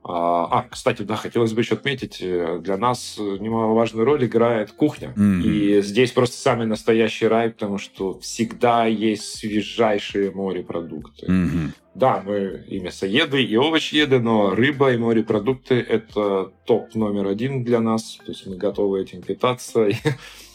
а, 0.08 0.60
а, 0.60 0.62
кстати, 0.70 1.02
да, 1.02 1.16
хотелось 1.16 1.52
бы 1.52 1.62
еще 1.62 1.74
отметить, 1.74 2.18
э, 2.20 2.60
для 2.62 2.76
нас 2.76 3.16
немаловажную 3.18 4.04
роль 4.04 4.24
играет 4.24 4.70
кухня. 4.70 5.12
Mm-hmm. 5.16 5.42
И 5.42 5.82
здесь 5.82 6.12
просто 6.12 6.36
самый 6.36 6.66
настоящий 6.66 7.26
рай, 7.26 7.50
потому 7.50 7.78
что 7.78 8.18
всегда 8.20 8.86
есть 8.86 9.38
свежайшие 9.38 10.30
морепродукты. 10.30 11.26
Mm-hmm. 11.26 11.70
Да, 11.96 12.22
мы 12.24 12.64
и 12.68 12.78
мясоеды, 12.78 13.42
и 13.42 13.56
овощееды, 13.56 14.20
но 14.20 14.54
рыба 14.54 14.92
и 14.92 14.96
морепродукты– 14.96 15.74
это 15.88 16.52
топ 16.66 16.94
номер 16.94 17.26
один 17.26 17.64
для 17.64 17.80
нас. 17.80 18.18
То 18.24 18.30
есть 18.30 18.46
мы 18.46 18.56
готовы 18.56 19.02
этим 19.02 19.22
питаться. 19.22 19.88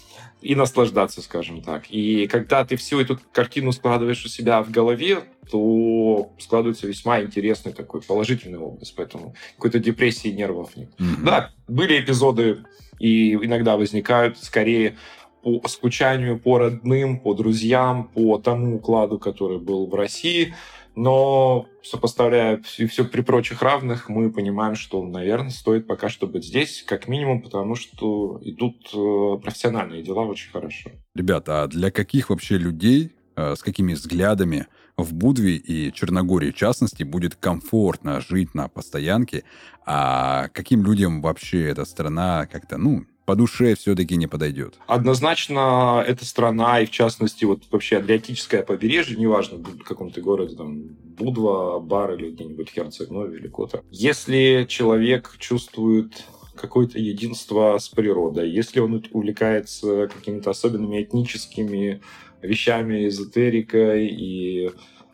и 0.42 0.56
наслаждаться, 0.56 1.22
скажем 1.22 1.62
так. 1.62 1.84
И 1.90 2.28
когда 2.28 2.66
ты 2.66 2.76
всю 2.76 3.00
эту 3.00 3.20
картину 3.32 3.72
складываешь 3.72 4.26
у 4.26 4.28
себя 4.28 4.62
в 4.64 4.72
голове, 4.72 5.20
то 5.50 6.32
складывается 6.40 6.88
весьма 6.88 7.22
интересный 7.22 7.74
такой 7.74 8.02
положительный 8.02 8.60
образ. 8.60 8.92
Поэтому 8.92 9.36
какой-то 9.56 9.80
депрессии 9.80 10.30
нервов 10.30 10.76
нет. 10.76 10.90
Mm-hmm. 10.98 11.24
Да, 11.24 11.52
были 11.68 12.00
эпизоды, 12.00 12.64
и 13.00 13.34
иногда 13.34 13.78
возникают 13.78 14.38
скорее 14.38 14.98
по 15.44 15.62
скучанию 15.68 16.40
по 16.40 16.60
родным, 16.60 17.20
по 17.20 17.34
друзьям, 17.34 18.10
по 18.14 18.38
тому 18.38 18.76
укладу, 18.76 19.20
который 19.20 19.60
был 19.60 19.88
в 19.88 19.96
России– 19.96 20.56
но 20.96 21.68
сопоставляя 21.84 22.62
все, 22.62 22.88
все 22.88 23.06
при 23.06 23.22
прочих 23.22 23.62
равных, 23.62 24.10
мы 24.10 24.32
понимаем, 24.32 24.76
что, 24.76 25.04
наверное, 25.04 25.50
стоит 25.50 25.88
пока 25.88 26.10
что 26.10 26.28
быть 26.28 26.46
здесь, 26.46 26.84
как 26.84 27.08
минимум, 27.08 27.42
потому 27.42 27.76
что 27.76 28.40
идут 28.44 28.90
э, 28.94 29.42
профессиональные 29.42 30.04
дела 30.04 30.22
очень 30.22 30.52
хорошо. 30.52 30.92
Ребята, 31.16 31.64
а 31.64 31.68
для 31.68 31.92
каких 31.92 32.30
вообще 32.30 32.58
людей, 32.58 33.16
э, 33.36 33.56
с 33.56 33.64
какими 33.64 33.94
взглядами 33.94 34.68
в 34.98 35.14
Будве 35.14 35.56
и 35.56 35.92
Черногории, 35.94 36.52
в 36.52 36.56
частности, 36.56 37.04
будет 37.04 37.36
комфортно 37.36 38.22
жить 38.22 38.54
на 38.54 38.68
постоянке, 38.68 39.44
а 39.86 40.50
каким 40.50 40.84
людям 40.84 41.22
вообще 41.22 41.68
эта 41.68 41.86
страна 41.86 42.46
как-то, 42.46 42.78
ну, 42.78 43.06
по 43.26 43.36
душе 43.36 43.76
все-таки 43.76 44.16
не 44.16 44.28
подойдет? 44.28 44.76
Однозначно, 44.88 46.04
эта 46.06 46.26
страна, 46.26 46.82
и 46.82 46.86
в 46.86 46.92
частности, 46.92 47.46
вот 47.46 47.64
вообще 47.72 47.98
Адриатическое 47.98 48.64
побережье, 48.64 49.16
неважно, 49.18 49.58
в 49.58 49.84
каком 49.84 50.12
то 50.12 50.22
городе, 50.22 50.56
там, 50.56 50.84
Будва, 51.18 51.80
Бар 51.80 52.16
или 52.16 52.32
где-нибудь 52.32 52.72
Херцег-Нови 52.72 53.38
или 53.38 53.48
Кота. 53.48 53.82
Если 53.92 54.66
человек 54.68 55.36
чувствует 55.38 56.26
какое-то 56.56 57.00
единство 57.00 57.78
с 57.78 57.90
природой, 57.90 58.50
если 58.50 58.80
он 58.80 59.04
увлекается 59.12 60.08
какими-то 60.08 60.50
особенными 60.50 61.02
этническими 61.02 62.02
вещами, 62.42 63.08
эзотерикой 63.08 64.08
и 64.08 64.72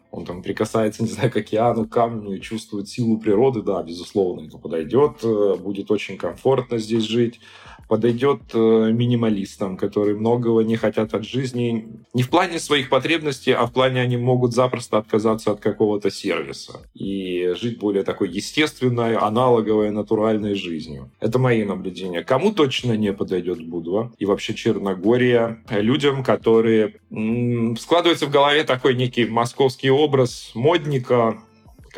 он 0.10 0.26
там 0.26 0.41
прикасается, 0.41 1.04
не 1.04 1.10
знаю, 1.10 1.32
к 1.32 1.38
океану, 1.38 1.86
к 1.86 1.91
камню 1.91 2.38
и 2.38 2.41
чувствует 2.41 2.88
силу 2.88 3.20
природы, 3.20 3.62
да, 3.62 3.84
безусловно, 3.84 4.48
это 4.48 4.58
подойдет, 4.58 5.22
будет 5.62 5.91
очень 5.91 6.17
комфортно 6.17 6.78
здесь 6.80 7.04
жить 7.04 7.39
подойдет 7.88 8.41
э, 8.54 8.91
минималистам, 8.91 9.78
которые 9.78 10.15
многого 10.15 10.62
не 10.62 10.76
хотят 10.76 11.13
от 11.13 11.23
жизни. 11.26 11.88
Не 12.13 12.23
в 12.23 12.30
плане 12.30 12.60
своих 12.60 12.89
потребностей, 12.89 13.52
а 13.52 13.65
в 13.65 13.73
плане 13.73 14.02
они 14.02 14.17
могут 14.17 14.54
запросто 14.54 14.97
отказаться 14.97 15.52
от 15.52 15.60
какого-то 15.60 16.12
сервиса 16.12 16.82
и 16.93 17.54
жить 17.60 17.80
более 17.80 18.04
такой 18.04 18.30
естественной, 18.30 19.15
аналоговой, 19.15 19.91
натуральной 19.91 20.56
жизнью. 20.56 21.12
Это 21.19 21.39
мои 21.39 21.63
наблюдения. 21.63 22.23
Кому 22.23 22.52
точно 22.52 22.97
не 22.97 23.13
подойдет 23.13 23.65
Будва 23.65 24.12
и 24.17 24.26
вообще 24.26 24.54
Черногория? 24.54 25.63
Людям, 25.69 26.23
которые 26.23 26.95
складывается 27.80 28.26
в 28.26 28.32
голове 28.32 28.63
такой 28.63 28.95
некий 28.95 29.26
московский 29.26 29.89
образ 29.89 30.52
модника, 30.54 31.41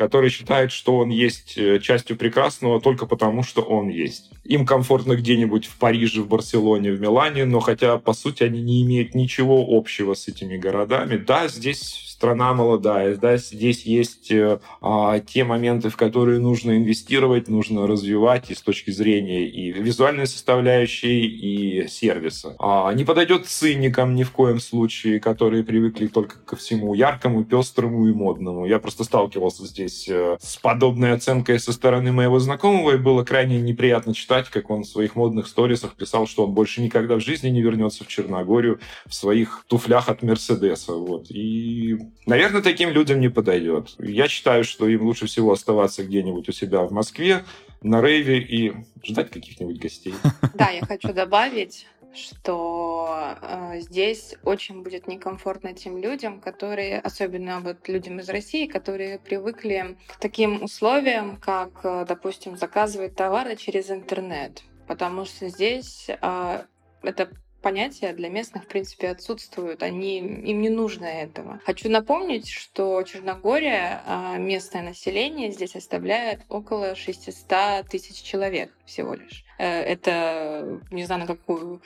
который 0.00 0.30
считает, 0.30 0.72
что 0.72 0.96
он 0.96 1.10
есть 1.10 1.58
э, 1.58 1.78
частью 1.78 2.16
прекрасного 2.16 2.80
только 2.80 3.04
потому, 3.04 3.42
что 3.42 3.60
он 3.60 3.88
есть. 3.88 4.30
Им 4.44 4.66
комфортно 4.66 5.16
где-нибудь 5.16 5.66
в 5.66 5.76
Париже, 5.76 6.22
в 6.22 6.28
Барселоне, 6.28 6.92
в 6.92 7.00
Милане, 7.00 7.44
но 7.44 7.60
хотя, 7.60 7.98
по 7.98 8.12
сути, 8.12 8.42
они 8.42 8.62
не 8.62 8.82
имеют 8.82 9.14
ничего 9.14 9.64
общего 9.68 10.14
с 10.14 10.28
этими 10.28 10.56
городами. 10.56 11.16
Да, 11.16 11.48
здесь 11.48 12.10
страна 12.20 12.52
молодая, 12.52 13.16
да, 13.16 13.38
здесь 13.38 13.84
есть 13.84 14.30
э, 14.30 14.60
а, 14.82 15.20
те 15.20 15.42
моменты, 15.42 15.88
в 15.88 15.96
которые 15.96 16.38
нужно 16.38 16.76
инвестировать, 16.76 17.48
нужно 17.48 17.86
развивать 17.86 18.50
и 18.50 18.54
с 18.54 18.60
точки 18.60 18.90
зрения 18.90 19.48
и 19.48 19.72
визуальной 19.72 20.26
составляющей, 20.26 21.24
и 21.24 21.88
сервиса. 21.88 22.56
А, 22.58 22.92
не 22.92 23.04
подойдет 23.04 23.46
циникам 23.46 24.14
ни 24.14 24.24
в 24.24 24.32
коем 24.32 24.60
случае, 24.60 25.18
которые 25.18 25.64
привыкли 25.64 26.08
только 26.08 26.36
ко 26.40 26.56
всему 26.56 26.92
яркому, 26.92 27.42
пестрому 27.42 28.06
и 28.06 28.12
модному. 28.12 28.66
Я 28.66 28.80
просто 28.80 29.04
сталкивался 29.04 29.64
здесь 29.64 30.06
э, 30.06 30.36
с 30.42 30.58
подобной 30.58 31.14
оценкой 31.14 31.58
со 31.58 31.72
стороны 31.72 32.12
моего 32.12 32.38
знакомого, 32.38 32.96
и 32.96 32.98
было 32.98 33.24
крайне 33.24 33.62
неприятно 33.62 34.12
читать, 34.12 34.29
как 34.48 34.70
он 34.70 34.82
в 34.82 34.86
своих 34.86 35.16
модных 35.16 35.46
сторисах 35.46 35.94
писал, 35.94 36.26
что 36.26 36.46
он 36.46 36.52
больше 36.52 36.80
никогда 36.80 37.16
в 37.16 37.20
жизни 37.20 37.48
не 37.48 37.62
вернется 37.62 38.04
в 38.04 38.08
Черногорию 38.08 38.80
в 39.06 39.14
своих 39.14 39.64
туфлях 39.66 40.08
от 40.08 40.22
Мерседеса. 40.22 40.92
Вот. 40.92 41.30
И, 41.30 41.98
наверное, 42.26 42.62
таким 42.62 42.90
людям 42.90 43.20
не 43.20 43.28
подойдет. 43.28 43.94
Я 43.98 44.28
считаю, 44.28 44.64
что 44.64 44.88
им 44.88 45.02
лучше 45.02 45.26
всего 45.26 45.52
оставаться 45.52 46.04
где-нибудь 46.04 46.48
у 46.48 46.52
себя 46.52 46.82
в 46.82 46.92
Москве, 46.92 47.44
на 47.82 48.00
рейве 48.00 48.38
и 48.38 48.72
ждать 49.02 49.30
каких-нибудь 49.30 49.78
гостей. 49.78 50.14
Да, 50.54 50.70
я 50.70 50.84
хочу 50.84 51.12
добавить, 51.12 51.86
что 52.14 53.36
э, 53.40 53.80
здесь 53.80 54.34
очень 54.44 54.82
будет 54.82 55.06
некомфортно 55.06 55.72
тем 55.74 55.98
людям, 55.98 56.40
которые, 56.40 56.98
особенно 57.00 57.60
вот 57.60 57.88
людям 57.88 58.20
из 58.20 58.28
России, 58.28 58.66
которые 58.66 59.18
привыкли 59.18 59.96
к 60.08 60.16
таким 60.18 60.62
условиям, 60.62 61.36
как, 61.36 61.80
э, 61.84 62.04
допустим, 62.06 62.56
заказывать 62.56 63.14
товары 63.14 63.56
через 63.56 63.90
интернет, 63.90 64.62
потому 64.86 65.24
что 65.24 65.48
здесь 65.48 66.06
э, 66.08 66.62
это 67.02 67.30
понятия 67.60 68.12
для 68.12 68.28
местных, 68.28 68.64
в 68.64 68.68
принципе, 68.68 69.08
отсутствуют. 69.08 69.82
Они, 69.82 70.18
им 70.18 70.60
не 70.60 70.68
нужно 70.68 71.04
этого. 71.04 71.60
Хочу 71.64 71.90
напомнить, 71.90 72.48
что 72.48 73.02
Черногория, 73.02 74.02
а, 74.06 74.36
местное 74.38 74.82
население 74.82 75.50
здесь 75.52 75.72
составляет 75.72 76.40
около 76.48 76.94
600 76.94 77.86
тысяч 77.88 78.22
человек 78.22 78.72
всего 78.86 79.14
лишь. 79.14 79.44
Э, 79.60 79.82
это, 79.82 80.80
не 80.90 81.04
знаю, 81.04 81.20
на 81.20 81.26
какую 81.26 81.82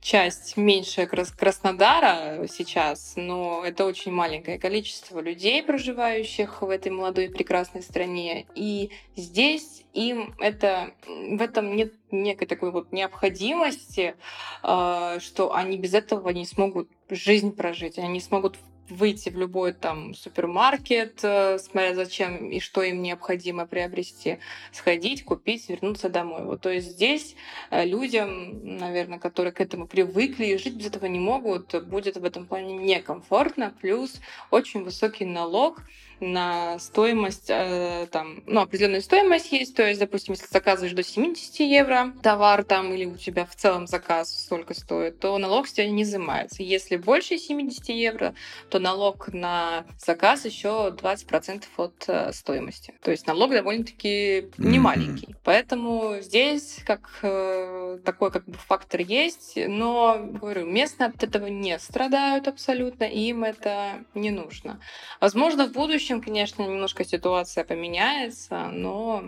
часть 0.00 0.56
меньше 0.56 1.06
Краснодара 1.06 2.46
сейчас, 2.48 3.14
но 3.16 3.62
это 3.64 3.84
очень 3.84 4.10
маленькое 4.10 4.58
количество 4.58 5.20
людей, 5.20 5.62
проживающих 5.62 6.62
в 6.62 6.68
этой 6.68 6.90
молодой 6.90 7.28
прекрасной 7.28 7.82
стране. 7.82 8.46
И 8.56 8.90
здесь 9.14 9.84
им 9.94 10.34
это 10.40 10.94
в 11.06 11.40
этом 11.40 11.76
нет 11.76 11.92
некой 12.10 12.48
такой 12.48 12.72
вот 12.72 12.92
необходимости, 12.92 14.16
а, 14.62 15.20
что 15.20 15.54
они 15.54 15.78
без 15.78 15.94
этого 15.94 16.28
не 16.30 16.44
смогут 16.44 16.88
жизнь 17.08 17.52
прожить, 17.54 17.98
они 17.98 18.08
не 18.08 18.20
смогут 18.20 18.56
выйти 18.90 19.28
в 19.28 19.38
любой 19.38 19.72
там 19.72 20.14
супермаркет, 20.14 21.20
э, 21.22 21.58
смотря 21.58 21.94
зачем 21.94 22.50
и 22.50 22.60
что 22.60 22.82
им 22.82 23.02
необходимо 23.02 23.66
приобрести, 23.66 24.38
сходить, 24.72 25.24
купить, 25.24 25.68
вернуться 25.68 26.08
домой. 26.08 26.44
Вот, 26.44 26.60
то 26.60 26.70
есть 26.70 26.92
здесь 26.92 27.36
э, 27.70 27.84
людям, 27.84 28.78
наверное, 28.78 29.18
которые 29.18 29.52
к 29.52 29.60
этому 29.60 29.86
привыкли 29.86 30.46
и 30.46 30.58
жить 30.58 30.74
без 30.74 30.86
этого 30.86 31.06
не 31.06 31.18
могут, 31.18 31.74
будет 31.86 32.16
в 32.16 32.24
этом 32.24 32.46
плане 32.46 32.76
некомфортно, 32.76 33.74
плюс 33.80 34.20
очень 34.50 34.84
высокий 34.84 35.24
налог, 35.24 35.82
на 36.20 36.78
стоимость, 36.78 37.46
э, 37.48 38.06
там, 38.10 38.42
ну, 38.46 38.60
определенная 38.60 39.00
стоимость 39.00 39.52
есть, 39.52 39.76
то 39.76 39.86
есть, 39.86 40.00
допустим, 40.00 40.34
если 40.34 40.46
заказываешь 40.46 40.94
до 40.94 41.02
70 41.02 41.60
евро 41.60 42.12
товар 42.22 42.64
там, 42.64 42.92
или 42.92 43.04
у 43.04 43.16
тебя 43.16 43.44
в 43.44 43.54
целом 43.54 43.86
заказ 43.86 44.30
столько 44.30 44.74
стоит, 44.74 45.18
то 45.20 45.36
налог 45.38 45.68
с 45.68 45.72
тебя 45.72 45.88
не 45.90 46.02
изымается. 46.02 46.62
Если 46.62 46.96
больше 46.96 47.38
70 47.38 47.88
евро, 47.90 48.34
то 48.70 48.78
налог 48.78 49.32
на 49.32 49.84
заказ 49.98 50.44
еще 50.44 50.94
20% 50.96 51.64
от 51.76 52.04
э, 52.08 52.32
стоимости. 52.32 52.94
То 53.02 53.10
есть 53.10 53.26
налог 53.26 53.50
довольно-таки 53.50 54.48
не 54.58 54.78
маленький. 54.78 55.26
Mm-hmm. 55.26 55.40
Поэтому 55.44 56.16
здесь 56.20 56.78
как 56.86 57.10
э, 57.22 57.85
такой 58.04 58.30
как 58.30 58.44
бы 58.44 58.54
фактор 58.54 59.00
есть, 59.00 59.54
но, 59.56 60.18
говорю, 60.18 60.66
местные 60.66 61.08
от 61.08 61.22
этого 61.22 61.46
не 61.46 61.78
страдают 61.78 62.48
абсолютно, 62.48 63.04
им 63.04 63.44
это 63.44 64.04
не 64.14 64.30
нужно. 64.30 64.80
Возможно, 65.20 65.66
в 65.66 65.72
будущем 65.72 66.20
конечно, 66.20 66.62
немножко 66.62 67.04
ситуация 67.04 67.64
поменяется, 67.64 68.68
но 68.72 69.24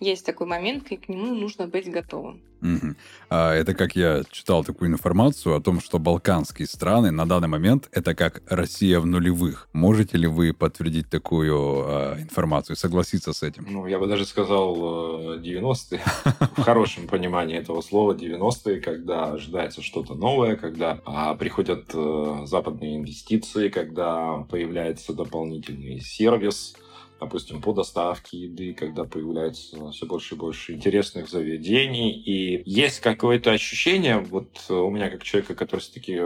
есть 0.00 0.24
такой 0.24 0.46
момент, 0.46 0.90
и 0.90 0.96
к 0.96 1.08
нему 1.08 1.34
нужно 1.34 1.66
быть 1.66 1.90
готовым. 1.90 2.40
Угу. 2.60 2.94
А 3.30 3.52
это 3.54 3.74
как 3.74 3.94
я 3.94 4.22
читал 4.30 4.64
такую 4.64 4.90
информацию 4.90 5.54
о 5.54 5.60
том, 5.60 5.80
что 5.80 5.98
балканские 5.98 6.66
страны 6.66 7.10
на 7.10 7.26
данный 7.26 7.48
момент 7.48 7.88
это 7.92 8.14
как 8.14 8.42
Россия 8.48 8.98
в 9.00 9.06
нулевых. 9.06 9.68
Можете 9.72 10.18
ли 10.18 10.26
вы 10.26 10.52
подтвердить 10.52 11.08
такую 11.08 11.54
а, 11.56 12.16
информацию, 12.20 12.76
согласиться 12.76 13.32
с 13.32 13.42
этим? 13.42 13.66
Ну, 13.68 13.86
я 13.86 13.98
бы 13.98 14.06
даже 14.06 14.24
сказал 14.24 15.38
90-е, 15.38 16.00
в 16.56 16.62
хорошем 16.62 17.06
понимании 17.06 17.56
этого 17.56 17.80
слова 17.80 18.14
90-е, 18.14 18.80
когда 18.80 19.32
ожидается 19.32 19.82
что-то 19.82 20.14
новое, 20.14 20.56
когда 20.56 21.00
а, 21.04 21.34
приходят 21.34 21.90
э, 21.94 22.42
западные 22.44 22.96
инвестиции, 22.96 23.68
когда 23.68 24.38
появляется 24.50 25.12
дополнительный 25.12 26.00
сервис, 26.00 26.74
допустим, 27.20 27.60
по 27.60 27.72
доставке 27.72 28.38
еды, 28.38 28.74
когда 28.74 29.04
появляется 29.04 29.90
все 29.90 30.06
больше 30.06 30.34
и 30.34 30.38
больше 30.38 30.72
интересных 30.74 31.28
заведений. 31.28 32.12
И 32.12 32.62
есть 32.64 33.00
какое-то 33.00 33.52
ощущение, 33.52 34.18
вот 34.18 34.48
у 34.68 34.90
меня 34.90 35.10
как 35.10 35.22
человека, 35.22 35.54
который 35.54 35.80
все-таки 35.80 36.20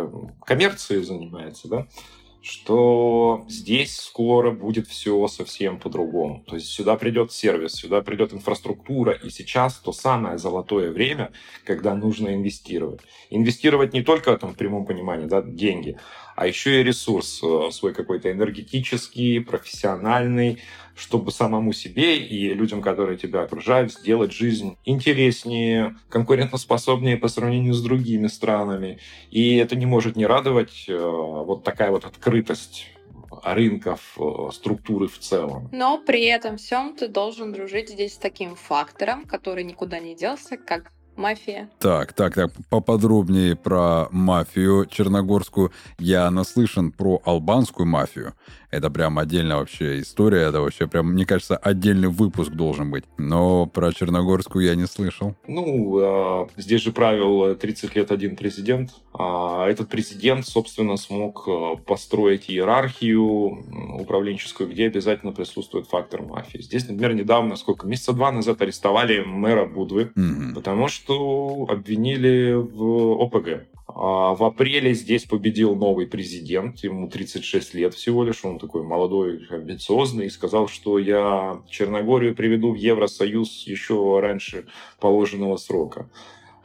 коммерцией 0.45 1.03
занимается, 1.03 1.69
да, 1.69 1.87
что 2.43 3.45
здесь 3.49 3.97
скоро 3.97 4.51
будет 4.51 4.89
все 4.89 5.29
совсем 5.29 5.79
по-другому. 5.79 6.43
То 6.47 6.57
есть 6.57 6.67
сюда 6.67 6.97
придет 6.97 7.31
сервис, 7.31 7.75
сюда 7.75 8.03
придет 8.03 8.35
инфраструктура, 8.35 9.13
и 9.13 9.31
сейчас 9.31 9.77
то 9.77 9.93
самое 9.93 10.39
золотое 10.39 10.91
время, 10.91 11.31
когда 11.65 11.95
нужно 11.95 12.35
инвестировать. 12.35 13.01
Инвестировать 13.31 13.93
не 13.93 14.03
только 14.03 14.37
там, 14.37 14.55
в 14.55 14.57
прямом 14.57 14.87
понимании 14.87 15.27
да, 15.27 15.41
деньги, 15.41 15.99
а 16.43 16.47
еще 16.47 16.81
и 16.81 16.83
ресурс 16.83 17.41
э, 17.41 17.71
свой 17.71 17.95
какой-то 17.95 18.33
энергетический, 18.33 19.41
профессиональный, 19.41 20.59
чтобы 20.97 21.31
самому 21.31 21.73
себе 21.73 22.19
и 22.19 22.53
людям, 22.53 22.83
которые 22.83 23.17
тебя 23.17 23.43
окружают, 23.43 23.93
сделать 23.93 24.33
жизнь 24.33 24.77
интереснее, 24.85 25.95
конкурентоспособнее 26.09 27.17
по 27.17 27.29
сравнению 27.29 27.75
с 27.75 27.83
другими 27.83 28.27
странами. 28.27 28.99
И 29.31 29.55
это 29.55 29.77
не 29.77 29.87
может 29.87 30.17
не 30.17 30.27
радовать 30.27 30.87
э, 30.89 30.99
вот 30.99 31.63
такая 31.63 31.93
вот 31.93 32.05
открытость 32.05 32.89
рынков, 33.45 34.01
э, 34.19 34.51
структуры 34.53 35.07
в 35.07 35.21
целом. 35.21 35.69
Но 35.71 35.99
при 35.99 36.25
этом 36.25 36.57
всем 36.57 36.97
ты 36.97 37.07
должен 37.07 37.53
дружить 37.53 37.91
здесь 37.91 38.15
с 38.15 38.19
таким 38.19 38.57
фактором, 38.57 39.27
который 39.27 39.63
никуда 39.63 40.01
не 40.01 40.17
делся, 40.17 40.57
как 40.57 40.91
мафия. 41.17 41.69
Так, 41.79 42.13
так, 42.13 42.35
так, 42.35 42.53
поподробнее 42.69 43.57
про 43.57 44.09
мафию 44.11 44.87
черногорскую. 44.87 45.73
Я 45.99 46.31
наслышан 46.31 46.93
про 46.93 47.21
албанскую 47.25 47.87
мафию. 47.87 48.35
Это 48.73 48.91
прям 48.91 49.19
отдельная 49.19 49.59
вообще 49.59 50.01
история, 50.01 50.49
это 50.49 50.63
вообще 50.63 50.87
прям, 50.87 51.13
мне 51.13 51.27
кажется, 51.27 51.59
отдельный 51.59 52.09
выпуск 52.09 52.53
должен 52.53 52.91
быть. 52.91 53.05
Но 53.19 53.67
про 53.67 53.93
черногорскую 53.93 54.65
я 54.65 54.75
не 54.75 54.87
слышал. 54.87 55.35
Ну, 55.47 55.99
э, 56.01 56.47
здесь 56.57 56.81
же 56.81 56.91
правил 56.91 57.55
30 57.55 57.95
лет 57.95 58.11
один 58.11 58.35
президент. 58.35 58.93
А 59.13 59.69
этот 59.69 59.91
президент, 59.91 60.47
собственно, 60.47 60.97
смог 60.97 61.47
э, 61.47 61.77
построить 61.87 62.49
иерархию 62.49 64.01
управленческую, 64.01 64.71
где 64.71 64.87
обязательно 64.87 65.33
присутствует 65.33 65.87
фактор 65.87 66.23
мафии. 66.23 66.63
Здесь, 66.63 66.89
например, 66.89 67.13
недавно, 67.13 67.57
сколько, 67.57 67.87
месяца 67.87 68.15
два 68.15 68.33
назад 68.33 68.63
арестовали 68.63 69.21
мэра 69.21 69.67
Будвы, 69.67 70.13
mm-hmm. 70.17 70.55
потому 70.55 70.89
что 70.89 71.02
обвинили 71.11 72.53
в 72.53 73.23
ОПГ. 73.23 73.67
А 73.95 74.35
в 74.35 74.43
апреле 74.45 74.95
здесь 74.95 75.25
победил 75.25 75.77
новый 75.77 76.07
президент, 76.07 76.79
ему 76.83 77.09
36 77.09 77.75
лет 77.75 77.95
всего 77.95 78.25
лишь, 78.25 78.45
он 78.45 78.59
такой 78.59 78.83
молодой, 78.83 79.47
амбициозный, 79.51 80.27
и 80.27 80.31
сказал, 80.31 80.67
что 80.67 80.99
я 80.99 81.63
Черногорию 81.69 82.35
приведу 82.35 82.73
в 82.73 82.77
Евросоюз 82.77 83.67
еще 83.67 84.19
раньше 84.21 84.67
положенного 84.99 85.57
срока. 85.57 86.09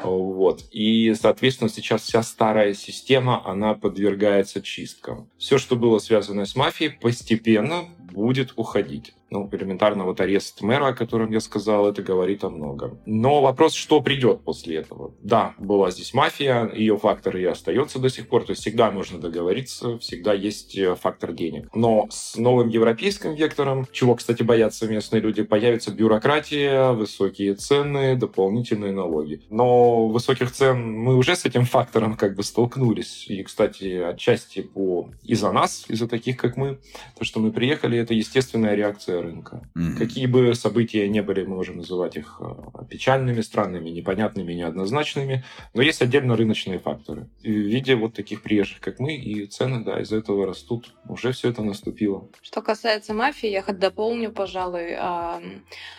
Вот. 0.02 0.63
И, 0.71 1.13
соответственно, 1.19 1.69
сейчас 1.69 2.04
вся 2.04 2.23
старая 2.23 2.73
система, 2.73 3.45
она 3.45 3.73
подвергается 3.73 4.62
чисткам. 4.62 5.30
Все, 5.38 5.58
что 5.58 5.76
было 5.76 6.00
связано 6.00 6.45
с 6.45 6.56
мафией, 6.56 6.91
постепенно 6.91 7.86
будет 8.12 8.54
уходить. 8.56 9.13
Ну, 9.30 9.50
элементарно 9.52 10.06
вот 10.06 10.22
арест 10.22 10.62
мэра, 10.62 10.88
о 10.88 10.94
котором 10.94 11.32
я 11.32 11.40
сказал, 11.40 11.88
это 11.88 12.02
говорит 12.02 12.44
о 12.44 12.50
многом. 12.50 13.00
Но 13.06 13.42
вопрос, 13.42 13.74
что 13.74 14.02
придет 14.02 14.42
после 14.44 14.78
этого? 14.78 15.13
Да, 15.22 15.54
была 15.58 15.92
здесь 15.92 16.13
мафия, 16.13 16.72
ее 16.74 16.98
фактор 16.98 17.36
и 17.38 17.44
остается 17.44 18.00
до 18.00 18.10
сих 18.10 18.30
пор, 18.30 18.46
то 18.46 18.52
есть 18.52 18.62
всегда 18.62 18.90
можно 18.90 19.20
договориться, 19.20 19.98
всегда 20.00 20.34
есть 20.34 20.78
э, 20.78 20.96
фактор 20.96 21.34
денег. 21.34 21.70
Но 21.74 22.08
с 22.10 22.38
новым 22.38 22.70
европейским 22.70 23.34
вектором, 23.34 23.86
чего, 23.92 24.16
кстати, 24.16 24.44
боятся 24.44 24.88
местные 24.88 25.22
люди, 25.22 25.44
появится 25.44 25.92
бюрократия, 25.92 26.92
высокие 26.92 27.56
цены, 27.56 28.16
дополнительные 28.16 28.94
налоги. 28.94 29.42
Но 29.50 30.08
высоких 30.08 30.52
цен 30.52 30.90
мы 30.90 31.16
уже 31.16 31.36
с 31.36 31.46
этим 31.46 31.66
фактором 31.66 32.16
как 32.16 32.36
бы 32.36 32.44
столкнулись. 32.44 33.26
И, 33.28 33.44
кстати, 33.44 33.98
отчасти 33.98 34.62
по 34.62 35.10
из-за 35.24 35.52
нас, 35.52 35.86
из-за 35.90 36.08
таких, 36.08 36.38
как 36.38 36.56
мы, 36.56 36.80
то, 37.18 37.26
что 37.26 37.40
мы 37.40 37.52
приехали, 37.52 37.98
это 37.98 38.13
естественная 38.13 38.76
реакция 38.76 39.16
рынка. 39.21 39.69
Мгм. 39.75 39.97
Какие 39.97 40.25
бы 40.25 40.53
события 40.56 41.08
не 41.08 41.21
были, 41.21 41.43
мы 41.43 41.56
можем 41.56 41.77
называть 41.77 42.15
их 42.15 42.39
э, 42.39 42.86
печальными, 42.89 43.41
странными, 43.41 43.89
непонятными, 43.89 44.53
неоднозначными, 44.53 45.43
но 45.73 45.82
есть 45.82 46.01
отдельно 46.01 46.36
рыночные 46.36 46.80
факторы. 46.80 47.27
И 47.41 47.51
в 47.51 47.67
виде 47.67 47.95
вот 47.95 48.13
таких 48.13 48.41
приезжих, 48.41 48.80
как 48.80 48.99
мы, 48.99 49.15
и 49.15 49.45
цены, 49.47 49.84
да, 49.84 49.99
из 50.01 50.12
этого 50.12 50.45
растут. 50.45 50.93
Уже 51.08 51.32
все 51.32 51.49
это 51.49 51.62
наступило. 51.62 52.27
Что 52.41 52.62
касается 52.62 53.13
мафии, 53.13 53.49
я 53.49 53.62
хоть 53.62 53.80
дополню, 53.80 54.32
пожалуй, 54.32 54.97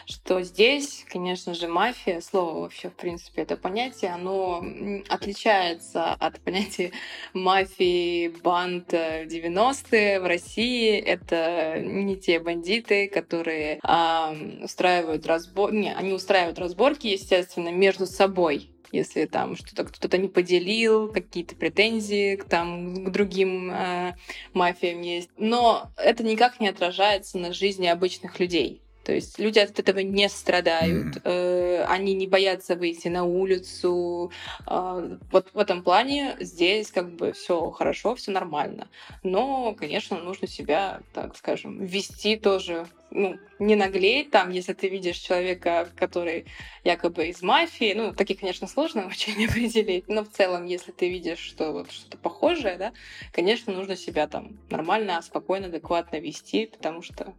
что 0.06 0.42
здесь, 0.42 1.04
конечно 1.08 1.54
же, 1.54 1.68
мафия, 1.68 2.20
слово 2.20 2.60
вообще, 2.60 2.90
в 2.90 2.94
принципе, 2.94 3.42
это 3.42 3.56
понятие, 3.56 4.12
оно 4.12 4.64
отличается 5.08 6.12
от 6.14 6.40
понятия 6.40 6.92
мафии, 7.34 8.28
банд 8.42 8.92
э, 8.92 9.24
в 9.24 9.28
90-е 9.28 10.20
в 10.20 10.26
России. 10.26 10.98
Это 10.98 11.80
не 11.80 12.16
те 12.16 12.40
бандиты, 12.40 13.07
которые 13.08 13.80
а, 13.82 14.34
устраивают 14.62 15.26
разбор... 15.26 15.72
Не, 15.72 15.94
они 15.94 16.12
устраивают 16.12 16.58
разборки, 16.58 17.06
естественно, 17.06 17.70
между 17.70 18.06
собой 18.06 18.70
если 18.92 19.26
там 19.26 19.56
что-то 19.56 19.84
кто-то 19.84 20.18
не 20.18 20.28
поделил, 20.28 21.12
какие-то 21.12 21.54
претензии 21.56 22.36
к, 22.36 22.44
там, 22.44 23.04
к 23.04 23.10
другим 23.10 23.70
э, 23.70 24.14
мафиям 24.54 25.02
есть. 25.02 25.30
Но 25.36 25.90
это 25.96 26.22
никак 26.22 26.60
не 26.60 26.68
отражается 26.68 27.38
на 27.38 27.52
жизни 27.52 27.86
обычных 27.86 28.40
людей. 28.40 28.82
То 29.08 29.14
есть 29.14 29.38
люди 29.38 29.58
от 29.58 29.78
этого 29.78 30.00
не 30.00 30.28
страдают, 30.28 31.06
Мгм. 31.06 31.22
э, 31.24 31.84
они 31.88 32.12
не 32.12 32.26
боятся 32.26 32.76
выйти 32.76 33.08
на 33.08 33.24
улицу. 33.24 34.30
Э, 34.66 35.16
вот 35.32 35.48
в 35.54 35.58
этом 35.58 35.82
плане 35.82 36.36
здесь 36.40 36.90
как 36.90 37.12
бы 37.12 37.32
все 37.32 37.70
хорошо, 37.70 38.16
все 38.16 38.32
нормально. 38.32 38.86
Но, 39.22 39.72
конечно, 39.72 40.18
нужно 40.18 40.46
себя, 40.46 41.00
так 41.14 41.38
скажем, 41.38 41.82
вести 41.82 42.36
тоже, 42.36 42.86
ну, 43.10 43.38
не 43.58 43.76
наглеть 43.76 44.30
там, 44.30 44.50
если 44.50 44.74
ты 44.74 44.90
видишь 44.90 45.16
человека, 45.16 45.88
который 45.96 46.44
якобы 46.84 47.28
из 47.28 47.40
мафии. 47.40 47.94
Ну, 47.94 48.12
таких, 48.12 48.40
конечно, 48.40 48.66
сложно 48.66 49.06
очень 49.10 49.42
определить, 49.46 50.06
но 50.08 50.22
в 50.22 50.28
целом, 50.28 50.66
если 50.66 50.92
ты 50.92 51.08
видишь, 51.08 51.38
что 51.38 51.72
вот 51.72 51.90
что-то 51.90 52.18
похожее, 52.18 52.76
да, 52.76 52.92
конечно, 53.32 53.72
нужно 53.72 53.96
себя 53.96 54.26
там 54.26 54.58
нормально, 54.68 55.22
спокойно, 55.22 55.68
адекватно 55.68 56.16
вести, 56.16 56.66
потому 56.66 57.00
что 57.00 57.32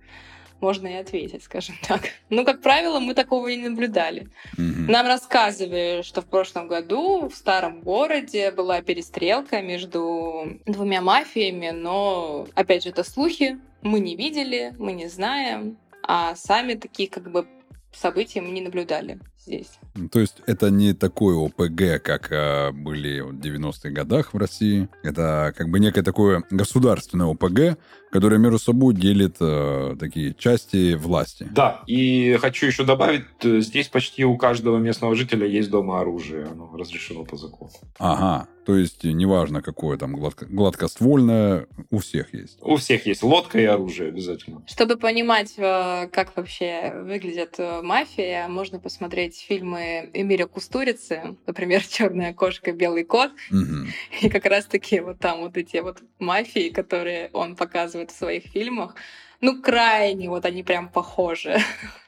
можно 0.62 0.88
и 0.88 0.94
ответить, 0.94 1.44
скажем 1.44 1.76
так. 1.88 2.02
Ну, 2.30 2.46
как 2.46 2.62
правило, 2.62 3.00
мы 3.00 3.14
такого 3.14 3.48
и 3.48 3.56
не 3.56 3.70
наблюдали. 3.70 4.30
Мгм. 4.58 4.88
Нам 4.88 5.08
рассказывали, 5.08 6.02
что 6.04 6.22
в 6.22 6.26
прошлом 6.26 6.68
году 6.68 7.30
в 7.30 7.36
старом 7.36 7.82
городе 7.82 8.52
была 8.52 8.82
перестрелка 8.82 9.62
между 9.62 10.60
двумя 10.66 11.02
мафиями, 11.02 11.72
но, 11.72 12.48
опять 12.56 12.84
же, 12.84 12.90
это 12.90 13.04
слухи, 13.04 13.60
мы 13.82 14.00
не 14.00 14.16
видели, 14.16 14.74
мы 14.78 14.94
не 14.94 15.08
знаем, 15.08 15.78
а 16.04 16.36
сами 16.36 16.74
таких 16.74 17.12
как 17.12 17.32
бы 17.32 17.48
событий 17.94 18.42
мы 18.42 18.52
не 18.52 18.62
наблюдали 18.62 19.20
здесь. 19.50 19.80
Ну, 19.96 20.08
То 20.10 20.20
есть 20.20 20.38
это 20.46 20.70
не 20.70 20.94
такое 20.94 21.36
ОПГ, 21.36 22.04
как 22.04 22.32
э, 22.32 22.72
были 22.72 23.22
в 23.22 23.34
90-х 23.34 23.90
годах 23.90 24.34
в 24.34 24.38
России. 24.38 24.88
Это 25.04 25.54
как 25.58 25.70
бы 25.70 25.80
некое 25.80 26.04
такое 26.04 26.44
государственное 26.52 27.28
ОПГ, 27.28 27.80
которое 28.12 28.38
между 28.38 28.60
собой 28.60 28.94
делит 28.94 29.38
э, 29.40 29.96
такие 30.00 30.34
части 30.36 30.94
власти. 30.94 31.48
Да, 31.52 31.82
и 31.88 32.38
хочу 32.40 32.68
еще 32.68 32.84
добавить, 32.84 33.24
э, 33.44 33.62
здесь 33.62 33.88
почти 33.88 34.24
у 34.24 34.38
каждого 34.38 34.78
местного 34.78 35.16
жителя 35.16 35.48
есть 35.48 35.70
дома 35.70 36.00
оружие, 36.00 36.46
оно 36.46 36.72
разрешено 36.76 37.24
по 37.26 37.38
закону. 37.38 37.72
Ага, 37.98 38.48
то 38.66 38.76
есть 38.76 39.04
неважно, 39.04 39.62
какое 39.62 39.98
там 39.98 40.16
гладко- 40.16 40.46
гладкоствольное, 40.48 41.68
у 41.90 42.00
всех 42.00 42.34
есть. 42.34 42.58
У 42.62 42.76
всех 42.76 43.06
есть 43.06 43.24
лодка 43.24 43.60
и 43.60 43.66
оружие 43.66 44.10
обязательно. 44.10 44.64
Чтобы 44.68 44.98
понимать, 44.98 45.54
э, 45.58 46.08
как 46.12 46.36
вообще 46.36 46.94
выглядит 47.04 47.56
э, 47.58 47.82
мафия, 47.82 48.48
можно 48.48 48.80
посмотреть 48.80 49.39
фильмы 49.40 50.10
Эмиля 50.14 50.48
Кустурицы, 50.48 51.36
например, 51.46 51.84
«Черная 51.88 52.34
кошка, 52.34 52.72
белый 52.72 53.04
кот», 53.04 53.32
Мгм. 53.50 53.88
И 54.22 54.30
как 54.30 54.46
раз-таки 54.46 55.00
вот 55.00 55.20
там 55.20 55.42
вот 55.42 55.58
эти 55.58 55.78
вот 55.78 56.02
мафии, 56.20 56.70
которые 56.70 57.30
он 57.34 57.56
показывает 57.56 58.12
в 58.12 58.18
своих 58.18 58.44
фильмах, 58.44 58.96
ну, 59.42 59.62
крайне 59.62 60.30
вот 60.30 60.46
они 60.46 60.64
прям 60.64 60.90
похожи 60.90 61.58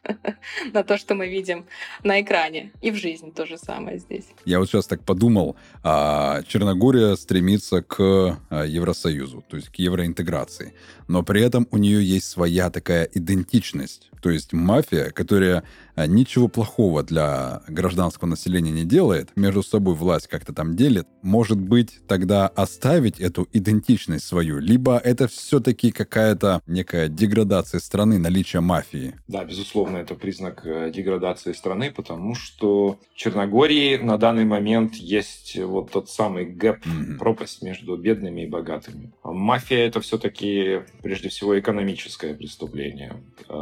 на 0.74 0.84
то, 0.84 0.98
что 0.98 1.16
мы 1.16 1.30
видим 1.30 1.66
на 2.04 2.22
экране. 2.22 2.72
И 2.82 2.92
в 2.92 2.96
жизни 2.96 3.32
то 3.32 3.46
же 3.46 3.58
самое 3.58 4.00
здесь. 4.00 4.26
Я 4.46 4.60
вот 4.60 4.68
сейчас 4.68 4.86
так 4.86 5.04
подумал, 5.04 5.56
а, 5.84 6.44
Черногория 6.44 7.16
стремится 7.16 7.82
к 7.82 8.38
а, 8.50 8.66
Евросоюзу, 8.66 9.44
то 9.50 9.56
есть 9.56 9.70
к 9.70 9.76
евроинтеграции, 9.76 10.74
но 11.08 11.24
при 11.24 11.42
этом 11.42 11.68
у 11.72 11.78
нее 11.78 12.04
есть 12.04 12.28
своя 12.28 12.70
такая 12.70 13.06
идентичность, 13.14 14.11
то 14.22 14.30
есть 14.30 14.54
мафия, 14.54 15.10
которая 15.10 15.64
а, 15.96 16.08
ничего 16.08 16.48
плохого 16.48 17.04
для 17.04 17.62
гражданского 17.68 18.28
населения 18.28 18.72
не 18.72 18.84
делает, 18.86 19.30
между 19.36 19.64
собой 19.64 19.96
власть 19.96 20.28
как-то 20.28 20.54
там 20.54 20.76
делит, 20.76 21.08
может 21.22 21.60
быть 21.60 22.00
тогда 22.08 22.48
оставить 22.48 23.20
эту 23.20 23.48
идентичность 23.52 24.26
свою, 24.26 24.60
либо 24.60 24.98
это 24.98 25.28
все-таки 25.28 25.92
какая-то 25.92 26.62
некая 26.68 27.08
деградация 27.08 27.80
страны, 27.80 28.18
наличие 28.20 28.62
мафии. 28.62 29.16
Да, 29.28 29.44
безусловно, 29.44 29.98
это 29.98 30.16
признак 30.16 30.62
э, 30.66 30.92
деградации 30.94 31.54
страны, 31.54 31.92
потому 31.96 32.36
что 32.36 33.00
в 33.14 33.16
Черногории 33.16 33.98
на 33.98 34.18
данный 34.18 34.46
момент 34.46 34.96
есть 34.96 35.58
вот 35.60 35.92
тот 35.92 36.10
самый 36.10 36.46
гэп, 36.46 36.86
Мгм. 36.86 37.18
пропасть 37.20 37.62
между 37.62 37.96
бедными 37.98 38.42
и 38.42 38.48
богатыми. 38.48 39.12
А 39.24 39.32
Мафия 39.32 39.88
это 39.88 40.00
все-таки 40.02 40.82
прежде 41.04 41.30
всего 41.30 41.58
экономическое 41.60 42.34
преступление, 42.34 43.14
э, 43.50 43.54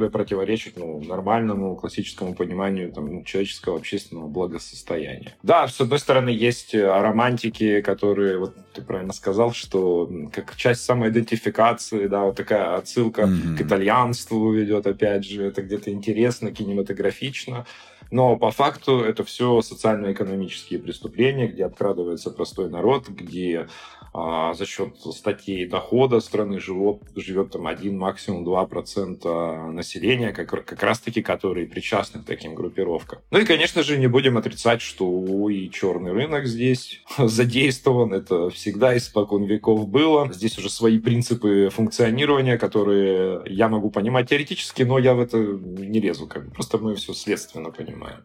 которое 0.00 0.10
противоречит 0.10 0.78
ну, 0.78 1.02
нормальному 1.04 1.76
классическому 1.76 2.34
пониманию 2.34 2.90
там, 2.92 3.14
ну, 3.14 3.24
человеческого 3.24 3.76
общественного 3.76 4.28
благосостояния. 4.28 5.34
Да, 5.42 5.68
с 5.68 5.80
одной 5.80 5.98
стороны, 5.98 6.30
есть 6.30 6.74
э, 6.74 6.86
романтики, 6.86 7.82
которые, 7.82 8.38
вот 8.38 8.54
ты 8.72 8.82
правильно 8.82 9.12
сказал, 9.12 9.52
что 9.52 10.10
как 10.32 10.56
часть 10.56 10.84
самоидентификации, 10.84 12.06
да, 12.06 12.24
вот 12.24 12.36
такая 12.36 12.76
отсылка 12.76 13.26
Мгм. 13.26 13.56
к 13.56 13.60
итальянству 13.60 14.52
ведет, 14.52 14.86
опять 14.86 15.24
же, 15.24 15.44
это 15.44 15.62
где-то 15.62 15.90
интересно, 15.90 16.50
кинематографично. 16.50 17.66
Но 18.10 18.36
по 18.36 18.50
факту 18.50 19.00
это 19.00 19.22
все 19.22 19.60
социально-экономические 19.62 20.80
преступления, 20.80 21.46
где 21.46 21.64
обкрадывается 21.66 22.30
простой 22.30 22.68
народ, 22.68 23.08
где 23.08 23.68
а, 24.12 24.54
за 24.54 24.66
счет 24.66 24.96
статей 24.98 25.66
дохода 25.66 26.20
страны 26.20 26.60
живет, 26.60 27.02
живет 27.14 27.52
там 27.52 27.66
1, 27.66 27.96
максимум 27.96 28.46
2% 28.46 29.70
населения, 29.70 30.32
как, 30.32 30.48
как 30.48 30.82
раз-таки 30.82 31.22
которые 31.22 31.66
причастны 31.66 32.20
к 32.20 32.24
таким 32.24 32.54
группировкам. 32.54 33.20
Ну 33.30 33.38
и, 33.38 33.44
конечно 33.44 33.82
же, 33.82 33.98
не 33.98 34.08
будем 34.08 34.36
отрицать, 34.36 34.82
что 34.82 35.48
и 35.48 35.70
черный 35.70 36.12
рынок 36.12 36.46
здесь 36.46 37.02
задействован. 37.18 38.12
Это 38.12 38.50
всегда 38.50 38.96
испокон 38.96 39.44
веков 39.44 39.88
было. 39.88 40.32
Здесь 40.32 40.58
уже 40.58 40.70
свои 40.70 40.98
принципы 40.98 41.68
функционирования, 41.72 42.58
которые 42.58 43.42
я 43.46 43.68
могу 43.68 43.90
понимать 43.90 44.28
теоретически, 44.28 44.82
но 44.82 44.98
я 44.98 45.14
в 45.14 45.20
это 45.20 45.38
не 45.38 46.00
лезу. 46.00 46.26
Как 46.26 46.46
бы. 46.46 46.50
Просто 46.52 46.78
мы 46.78 46.96
все 46.96 47.14
следственно 47.14 47.70
понимаем. 47.70 48.20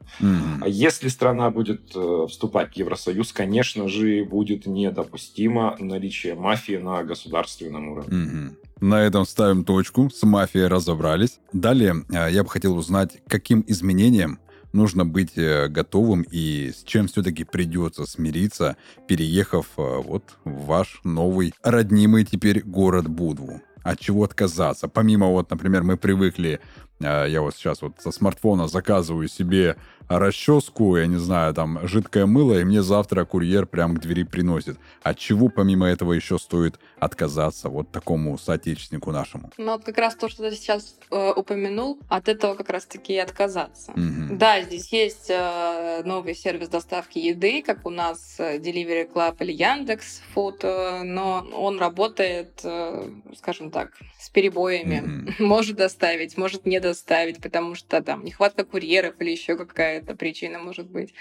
А 0.62 0.68
если 0.68 1.10
страна 1.10 1.50
будет 1.52 1.92
э, 1.96 2.26
вступать 2.28 2.74
в 2.74 2.78
Евросоюз, 2.78 3.32
конечно 3.34 3.88
же, 3.88 4.26
будет 4.26 4.66
недопустимо 4.66 5.75
наличие 5.80 6.36
мафии 6.36 6.78
на 6.78 7.04
государственном 7.04 7.90
уровне. 7.90 8.18
Мгм. 8.18 8.58
На 8.82 9.02
этом 9.02 9.26
ставим 9.26 9.64
точку. 9.64 10.10
С 10.10 10.24
мафией 10.24 10.68
разобрались. 10.68 11.40
Далее 11.54 12.04
э, 12.10 12.32
я 12.32 12.44
бы 12.44 12.50
хотел 12.50 12.78
узнать, 12.78 13.18
каким 13.28 13.64
изменениям 13.68 14.40
нужно 14.74 15.06
быть 15.06 15.38
э, 15.38 15.68
готовым 15.70 16.26
и 16.30 16.72
с 16.76 16.84
чем 16.84 17.08
все-таки 17.08 17.46
придется 17.46 18.06
смириться, 18.06 18.76
переехав 19.08 19.68
э, 19.78 20.02
вот 20.04 20.24
в 20.44 20.66
ваш 20.66 21.00
новый 21.04 21.54
роднимый 21.64 22.26
теперь 22.26 22.62
город 22.62 23.08
Будву. 23.08 23.62
От 23.84 24.00
чего 24.00 24.24
отказаться? 24.24 24.88
Помимо 24.88 25.28
вот, 25.28 25.50
например, 25.52 25.84
мы 25.84 25.96
привыкли, 25.96 26.60
я 27.00 27.42
вот 27.42 27.56
сейчас 27.56 27.82
вот 27.82 27.94
со 28.00 28.12
смартфона 28.12 28.68
заказываю 28.68 29.28
себе 29.28 29.76
расческу, 30.08 30.98
я 30.98 31.08
не 31.08 31.18
знаю, 31.18 31.54
там, 31.54 31.88
жидкое 31.88 32.26
мыло, 32.26 32.60
и 32.60 32.64
мне 32.64 32.82
завтра 32.82 33.26
курьер 33.26 33.66
прям 33.66 33.96
к 33.96 34.00
двери 34.00 34.24
приносит. 34.24 34.78
От 35.02 35.18
чего 35.18 35.50
помимо 35.50 35.88
этого 35.88 36.14
еще 36.14 36.38
стоит 36.38 36.80
отказаться 37.00 37.70
вот 37.70 37.92
такому 37.92 38.38
соотечественнику 38.38 39.12
нашему? 39.12 39.52
Но 39.58 39.74
вот 39.74 39.84
как 39.84 39.98
раз 39.98 40.16
то, 40.16 40.30
что 40.30 40.50
ты 40.50 40.56
сейчас 40.56 40.96
э, 41.12 41.32
упомянул, 41.36 42.00
от 42.08 42.30
этого 42.30 42.56
как 42.56 42.70
раз-таки 42.70 43.14
и 43.14 43.18
отказаться. 43.18 43.92
Мгм. 43.96 44.38
Да, 44.38 44.62
здесь 44.62 44.92
есть 44.92 45.30
э, 45.30 46.04
новый 46.06 46.36
сервис 46.36 46.70
доставки 46.70 47.20
еды, 47.20 47.64
как 47.64 47.86
у 47.86 47.90
нас 47.90 48.36
э, 48.38 48.58
Delivery 48.58 49.12
Club 49.12 49.38
или 49.40 49.54
Яндекс 49.54 50.22
Food, 50.36 50.60
э, 50.62 51.04
но 51.04 51.46
он 51.54 51.80
работает, 51.80 52.60
э, 52.64 53.10
скажем 53.38 53.72
так, 53.72 53.92
с 54.20 54.30
перебоями. 54.30 55.00
Мгм. 55.00 55.36
Может 55.40 55.78
доставить, 55.78 56.38
может 56.38 56.66
не 56.66 56.80
доставить, 56.86 57.42
потому 57.42 57.74
что 57.74 58.02
там 58.02 58.24
нехватка 58.24 58.64
курьеров 58.64 59.16
или 59.20 59.32
еще 59.32 59.58
какая-то 59.58 60.16
причина 60.16 60.60
может 60.60 60.88
быть. 60.88 61.14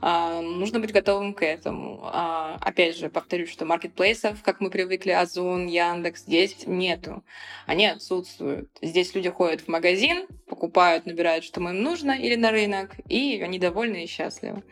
А, 0.00 0.40
нужно 0.40 0.80
быть 0.80 0.92
готовым 0.92 1.34
к 1.34 1.44
этому. 1.44 2.00
А, 2.02 2.58
опять 2.60 2.96
же, 2.96 3.08
повторюсь, 3.08 3.50
что 3.50 3.64
маркетплейсов, 3.64 4.42
как 4.42 4.60
мы 4.60 4.70
привыкли, 4.70 5.12
Озон, 5.12 5.68
Яндекс, 5.68 6.22
здесь 6.22 6.66
нету. 6.66 7.22
Они 7.66 7.86
отсутствуют. 7.86 8.68
Здесь 8.82 9.14
люди 9.14 9.30
ходят 9.30 9.60
в 9.60 9.68
магазин, 9.68 10.26
покупают, 10.48 11.06
набирают, 11.06 11.44
что 11.44 11.60
им 11.60 11.82
нужно, 11.82 12.12
или 12.12 12.34
на 12.34 12.50
рынок, 12.50 12.90
и 13.08 13.40
они 13.40 13.60
довольны 13.60 14.04
и 14.04 14.08
счастливы. 14.08 14.64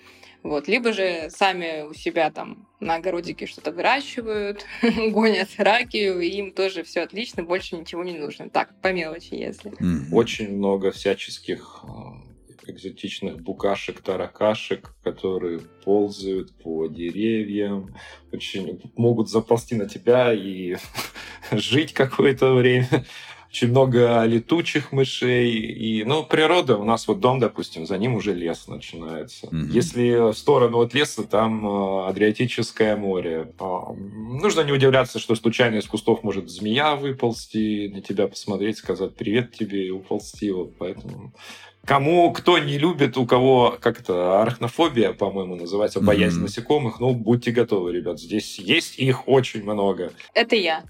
Вот. 0.43 0.69
Либо 0.69 0.93
же 0.93 1.29
сами 1.31 1.83
у 1.83 1.95
себя 1.95 2.31
там 2.31 2.67
на 2.81 2.97
огородике 2.97 3.47
что-то 3.47 3.71
выращивают, 3.71 4.67
гонят 4.83 5.49
ракию, 5.57 6.21
и 6.21 6.29
им 6.29 6.53
тоже 6.53 6.83
все 6.83 7.03
отлично, 7.03 7.43
больше 7.43 7.77
ничего 7.77 8.03
не 8.03 8.19
нужно. 8.19 8.51
Так, 8.51 8.81
по 8.81 8.93
мелочи, 8.93 9.35
если. 9.35 9.73
Очень 10.13 10.57
много 10.57 10.91
всяческих 10.91 11.85
э, 11.85 12.71
экзотичных 12.71 13.41
букашек, 13.41 14.01
таракашек, 14.01 14.95
которые 15.03 15.61
ползают 15.85 16.53
по 16.63 16.87
деревьям, 16.89 17.95
очень 18.33 18.81
могут 18.97 19.31
заползти 19.31 19.75
на 19.75 19.89
тебя 19.89 20.33
и 20.33 20.77
жить 21.53 21.93
какое-то 21.93 22.55
время 22.55 23.05
очень 23.53 23.69
много 23.69 24.25
летучих 24.25 24.93
мышей. 24.93 25.51
И, 25.51 26.05
ну, 26.05 26.25
природа, 26.25 26.79
у 26.79 26.85
нас 26.85 27.07
вот 27.07 27.21
дом, 27.21 27.39
допустим, 27.39 27.87
за 27.87 27.99
ним 27.99 28.15
уже 28.15 28.33
лес 28.33 28.67
начинается. 28.67 29.47
Mm-hmm. 29.49 29.69
Если 29.71 30.33
в 30.33 30.39
сторону 30.39 30.79
от 30.79 30.95
леса, 30.95 31.25
там 31.25 31.67
э, 31.67 32.09
Адриатическое 32.09 32.97
море. 32.97 33.53
А, 33.59 33.93
нужно 33.93 34.63
не 34.63 34.73
удивляться, 34.73 35.19
что 35.19 35.35
случайно 35.35 35.77
из 35.77 35.87
кустов 35.87 36.23
может 36.23 36.49
змея 36.49 36.97
выползти, 36.97 37.89
на 37.95 38.01
тебя 38.01 38.27
посмотреть, 38.27 38.79
сказать 38.79 39.15
привет 39.17 39.53
тебе 39.53 39.87
и 39.87 39.91
уползти. 39.91 40.51
Вот 40.51 40.73
поэтому 40.79 41.35
Кому, 41.85 42.33
кто 42.33 42.59
не 42.59 42.79
любит, 42.79 43.19
у 43.19 43.27
кого 43.27 43.77
как 43.81 44.03
то 44.03 44.41
арахнофобия, 44.41 45.13
по-моему, 45.13 45.57
называется, 45.57 46.01
боязнь 46.01 46.39
mm-hmm. 46.39 46.43
насекомых, 46.43 47.01
ну, 47.01 47.13
будьте 47.13 47.51
готовы, 47.51 47.93
ребят, 47.93 48.21
здесь 48.21 48.59
есть 48.61 48.99
их 49.01 49.29
очень 49.29 49.65
много. 49.65 50.13
Это 50.33 50.55
я. 50.55 50.85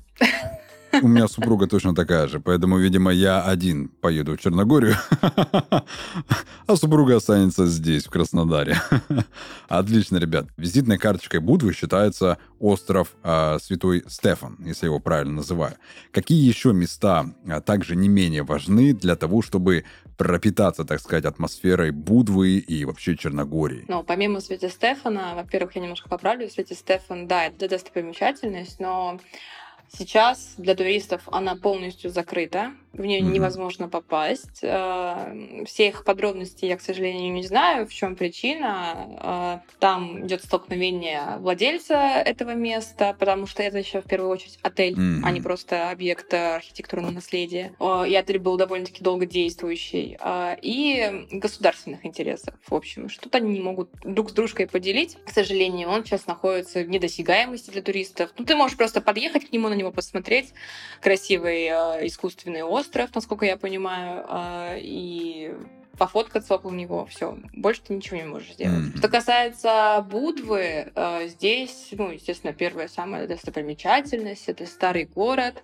У 1.00 1.08
меня 1.08 1.26
супруга 1.28 1.66
точно 1.66 1.94
такая 1.94 2.28
же, 2.28 2.40
поэтому, 2.40 2.76
видимо, 2.78 3.10
я 3.12 3.42
один 3.42 3.88
поеду 3.88 4.36
в 4.36 4.40
Черногорию, 4.40 4.96
а 6.66 6.76
супруга 6.76 7.16
останется 7.16 7.66
здесь, 7.66 8.04
в 8.04 8.10
Краснодаре. 8.10 8.76
Отлично, 9.68 10.18
ребят. 10.18 10.48
Визитной 10.56 10.98
карточкой 10.98 11.40
Будвы 11.40 11.72
считается 11.72 12.38
остров 12.58 13.14
э, 13.22 13.58
Святой 13.60 14.04
Стефан, 14.08 14.58
если 14.64 14.86
его 14.86 15.00
правильно 15.00 15.34
называю. 15.36 15.76
Какие 16.10 16.46
еще 16.46 16.72
места 16.72 17.26
а, 17.48 17.60
также 17.60 17.96
не 17.96 18.08
менее 18.08 18.42
важны 18.42 18.92
для 18.92 19.16
того, 19.16 19.40
чтобы 19.40 19.84
пропитаться, 20.18 20.84
так 20.84 21.00
сказать, 21.00 21.24
атмосферой 21.24 21.90
Будвы 21.90 22.58
и 22.58 22.84
вообще 22.84 23.16
Черногории? 23.16 23.84
Ну, 23.88 24.02
помимо 24.02 24.40
Святой 24.40 24.70
Стефана, 24.70 25.32
во-первых, 25.34 25.74
я 25.76 25.82
немножко 25.82 26.08
поправлю, 26.08 26.48
Святой 26.50 26.76
Стефан, 26.76 27.26
да, 27.26 27.46
это 27.46 27.68
достопримечательность, 27.68 28.78
но 28.78 29.18
Сейчас 29.96 30.54
для 30.56 30.74
туристов 30.74 31.22
она 31.26 31.54
полностью 31.56 32.10
закрыта 32.10 32.72
в 32.92 33.00
нее 33.00 33.20
mm-hmm. 33.20 33.32
невозможно 33.32 33.88
попасть. 33.88 34.60
Э, 34.62 35.64
все 35.66 35.88
их 35.88 36.04
подробности 36.04 36.66
я, 36.66 36.76
к 36.76 36.82
сожалению, 36.82 37.32
не 37.32 37.42
знаю, 37.42 37.86
в 37.86 37.92
чем 37.92 38.16
причина. 38.16 39.62
Э, 39.64 39.74
там 39.78 40.26
идет 40.26 40.44
столкновение 40.44 41.38
владельца 41.38 41.94
этого 41.94 42.54
места, 42.54 43.16
потому 43.18 43.46
что 43.46 43.62
это 43.62 43.78
еще 43.78 44.02
в 44.02 44.04
первую 44.04 44.30
очередь 44.30 44.58
отель, 44.62 44.94
mm-hmm. 44.94 45.20
а 45.24 45.30
не 45.30 45.40
просто 45.40 45.90
объект 45.90 46.32
архитектурного 46.34 47.12
наследия. 47.12 47.74
Э, 47.80 48.04
и 48.06 48.14
отель 48.14 48.38
был 48.38 48.56
довольно-таки 48.56 49.02
долго 49.02 49.26
действующий. 49.26 50.18
И 50.62 51.26
государственных 51.30 52.04
интересов, 52.04 52.54
в 52.66 52.74
общем. 52.74 53.08
Что-то 53.08 53.38
они 53.38 53.52
не 53.52 53.60
могут 53.60 53.90
друг 54.04 54.30
с 54.30 54.32
дружкой 54.32 54.66
поделить. 54.66 55.16
К 55.24 55.30
сожалению, 55.30 55.88
он 55.88 56.04
сейчас 56.04 56.26
находится 56.26 56.80
в 56.80 56.88
недосягаемости 56.88 57.70
для 57.70 57.82
туристов. 57.82 58.30
Ну, 58.36 58.44
ты 58.44 58.54
можешь 58.54 58.76
просто 58.76 59.00
подъехать 59.00 59.48
к 59.48 59.52
нему, 59.52 59.68
на 59.68 59.74
него 59.82 59.92
посмотреть. 59.92 60.52
Красивый 61.00 61.66
искусственный 62.06 62.62
остров 62.62 63.14
насколько 63.14 63.44
я 63.44 63.56
понимаю, 63.56 64.24
а, 64.28 64.76
и 64.78 65.54
пофоткаться 65.98 66.54
около 66.54 66.72
него, 66.72 67.06
все, 67.06 67.36
больше 67.52 67.82
ты 67.82 67.94
ничего 67.94 68.16
не 68.16 68.24
можешь 68.24 68.52
сделать. 68.52 68.86
Mm-hmm. 68.86 68.98
Что 68.98 69.08
касается 69.08 70.06
Будвы, 70.08 70.92
э, 70.94 71.28
здесь, 71.28 71.88
ну, 71.92 72.10
естественно, 72.10 72.52
первая 72.52 72.88
самая 72.88 73.26
достопримечательность 73.26 74.48
это 74.48 74.66
старый 74.66 75.04
город, 75.04 75.62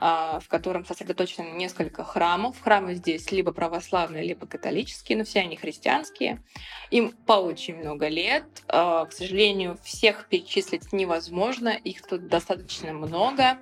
э, 0.00 0.38
в 0.40 0.48
котором 0.48 0.84
сосредоточено 0.84 1.50
несколько 1.54 2.04
храмов. 2.04 2.60
Храмы 2.60 2.94
здесь 2.94 3.30
либо 3.32 3.52
православные, 3.52 4.22
либо 4.22 4.46
католические, 4.46 5.18
но 5.18 5.24
все 5.24 5.40
они 5.40 5.56
христианские. 5.56 6.42
Им 6.90 7.12
по 7.26 7.34
очень 7.34 7.76
много 7.76 8.08
лет. 8.08 8.44
Э, 8.68 9.06
к 9.08 9.12
сожалению, 9.12 9.78
всех 9.82 10.28
перечислить 10.28 10.92
невозможно, 10.92 11.70
их 11.70 12.06
тут 12.06 12.28
достаточно 12.28 12.92
много, 12.92 13.58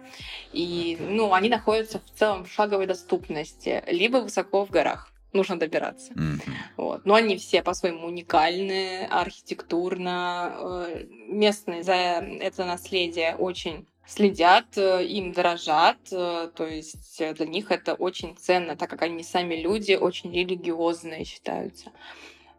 и, 0.52 0.96
ну, 1.00 1.32
они 1.32 1.48
находятся 1.48 2.00
в 2.00 2.18
целом 2.18 2.44
в 2.44 2.52
шаговой 2.52 2.86
доступности, 2.86 3.82
либо 3.86 4.18
высоко 4.18 4.64
в 4.64 4.70
горах 4.70 5.07
нужно 5.32 5.58
добираться. 5.58 6.12
Mm-hmm. 6.12 6.40
Вот. 6.76 7.04
Но 7.04 7.14
они 7.14 7.36
все 7.36 7.62
по-своему 7.62 8.06
уникальные, 8.06 9.06
архитектурно. 9.06 10.56
Э, 10.58 11.04
местные 11.28 11.82
за 11.82 11.92
это 11.94 12.64
наследие 12.64 13.36
очень 13.36 13.86
следят, 14.06 14.76
э, 14.76 15.04
им 15.04 15.32
дорожат, 15.32 15.98
э, 16.10 16.50
то 16.54 16.66
есть 16.66 17.18
для 17.18 17.46
них 17.46 17.70
это 17.70 17.94
очень 17.94 18.36
ценно, 18.36 18.74
так 18.74 18.88
как 18.88 19.02
они 19.02 19.22
сами 19.22 19.54
люди 19.54 19.92
очень 19.92 20.32
религиозные 20.32 21.24
считаются. 21.24 21.92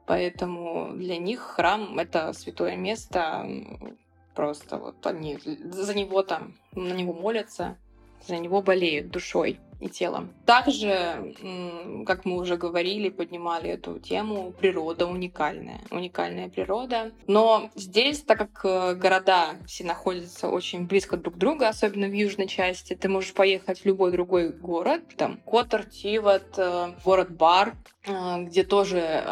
Поэтому 0.06 0.94
для 0.94 1.18
них 1.18 1.40
храм— 1.40 1.98
это 2.00 2.34
святое 2.34 2.76
место, 2.76 3.48
просто 4.36 4.78
вот 4.78 5.06
они 5.06 5.38
за 5.44 5.94
него 5.94 6.24
там, 6.24 6.56
на 6.74 6.94
него 6.94 7.14
молятся, 7.14 7.78
за 8.28 8.38
него 8.38 8.62
болеют 8.62 9.10
душой 9.10 9.60
и 9.80 9.88
телом. 9.88 10.34
Также, 10.46 11.36
как 12.06 12.26
мы 12.26 12.38
уже 12.38 12.58
говорили, 12.58 13.10
поднимали 13.10 13.70
эту 13.70 14.00
тему, 14.00 14.54
природа 14.60 15.06
уникальная. 15.06 15.82
Уникальная 15.90 16.50
природа. 16.50 17.12
Но 17.28 17.70
здесь, 17.76 18.22
так 18.22 18.38
как 18.38 18.62
э, 18.64 18.96
города 18.96 19.56
все 19.66 19.84
находятся 19.86 20.50
очень 20.50 20.86
близко 20.86 21.18
друг 21.18 21.36
к 21.36 21.38
другу, 21.38 21.66
особенно 21.66 22.08
в 22.08 22.14
южной 22.14 22.48
части, 22.48 22.96
ты 22.96 23.08
можешь 23.10 23.34
поехать 23.34 23.82
в 23.82 23.86
любой 23.86 24.12
другой 24.12 24.50
город, 24.50 25.02
там 25.16 25.38
Котор, 25.46 25.86
Тивот, 25.86 26.58
э, 26.58 26.94
город 27.04 27.32
Бар, 27.32 27.76
э, 28.06 28.44
где 28.44 28.64
тоже 28.64 29.24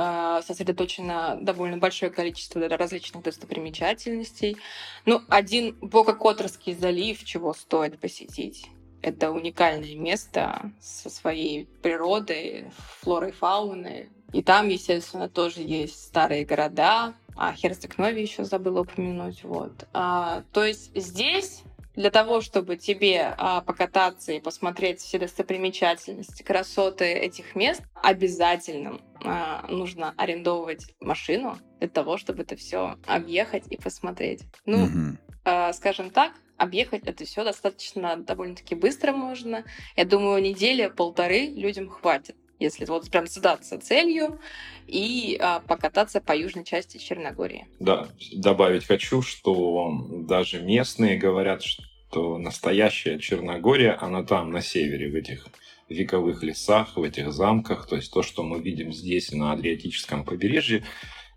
сосредоточено 0.45 1.37
довольно 1.41 1.77
большое 1.77 2.11
количество 2.11 2.67
различных 2.67 3.23
достопримечательностей. 3.23 4.57
Ну, 5.05 5.21
один 5.29 5.77
Бока-Которский 5.81 6.73
залив, 6.73 7.23
чего 7.23 7.53
стоит 7.53 7.99
посетить. 7.99 8.67
Это 9.07 9.31
уникальное 9.31 9.95
место 9.95 10.73
со 10.81 11.09
своей 11.09 11.65
природой, 11.81 12.65
флорой, 12.99 13.31
фауной. 13.31 14.09
И 14.33 14.43
там, 14.43 14.67
естественно, 14.67 15.29
тоже 15.29 15.61
есть 15.61 16.03
старые 16.03 16.45
города. 16.45 17.13
А 17.37 17.53
Херцег-Нови 17.53 18.19
еще 18.19 18.43
забыла 18.43 18.81
упомянуть. 18.81 19.45
Вот. 19.45 19.87
А, 19.93 20.43
то 20.51 20.65
есть 20.65 20.91
здесь 20.93 21.63
для 21.95 22.11
того, 22.11 22.41
чтобы 22.41 22.75
тебе 22.75 23.33
а, 23.37 23.61
покататься 23.61 24.33
и 24.33 24.41
посмотреть 24.41 24.99
все 24.99 25.19
достопримечательности, 25.19 26.43
красоты 26.43 27.05
этих 27.05 27.55
мест, 27.55 27.81
обязательно 28.03 28.99
а, 29.23 29.65
нужно 29.69 30.13
арендовывать 30.17 30.93
машину 30.99 31.57
для 31.79 31.87
того, 31.87 32.17
чтобы 32.17 32.41
это 32.41 32.57
все 32.57 32.97
объехать 33.05 33.63
и 33.69 33.77
посмотреть. 33.77 34.43
Ну, 34.65 34.85
mm-hmm. 34.85 35.17
а, 35.45 35.71
скажем 35.71 36.09
так, 36.09 36.33
объехать 36.57 37.03
это 37.05 37.25
все 37.25 37.43
достаточно 37.43 38.17
довольно-таки 38.17 38.75
быстро 38.75 39.11
можно. 39.11 39.63
Я 39.95 40.05
думаю, 40.05 40.41
недели 40.41 40.87
полторы 40.87 41.47
людям 41.47 41.89
хватит 41.89 42.35
если 42.59 42.85
вот 42.85 43.09
прям 43.09 43.27
задаться 43.27 43.79
целью 43.79 44.39
и 44.87 45.37
а, 45.39 45.59
покататься 45.59 46.21
по 46.21 46.35
южной 46.35 46.63
части 46.63 46.97
Черногории. 46.97 47.67
Да, 47.79 48.09
добавить 48.33 48.85
хочу, 48.85 49.21
что 49.21 49.91
даже 50.27 50.61
местные 50.61 51.17
говорят, 51.17 51.61
что 51.61 52.37
настоящая 52.37 53.19
Черногория, 53.19 53.97
она 53.99 54.23
там, 54.23 54.51
на 54.51 54.61
севере, 54.61 55.11
в 55.11 55.15
этих 55.15 55.47
вековых 55.89 56.43
лесах, 56.43 56.97
в 56.97 57.03
этих 57.03 57.31
замках. 57.31 57.87
То 57.87 57.97
есть 57.97 58.11
то, 58.11 58.23
что 58.23 58.43
мы 58.43 58.59
видим 58.59 58.91
здесь, 58.91 59.31
на 59.31 59.51
Адриатическом 59.51 60.25
побережье, 60.25 60.83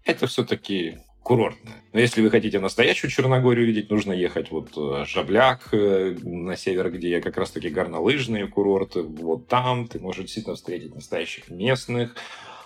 это 0.05 0.27
все-таки 0.27 0.99
курортная. 1.31 1.75
Но 1.93 2.01
если 2.01 2.23
вы 2.23 2.31
хотите 2.31 2.59
настоящую 2.59 3.09
Черногорию 3.09 3.65
видеть, 3.65 3.89
нужно 3.89 4.13
ехать 4.13 4.51
вот 4.51 4.71
э, 4.77 5.05
Жабляк 5.07 5.69
э, 5.71 6.17
на 6.25 6.57
север, 6.57 6.91
где 6.91 7.21
как 7.21 7.37
раз-таки 7.37 7.69
горнолыжные 7.69 8.49
курорты. 8.49 9.03
Вот 9.03 9.47
там 9.47 9.87
ты 9.87 10.01
можешь 10.01 10.25
действительно 10.25 10.57
встретить 10.57 10.93
настоящих 10.93 11.49
местных, 11.49 12.17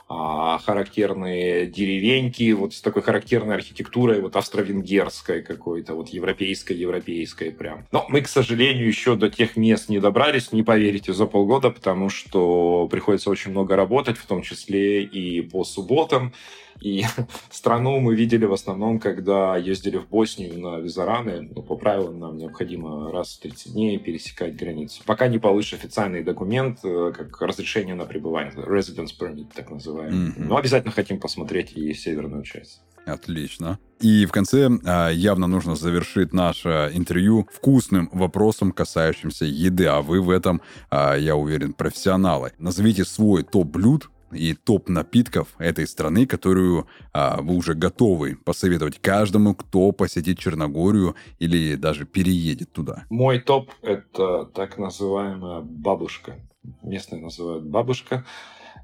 а, 0.08 0.58
характерные 0.64 1.66
деревеньки, 1.66 2.52
вот 2.52 2.72
с 2.72 2.80
такой 2.80 3.02
характерной 3.02 3.54
архитектурой, 3.54 4.22
вот 4.22 4.34
австро-венгерской 4.34 5.42
какой-то, 5.42 5.94
вот 5.94 6.08
европейской, 6.08 6.72
европейской 6.72 7.50
прям. 7.50 7.86
Но 7.92 8.06
мы, 8.08 8.22
к 8.22 8.28
сожалению, 8.28 8.86
еще 8.86 9.14
до 9.14 9.28
тех 9.28 9.56
мест 9.56 9.90
не 9.90 10.00
добрались, 10.00 10.52
не 10.52 10.62
поверите, 10.62 11.12
за 11.12 11.26
полгода, 11.26 11.68
потому 11.68 12.08
что 12.08 12.88
приходится 12.90 13.28
очень 13.28 13.50
много 13.50 13.76
работать, 13.76 14.16
в 14.16 14.24
том 14.24 14.40
числе 14.40 15.02
и 15.02 15.42
по 15.42 15.64
субботам. 15.64 16.32
И 16.80 17.04
страну 17.50 18.00
мы 18.00 18.14
видели 18.14 18.44
в 18.44 18.52
основном, 18.52 18.98
когда 18.98 19.56
ездили 19.56 19.98
в 19.98 20.08
Боснию 20.08 20.60
на 20.60 20.78
визараны. 20.78 21.48
Ну, 21.54 21.62
по 21.62 21.76
правилам 21.76 22.18
нам 22.18 22.36
необходимо 22.36 23.10
раз 23.10 23.36
в 23.36 23.40
30 23.40 23.72
дней 23.72 23.98
пересекать 23.98 24.56
границу. 24.56 25.02
Пока 25.06 25.28
не 25.28 25.38
получишь 25.38 25.74
официальный 25.74 26.22
документ, 26.22 26.80
э, 26.84 27.12
как 27.16 27.40
разрешение 27.40 27.94
на 27.94 28.04
пребывание, 28.04 28.52
residence 28.54 29.10
permit, 29.18 29.48
так 29.54 29.70
называемый. 29.70 30.30
Mm-hmm. 30.30 30.44
Но 30.44 30.56
обязательно 30.56 30.92
хотим 30.92 31.20
посмотреть 31.20 31.72
и 31.76 31.92
северную 31.94 32.42
часть. 32.42 32.80
Отлично. 33.06 33.78
И 34.00 34.26
в 34.26 34.32
конце 34.32 34.70
а, 34.84 35.10
явно 35.10 35.46
нужно 35.46 35.76
завершить 35.76 36.32
наше 36.32 36.90
интервью 36.94 37.46
вкусным 37.52 38.08
вопросом, 38.12 38.72
касающимся 38.72 39.44
еды. 39.44 39.86
А 39.86 40.00
вы 40.00 40.20
в 40.20 40.30
этом, 40.30 40.62
а, 40.90 41.14
я 41.14 41.36
уверен, 41.36 41.74
профессионалы. 41.74 42.52
Назовите 42.58 43.04
свой 43.04 43.42
топ 43.42 43.68
блюд, 43.68 44.10
и 44.34 44.54
топ 44.54 44.88
напитков 44.88 45.48
этой 45.58 45.86
страны, 45.86 46.26
которую 46.26 46.86
а, 47.12 47.40
вы 47.40 47.54
уже 47.54 47.74
готовы 47.74 48.36
посоветовать 48.36 49.00
каждому, 49.00 49.54
кто 49.54 49.92
посетит 49.92 50.38
Черногорию 50.38 51.14
или 51.38 51.74
даже 51.76 52.04
переедет 52.04 52.72
туда? 52.72 53.04
Мой 53.10 53.40
топ— 53.40 53.70
это 53.82 54.44
так 54.46 54.78
называемая 54.78 55.60
бабушка. 55.60 56.38
Местные 56.82 57.20
называют 57.20 57.64
бабушка. 57.64 58.24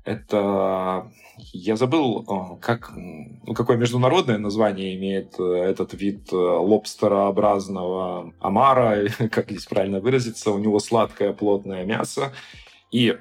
Это 0.05 1.11
я 1.53 1.77
забыл, 1.77 2.25
как, 2.61 2.93
ну, 2.95 3.55
какое 3.55 3.77
международное 3.77 4.39
название 4.39 4.97
имеет 4.97 5.39
э, 5.39 5.43
этот 5.43 5.93
вид 5.95 6.33
э, 6.33 6.37
лобстерообразного 6.37 8.33
омара, 8.41 9.09
как 9.31 9.51
здесь 9.51 9.67
правильно 9.67 10.01
выразиться. 10.01 10.51
У 10.51 10.59
него 10.59 10.79
сладкое 10.79 11.33
плотное 11.33 11.85
мясо. 11.85 12.33
И 12.91 13.19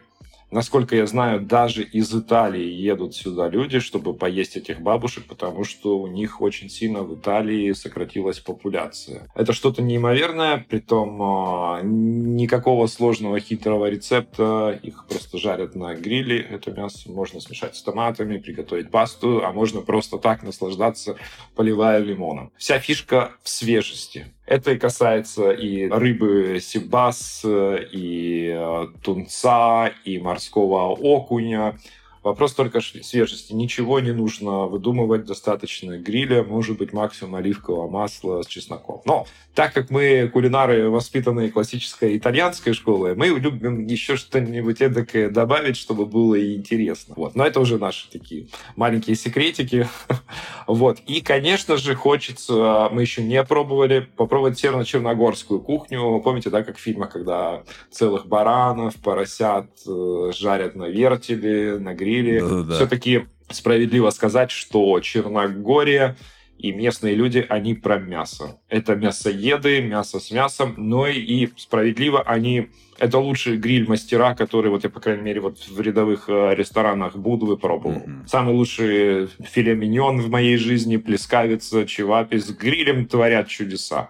насколько 0.52 0.96
я 0.96 1.06
знаю, 1.06 1.42
даже 1.42 1.84
из 1.84 2.14
Италии 2.14 2.64
едут 2.64 3.16
сюда 3.16 3.50
люди, 3.50 3.80
чтобы 3.80 4.14
поесть 4.14 4.58
этих 4.58 4.82
бабушек, 4.82 5.26
потому 5.28 5.64
что 5.64 6.00
у 6.00 6.08
них 6.08 6.42
очень 6.42 6.70
сильно 6.70 7.04
в 7.04 7.16
Италии 7.16 7.72
сократилась 7.74 8.40
популяция. 8.40 9.28
Это 9.36 9.54
что-то 9.54 9.82
неимоверное, 9.82 10.66
притом 10.70 11.22
а, 11.22 11.82
никакого 11.84 12.88
сложного 12.88 13.40
хитрого 13.40 13.90
рецепта. 13.90 14.80
Их 14.82 15.06
просто 15.08 15.38
жарят 15.38 15.76
на 15.76 15.96
гриле, 15.96 16.40
это 16.40 16.72
мясо. 16.72 17.12
Можно 17.12 17.40
смешать 17.40 17.76
с 17.76 17.82
томатами, 17.84 18.38
приготовить 18.38 18.92
пасту, 18.92 19.42
а 19.44 19.52
можно 19.52 19.82
просто 19.82 20.18
так 20.18 20.44
наслаждаться, 20.44 21.16
поливая 21.56 22.00
лимоном. 22.00 22.52
Вся 22.58 22.80
фишка 22.80 23.32
в 23.44 23.50
свежести. 23.50 24.34
Это 24.50 24.72
и 24.72 24.80
касается 24.80 25.52
и 25.52 25.88
рыбы 25.88 26.60
сибас, 26.60 27.46
и 27.46 28.52
э, 28.52 28.88
тунца, 29.04 29.92
и 30.04 30.18
морского 30.18 30.88
окуня. 30.88 31.78
Вопрос 32.24 32.54
только 32.54 32.82
свежести. 32.82 33.54
Ничего 33.54 34.00
не 34.00 34.12
нужно 34.12 34.66
выдумывать, 34.66 35.26
достаточно 35.26 35.98
гриля, 35.98 36.44
может 36.44 36.78
быть, 36.78 36.92
максимум 36.92 37.36
оливкового 37.36 37.90
масла 37.90 38.42
с 38.42 38.48
чесноком. 38.48 39.02
Но 39.06 39.26
так 39.56 39.74
как 39.74 39.90
мы 39.90 40.30
кулинары, 40.32 40.90
воспитанные 40.90 41.50
классической 41.50 42.18
итальянской 42.18 42.74
школой, 42.74 43.16
мы 43.16 43.28
любим 43.28 43.86
еще 43.88 44.18
что-нибудь 44.18 44.82
эдакое 44.82 45.30
добавить, 45.30 45.78
чтобы 45.78 46.06
было 46.06 46.36
и 46.36 46.56
интересно. 46.56 47.14
Вот. 47.18 47.36
Но 47.36 47.46
это 47.46 47.60
уже 47.60 47.78
наши 47.78 48.10
такие 48.10 48.48
маленькие 48.76 49.16
секретики. 49.16 49.88
вот. 50.68 51.00
И, 51.08 51.22
конечно 51.22 51.78
же, 51.78 51.96
хочется, 51.96 52.90
мы 52.92 53.02
еще 53.02 53.24
не 53.24 53.42
пробовали, 53.44 54.08
попробовать 54.18 54.60
северно-черногорскую 54.60 55.62
кухню. 55.62 56.20
Помните, 56.22 56.50
да, 56.50 56.64
как 56.64 56.78
в 56.78 56.82
фильмах, 56.82 57.12
когда 57.12 57.64
целых 57.92 58.28
баранов, 58.28 58.96
поросят 58.96 59.70
э, 59.88 60.32
жарят 60.34 60.76
на 60.76 60.86
вертеле, 60.86 61.80
на 61.80 61.94
гриле, 61.94 62.09
говорили. 62.10 62.40
Да-да-да. 62.40 62.76
Все-таки 62.76 63.26
справедливо 63.50 64.10
сказать, 64.10 64.52
что 64.52 65.00
Черногория 65.00 66.16
и 66.58 66.74
местные 66.74 67.16
люди, 67.16 67.46
они 67.48 67.74
про 67.74 67.98
мясо. 68.00 68.60
Это 68.68 68.96
мясоеды, 68.96 69.82
мясо 69.82 70.20
с 70.20 70.30
мясом, 70.30 70.74
но 70.78 71.08
и 71.08 71.48
справедливо 71.56 72.22
они... 72.22 72.68
Это 72.98 73.18
лучшие 73.18 73.56
гриль-мастера, 73.56 74.36
которые, 74.36 74.70
вот 74.70 74.84
я, 74.84 74.90
по 74.90 75.00
крайней 75.00 75.24
мере, 75.24 75.40
вот 75.40 75.58
в 75.58 75.80
рядовых 75.80 76.26
э, 76.28 76.56
ресторанах 76.56 77.16
Будвы 77.16 77.56
пробовал. 77.56 78.00
Mm-hmm. 78.00 78.28
Самый 78.28 78.54
лучший 78.54 79.28
филе 79.42 79.74
миньон 79.74 80.20
в 80.20 80.30
моей 80.30 80.58
жизни, 80.58 80.98
плескавица, 80.98 81.88
чевапи 81.88 82.40
с 82.40 82.50
грилем 82.50 83.06
творят 83.06 83.48
чудеса. 83.48 84.10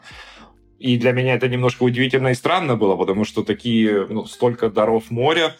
И 0.79 0.97
для 0.97 1.11
меня 1.11 1.35
это 1.35 1.47
немножко 1.47 1.83
удивительно 1.83 2.29
и 2.29 2.33
странно 2.33 2.75
было, 2.77 2.95
потому 2.95 3.25
что 3.25 3.43
такие, 3.43 4.07
ну, 4.09 4.25
столько 4.25 4.71
даров 4.71 5.11
моря, 5.11 5.55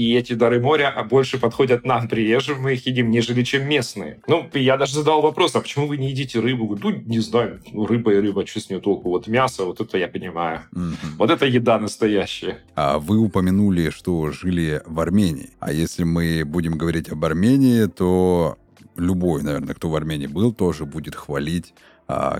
и 0.00 0.14
эти 0.14 0.32
дары 0.32 0.60
моря 0.60 1.06
больше 1.10 1.38
подходят 1.38 1.84
нам, 1.84 2.08
приезжим, 2.08 2.62
мы 2.62 2.72
их 2.72 2.86
едим, 2.86 3.10
нежели 3.10 3.42
чем 3.42 3.68
местные. 3.68 4.22
Ну, 4.26 4.48
я 4.54 4.78
даже 4.78 4.94
задал 4.94 5.20
вопрос, 5.20 5.54
а 5.54 5.60
почему 5.60 5.86
вы 5.86 5.98
не 5.98 6.08
едите 6.08 6.40
рыбу? 6.40 6.78
Ну, 6.82 6.90
не 6.90 7.18
знаю, 7.18 7.60
ну, 7.70 7.84
рыба 7.84 8.14
и 8.14 8.16
рыба, 8.16 8.46
что 8.46 8.60
с 8.60 8.70
нее 8.70 8.80
толку? 8.80 9.10
Вот 9.10 9.26
мясо, 9.26 9.66
вот 9.66 9.78
это 9.78 9.98
я 9.98 10.08
понимаю. 10.08 10.62
Mm-hmm. 10.74 11.16
Вот 11.18 11.30
это 11.30 11.44
еда 11.44 11.78
настоящая. 11.78 12.60
А 12.74 12.98
вы 12.98 13.18
упомянули, 13.18 13.90
что 13.90 14.30
жили 14.30 14.80
в 14.86 14.98
Армении. 15.00 15.50
А 15.58 15.70
если 15.70 16.04
мы 16.04 16.44
будем 16.46 16.78
говорить 16.78 17.10
об 17.10 17.22
Армении, 17.22 17.84
то 17.84 18.56
любой, 18.96 19.42
наверное, 19.42 19.74
кто 19.74 19.90
в 19.90 19.96
Армении 19.96 20.28
был, 20.28 20.54
тоже 20.54 20.86
будет 20.86 21.14
хвалить 21.14 21.74
а, 21.74 21.89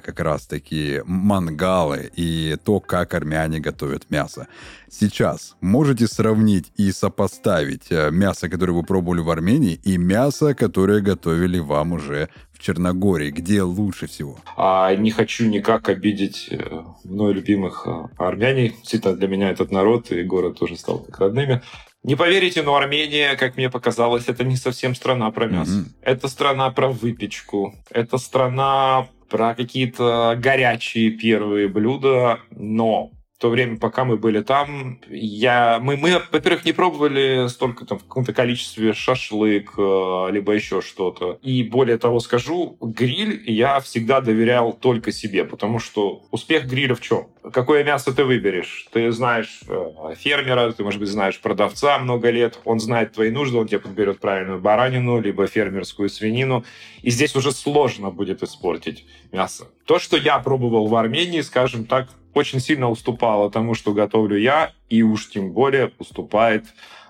как 0.03 0.21
раз 0.21 0.47
таки 0.47 1.03
мангалы 1.05 2.11
и 2.15 2.57
то, 2.65 2.81
как 2.81 3.15
армяне 3.15 3.61
готовят 3.61 4.11
мясо. 4.11 4.47
Сейчас 4.89 5.57
можете 5.61 6.07
сравнить 6.07 6.73
и 6.77 6.93
сопоставить 6.93 7.91
э, 7.91 8.11
мясо, 8.11 8.49
которое 8.49 8.73
вы 8.73 8.83
пробовали 8.83 9.21
в 9.21 9.31
Армении, 9.31 9.81
и 9.85 9.97
мясо, 9.99 10.55
которое 10.55 11.01
готовили 11.01 11.59
вам 11.61 11.93
уже 11.93 12.29
в 12.53 12.59
Черногории. 12.59 13.31
Где 13.31 13.63
лучше 13.63 14.07
всего? 14.09 14.39
А, 14.57 14.95
не 14.97 15.11
хочу 15.11 15.47
никак 15.47 15.89
обидеть 15.89 16.49
э, 16.51 16.83
мной 17.05 17.35
любимых 17.35 17.87
э, 17.87 18.09
армяне. 18.19 18.71
Действительно, 18.71 19.15
для 19.15 19.29
меня 19.29 19.51
этот 19.51 19.71
народ 19.71 20.11
и 20.11 20.23
город 20.25 20.59
тоже 20.59 20.77
стал 20.77 20.99
как 20.99 21.19
родными. 21.21 21.63
Не 22.03 22.17
поверите, 22.17 22.63
но 22.63 22.75
Армения, 22.77 23.37
как 23.37 23.57
мне 23.57 23.69
показалось, 23.69 24.25
это 24.27 24.43
не 24.43 24.57
совсем 24.57 24.95
страна 24.95 25.31
про 25.31 25.47
мясо. 25.47 25.73
Mm-hmm. 25.73 25.93
Это 26.03 26.29
страна 26.29 26.71
про 26.71 26.89
выпечку. 26.89 27.75
Это 27.91 28.17
страна 28.17 29.09
про 29.31 29.55
какие-то 29.55 30.37
горячие 30.39 31.11
первые 31.13 31.69
блюда, 31.69 32.41
но 32.51 33.13
то 33.41 33.49
время, 33.49 33.79
пока 33.79 34.05
мы 34.05 34.19
были 34.19 34.43
там, 34.43 35.01
я, 35.09 35.79
мы, 35.81 35.97
мы 35.97 36.21
во-первых, 36.31 36.67
не 36.67 36.73
пробовали 36.73 37.49
столько 37.49 37.87
там 37.87 37.99
в 37.99 38.03
каком-то 38.03 38.35
количестве 38.35 38.93
шашлык, 38.93 39.73
э, 39.79 40.29
либо 40.31 40.53
еще 40.53 40.83
что-то. 40.83 41.39
И 41.41 41.63
более 41.63 41.97
того 41.97 42.21
скажу, 42.21 42.77
гриль 42.83 43.43
я 43.51 43.81
всегда 43.81 44.21
доверял 44.21 44.75
только 44.75 45.11
себе, 45.11 45.45
потому 45.45 45.79
что 45.79 46.23
успех 46.31 46.67
гриля 46.67 46.95
в 46.95 47.01
чем? 47.01 47.29
Какое 47.51 47.83
мясо 47.83 48.15
ты 48.15 48.25
выберешь? 48.25 48.87
Ты 48.93 49.11
знаешь 49.11 49.61
э, 49.67 50.15
фермера, 50.19 50.71
ты, 50.73 50.85
может 50.85 51.01
быть, 51.01 51.09
знаешь 51.09 51.41
продавца 51.41 51.99
много 51.99 52.29
лет, 52.29 52.59
он 52.67 52.79
знает 52.79 53.15
твои 53.15 53.31
нужды, 53.31 53.57
он 53.57 53.67
тебе 53.67 53.79
подберет 53.79 54.21
правильную 54.21 54.61
баранину, 54.61 55.19
либо 55.19 55.47
фермерскую 55.47 56.11
свинину. 56.11 56.67
И 57.01 57.11
здесь 57.11 57.35
уже 57.35 57.53
сложно 57.53 58.11
будет 58.11 58.43
испортить 58.43 59.07
мясо. 59.33 59.69
То, 59.87 59.99
что 59.99 60.19
я 60.19 60.39
пробовал 60.41 60.89
в 60.89 60.95
Армении, 60.95 61.41
скажем 61.41 61.87
так, 61.87 62.09
очень 62.35 62.61
сильно 62.61 62.91
уступало 62.91 63.51
тому, 63.51 63.75
что 63.75 63.93
готовлю 63.93 64.37
я, 64.37 64.73
и 64.89 65.03
уж 65.03 65.31
тем 65.31 65.53
более 65.53 65.93
уступает 65.99 66.65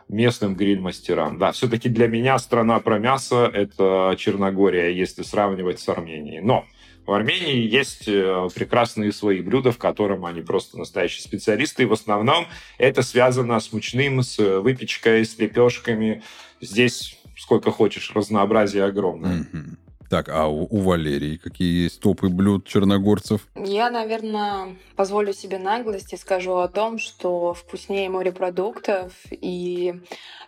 местным 0.09 0.57
гриль-мастерам. 0.57 1.39
Да, 1.39 1.53
все-таки 1.53 1.89
для 1.89 2.09
меня 2.09 2.39
страна 2.39 2.81
про 2.81 2.99
мясо— 2.99 3.51
это 3.55 4.15
Черногория, 4.19 4.91
если 4.91 5.23
сравнивать 5.23 5.79
с 5.79 5.89
Арменией. 5.89 6.41
Но 6.41 6.67
в 7.07 7.13
Армении 7.13 7.67
есть 7.67 8.09
э, 8.09 8.49
прекрасные 8.55 9.13
свои 9.13 9.41
блюда, 9.41 9.73
в 9.73 9.79
котором 9.79 10.27
они 10.27 10.43
просто 10.43 10.79
настоящие 10.79 11.23
специалисты. 11.23 11.85
И 11.85 11.87
в 11.87 11.93
основном 11.93 12.47
это 12.79 13.03
связано 13.03 13.59
с 13.61 13.73
мучным, 13.73 14.23
с 14.23 14.39
выпечкой, 14.39 15.25
с 15.25 15.39
лепешками. 15.39 16.23
Здесь 16.61 17.21
сколько 17.41 17.71
хочешь, 17.71 18.13
разнообразие 18.15 18.85
огромное. 18.85 19.41
Mm-hmm. 19.41 19.77
Так, 20.11 20.29
а 20.29 20.49
у, 20.49 20.67
у 20.69 20.81
Валерии 20.81 21.37
какие 21.37 21.85
есть 21.85 22.01
топы 22.01 22.31
блюд 22.31 22.67
черногорцев? 22.67 23.47
Я, 23.55 23.91
наверное, 23.91 24.77
позволю 24.97 25.33
себе 25.33 25.59
наглость 25.59 26.13
и 26.13 26.17
скажу 26.17 26.57
о 26.57 26.67
том, 26.67 26.99
что 26.99 27.55
вкуснее 27.55 28.11
морепродуктов 28.11 29.13
и 29.31 29.95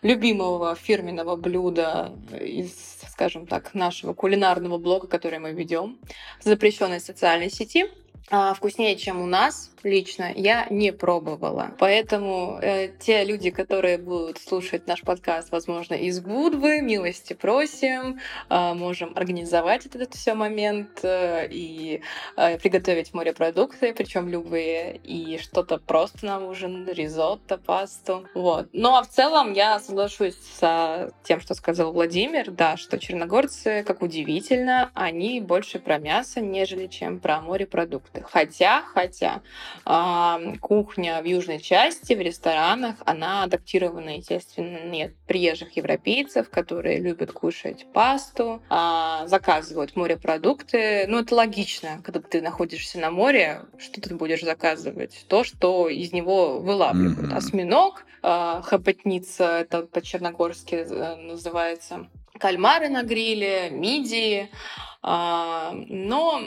любимого 0.02 0.74
фирменного 0.74 1.36
блюда 1.36 2.12
из, 2.40 2.72
скажем 3.08 3.46
так, 3.46 3.72
нашего 3.72 4.14
кулинарного 4.14 4.78
блога, 4.78 5.06
который 5.06 5.38
мы 5.38 5.52
ведем 5.52 5.96
запрещенной 6.42 6.98
социальной 6.98 7.48
сети, 7.48 7.86
а, 8.30 8.54
вкуснее, 8.54 8.96
чем 8.96 9.20
у 9.20 9.26
нас, 9.26 9.72
лично, 9.82 10.32
я 10.34 10.66
не 10.70 10.92
пробовала. 10.92 11.72
Поэтому 11.78 12.58
э, 12.62 12.88
те 13.00 13.24
люди, 13.24 13.50
которые 13.50 13.98
будут 13.98 14.38
слушать 14.38 14.86
наш 14.86 15.02
подкаст, 15.02 15.50
возможно, 15.50 15.94
из 15.94 16.20
Будвы, 16.20 16.80
милости 16.80 17.32
просим, 17.32 18.20
э, 18.48 18.74
можем 18.74 19.12
организовать 19.16 19.86
этот 19.86 20.14
все 20.14 20.34
момент 20.34 21.00
э, 21.02 21.48
и 21.50 22.00
э, 22.36 22.58
приготовить 22.58 23.12
морепродукты, 23.12 23.92
причем 23.92 24.28
любые, 24.28 24.96
и 24.98 25.38
что-то 25.38 25.78
просто 25.78 26.26
на 26.26 26.38
ужин, 26.46 26.88
ризотто, 26.88 27.58
пасту. 27.58 28.24
Вот. 28.34 28.68
Ну 28.72 28.94
а 28.94 29.02
в 29.02 29.08
целом 29.08 29.52
я 29.52 29.80
соглашусь 29.80 30.36
с 30.58 31.12
тем, 31.24 31.40
что 31.40 31.54
сказал 31.54 31.92
Владимир, 31.92 32.50
да, 32.50 32.76
что 32.76 32.98
черногорцы, 32.98 33.82
как 33.86 34.02
удивительно, 34.02 34.90
они 34.94 35.40
больше 35.40 35.78
про 35.78 35.98
мясо, 35.98 36.40
нежели 36.40 36.86
чем 36.86 37.18
про 37.18 37.40
морепродукты. 37.40 38.11
Хотя, 38.30 38.82
хотя, 38.94 39.42
э, 39.86 40.56
кухня 40.60 41.20
в 41.22 41.24
южной 41.24 41.60
части, 41.60 42.14
в 42.14 42.20
ресторанах, 42.20 42.96
она 43.06 43.44
адаптирована, 43.44 44.16
естественно, 44.16 44.84
нет 44.84 45.14
приезжих 45.26 45.76
европейцев, 45.76 46.50
которые 46.50 46.98
любят 46.98 47.32
кушать 47.32 47.86
пасту, 47.92 48.62
э, 48.68 49.26
заказывают 49.26 49.96
морепродукты. 49.96 51.06
Ну, 51.08 51.18
это 51.18 51.34
логично, 51.34 52.00
когда 52.04 52.20
ты 52.20 52.42
находишься 52.42 52.98
на 52.98 53.10
море, 53.10 53.62
что 53.78 54.00
ты 54.00 54.14
будешь 54.14 54.42
заказывать? 54.42 55.24
То, 55.28 55.44
что 55.44 55.88
из 55.88 56.12
него 56.12 56.60
вылавливают. 56.60 57.32
Mm-hmm. 57.32 57.36
Осьминог, 57.36 58.04
э, 58.22 58.60
хапотница, 58.64 59.44
это 59.60 59.82
по-черногорски 59.82 60.74
э, 60.74 61.16
называется, 61.16 62.08
кальмары 62.38 62.88
на 62.88 63.02
гриле, 63.02 63.70
мидии. 63.70 64.50
Э, 65.02 65.70
но 65.72 66.42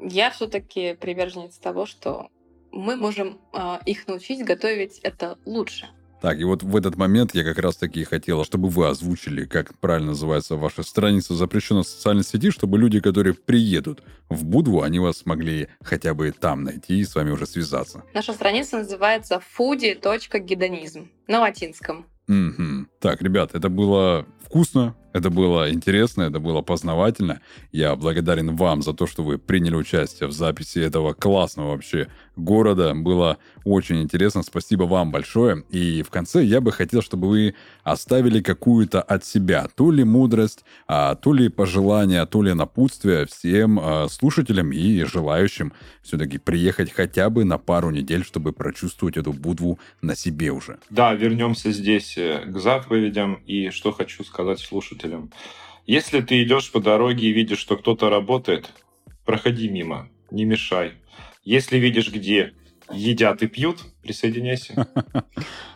я 0.00 0.30
все-таки 0.30 0.94
приверженец 0.94 1.56
того, 1.58 1.86
что 1.86 2.28
мы 2.72 2.96
можем 2.96 3.38
э, 3.52 3.78
их 3.86 4.06
научить 4.06 4.44
готовить 4.44 4.98
это 5.02 5.38
лучше. 5.44 5.88
Так, 6.20 6.40
и 6.40 6.44
вот 6.44 6.62
в 6.62 6.74
этот 6.74 6.96
момент 6.96 7.34
я 7.34 7.44
как 7.44 7.58
раз-таки 7.58 8.02
хотела, 8.04 8.44
чтобы 8.44 8.68
вы 8.68 8.88
озвучили, 8.88 9.44
как 9.44 9.78
правильно 9.78 10.08
называется 10.08 10.56
ваша 10.56 10.82
страница 10.82 11.34
запрещенной 11.34 11.84
социальной 11.84 12.24
сети, 12.24 12.50
чтобы 12.50 12.78
люди, 12.78 13.00
которые 13.00 13.34
приедут 13.34 14.02
в 14.28 14.44
Будву, 14.44 14.82
они 14.82 14.98
вас 14.98 15.18
смогли 15.18 15.68
хотя 15.82 16.14
бы 16.14 16.32
там 16.32 16.64
найти 16.64 16.98
и 16.98 17.04
с 17.04 17.14
вами 17.14 17.30
уже 17.30 17.46
связаться. 17.46 18.02
Наша 18.14 18.32
страница 18.32 18.78
называется 18.78 19.42
foodie.гедонизм 19.58 21.10
на 21.28 21.40
латинском. 21.40 22.06
Угу. 22.28 22.86
Так, 22.98 23.22
ребят, 23.22 23.54
это 23.54 23.68
было 23.68 24.26
вкусно, 24.42 24.96
это 25.16 25.30
было 25.30 25.72
интересно, 25.72 26.24
это 26.24 26.40
было 26.40 26.60
познавательно. 26.60 27.40
Я 27.72 27.96
благодарен 27.96 28.54
вам 28.54 28.82
за 28.82 28.92
то, 28.92 29.06
что 29.06 29.22
вы 29.22 29.38
приняли 29.38 29.74
участие 29.74 30.28
в 30.28 30.32
записи 30.32 30.78
этого 30.78 31.14
классного 31.14 31.70
вообще 31.70 32.08
города. 32.36 32.94
Было 32.94 33.38
очень 33.64 34.02
интересно. 34.02 34.42
Спасибо 34.42 34.82
вам 34.84 35.10
большое. 35.10 35.64
И 35.70 36.02
в 36.02 36.10
конце 36.10 36.44
я 36.44 36.60
бы 36.60 36.70
хотел, 36.70 37.00
чтобы 37.00 37.28
вы 37.28 37.54
оставили 37.82 38.40
какую-то 38.42 39.00
от 39.00 39.24
себя, 39.24 39.68
то 39.74 39.90
ли 39.90 40.04
мудрость, 40.04 40.64
а, 40.86 41.14
то 41.14 41.32
ли 41.32 41.48
пожелание, 41.48 42.26
то 42.26 42.42
ли 42.42 42.52
напутствие 42.52 43.24
всем 43.24 43.80
а, 43.80 44.08
слушателям 44.08 44.70
и 44.72 45.02
желающим 45.04 45.72
все-таки 46.02 46.38
приехать 46.38 46.92
хотя 46.92 47.30
бы 47.30 47.44
на 47.44 47.58
пару 47.58 47.90
недель, 47.90 48.22
чтобы 48.22 48.52
прочувствовать 48.52 49.16
эту 49.16 49.32
Будву 49.32 49.78
на 50.02 50.14
себе 50.14 50.50
уже. 50.50 50.78
Да, 50.90 51.14
вернемся 51.14 51.72
здесь 51.72 52.18
э, 52.18 52.44
к 52.46 52.58
заповедям. 52.58 53.40
И 53.46 53.70
что 53.70 53.92
хочу 53.92 54.24
сказать 54.24 54.60
слушателям 54.60 55.05
слушателям. 55.06 55.32
Если 55.86 56.20
ты 56.20 56.42
идешь 56.42 56.72
по 56.72 56.80
дороге 56.80 57.28
и 57.28 57.32
видишь, 57.32 57.58
что 57.58 57.76
кто-то 57.76 58.10
работает, 58.10 58.72
проходи 59.24 59.68
мимо, 59.68 60.08
не 60.30 60.44
мешай. 60.44 60.94
Если 61.44 61.78
видишь, 61.78 62.12
где 62.12 62.54
едят 62.90 63.42
и 63.42 63.46
пьют, 63.46 63.78
присоединяйся. 64.02 64.88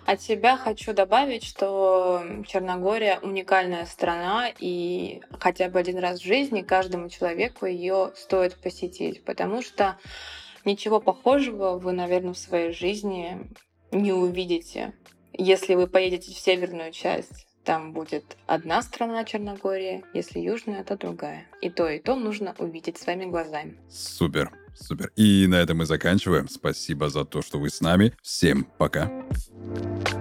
От 0.07 0.21
себя 0.21 0.57
хочу 0.57 0.93
добавить, 0.93 1.45
что 1.45 2.23
Черногория 2.47 3.21
уникальная 3.21 3.87
страна, 3.87 4.49
и 4.59 5.21
хотя 5.39 5.69
бы 5.69 5.79
один 5.79 5.99
раз 5.99 6.21
в 6.21 6.25
жизни 6.25 6.63
каждому 6.63 7.09
человеку 7.09 7.67
ее 7.67 8.13
стоит 8.17 8.57
посетить, 8.61 9.25
потому 9.25 9.63
что 9.63 9.97
ничего 10.65 11.01
похожего 11.01 11.79
вы, 11.79 11.93
наверное, 11.93 12.33
в 12.33 12.39
своей 12.39 12.73
жизни 12.73 13.49
не 13.93 14.13
увидите, 14.13 14.95
если 15.33 15.75
вы 15.77 15.87
поедете 15.87 16.33
в 16.33 16.39
северную 16.39 16.91
часть 16.91 17.47
там 17.71 17.93
будет 17.93 18.37
одна 18.49 18.83
страна 18.83 19.23
Черногории, 19.23 20.05
если 20.13 20.41
южная, 20.41 20.83
то 20.83 20.97
другая. 20.97 21.47
И 21.63 21.71
то, 21.71 21.89
и 21.89 22.01
то 22.01 22.17
нужно 22.17 22.53
увидеть 22.59 22.99
своими 22.99 23.27
глазами. 23.27 23.77
Супер, 23.89 24.51
супер. 24.75 25.13
И 25.15 25.47
на 25.47 25.55
этом 25.55 25.79
мы 25.79 25.87
заканчиваем. 25.87 26.49
Спасибо 26.49 27.11
за 27.11 27.25
то, 27.25 27.43
что 27.43 27.61
вы 27.61 27.71
с 27.71 27.81
нами. 27.81 28.13
Всем 28.23 28.65
пока. 28.77 29.09
Пока. 30.03 30.20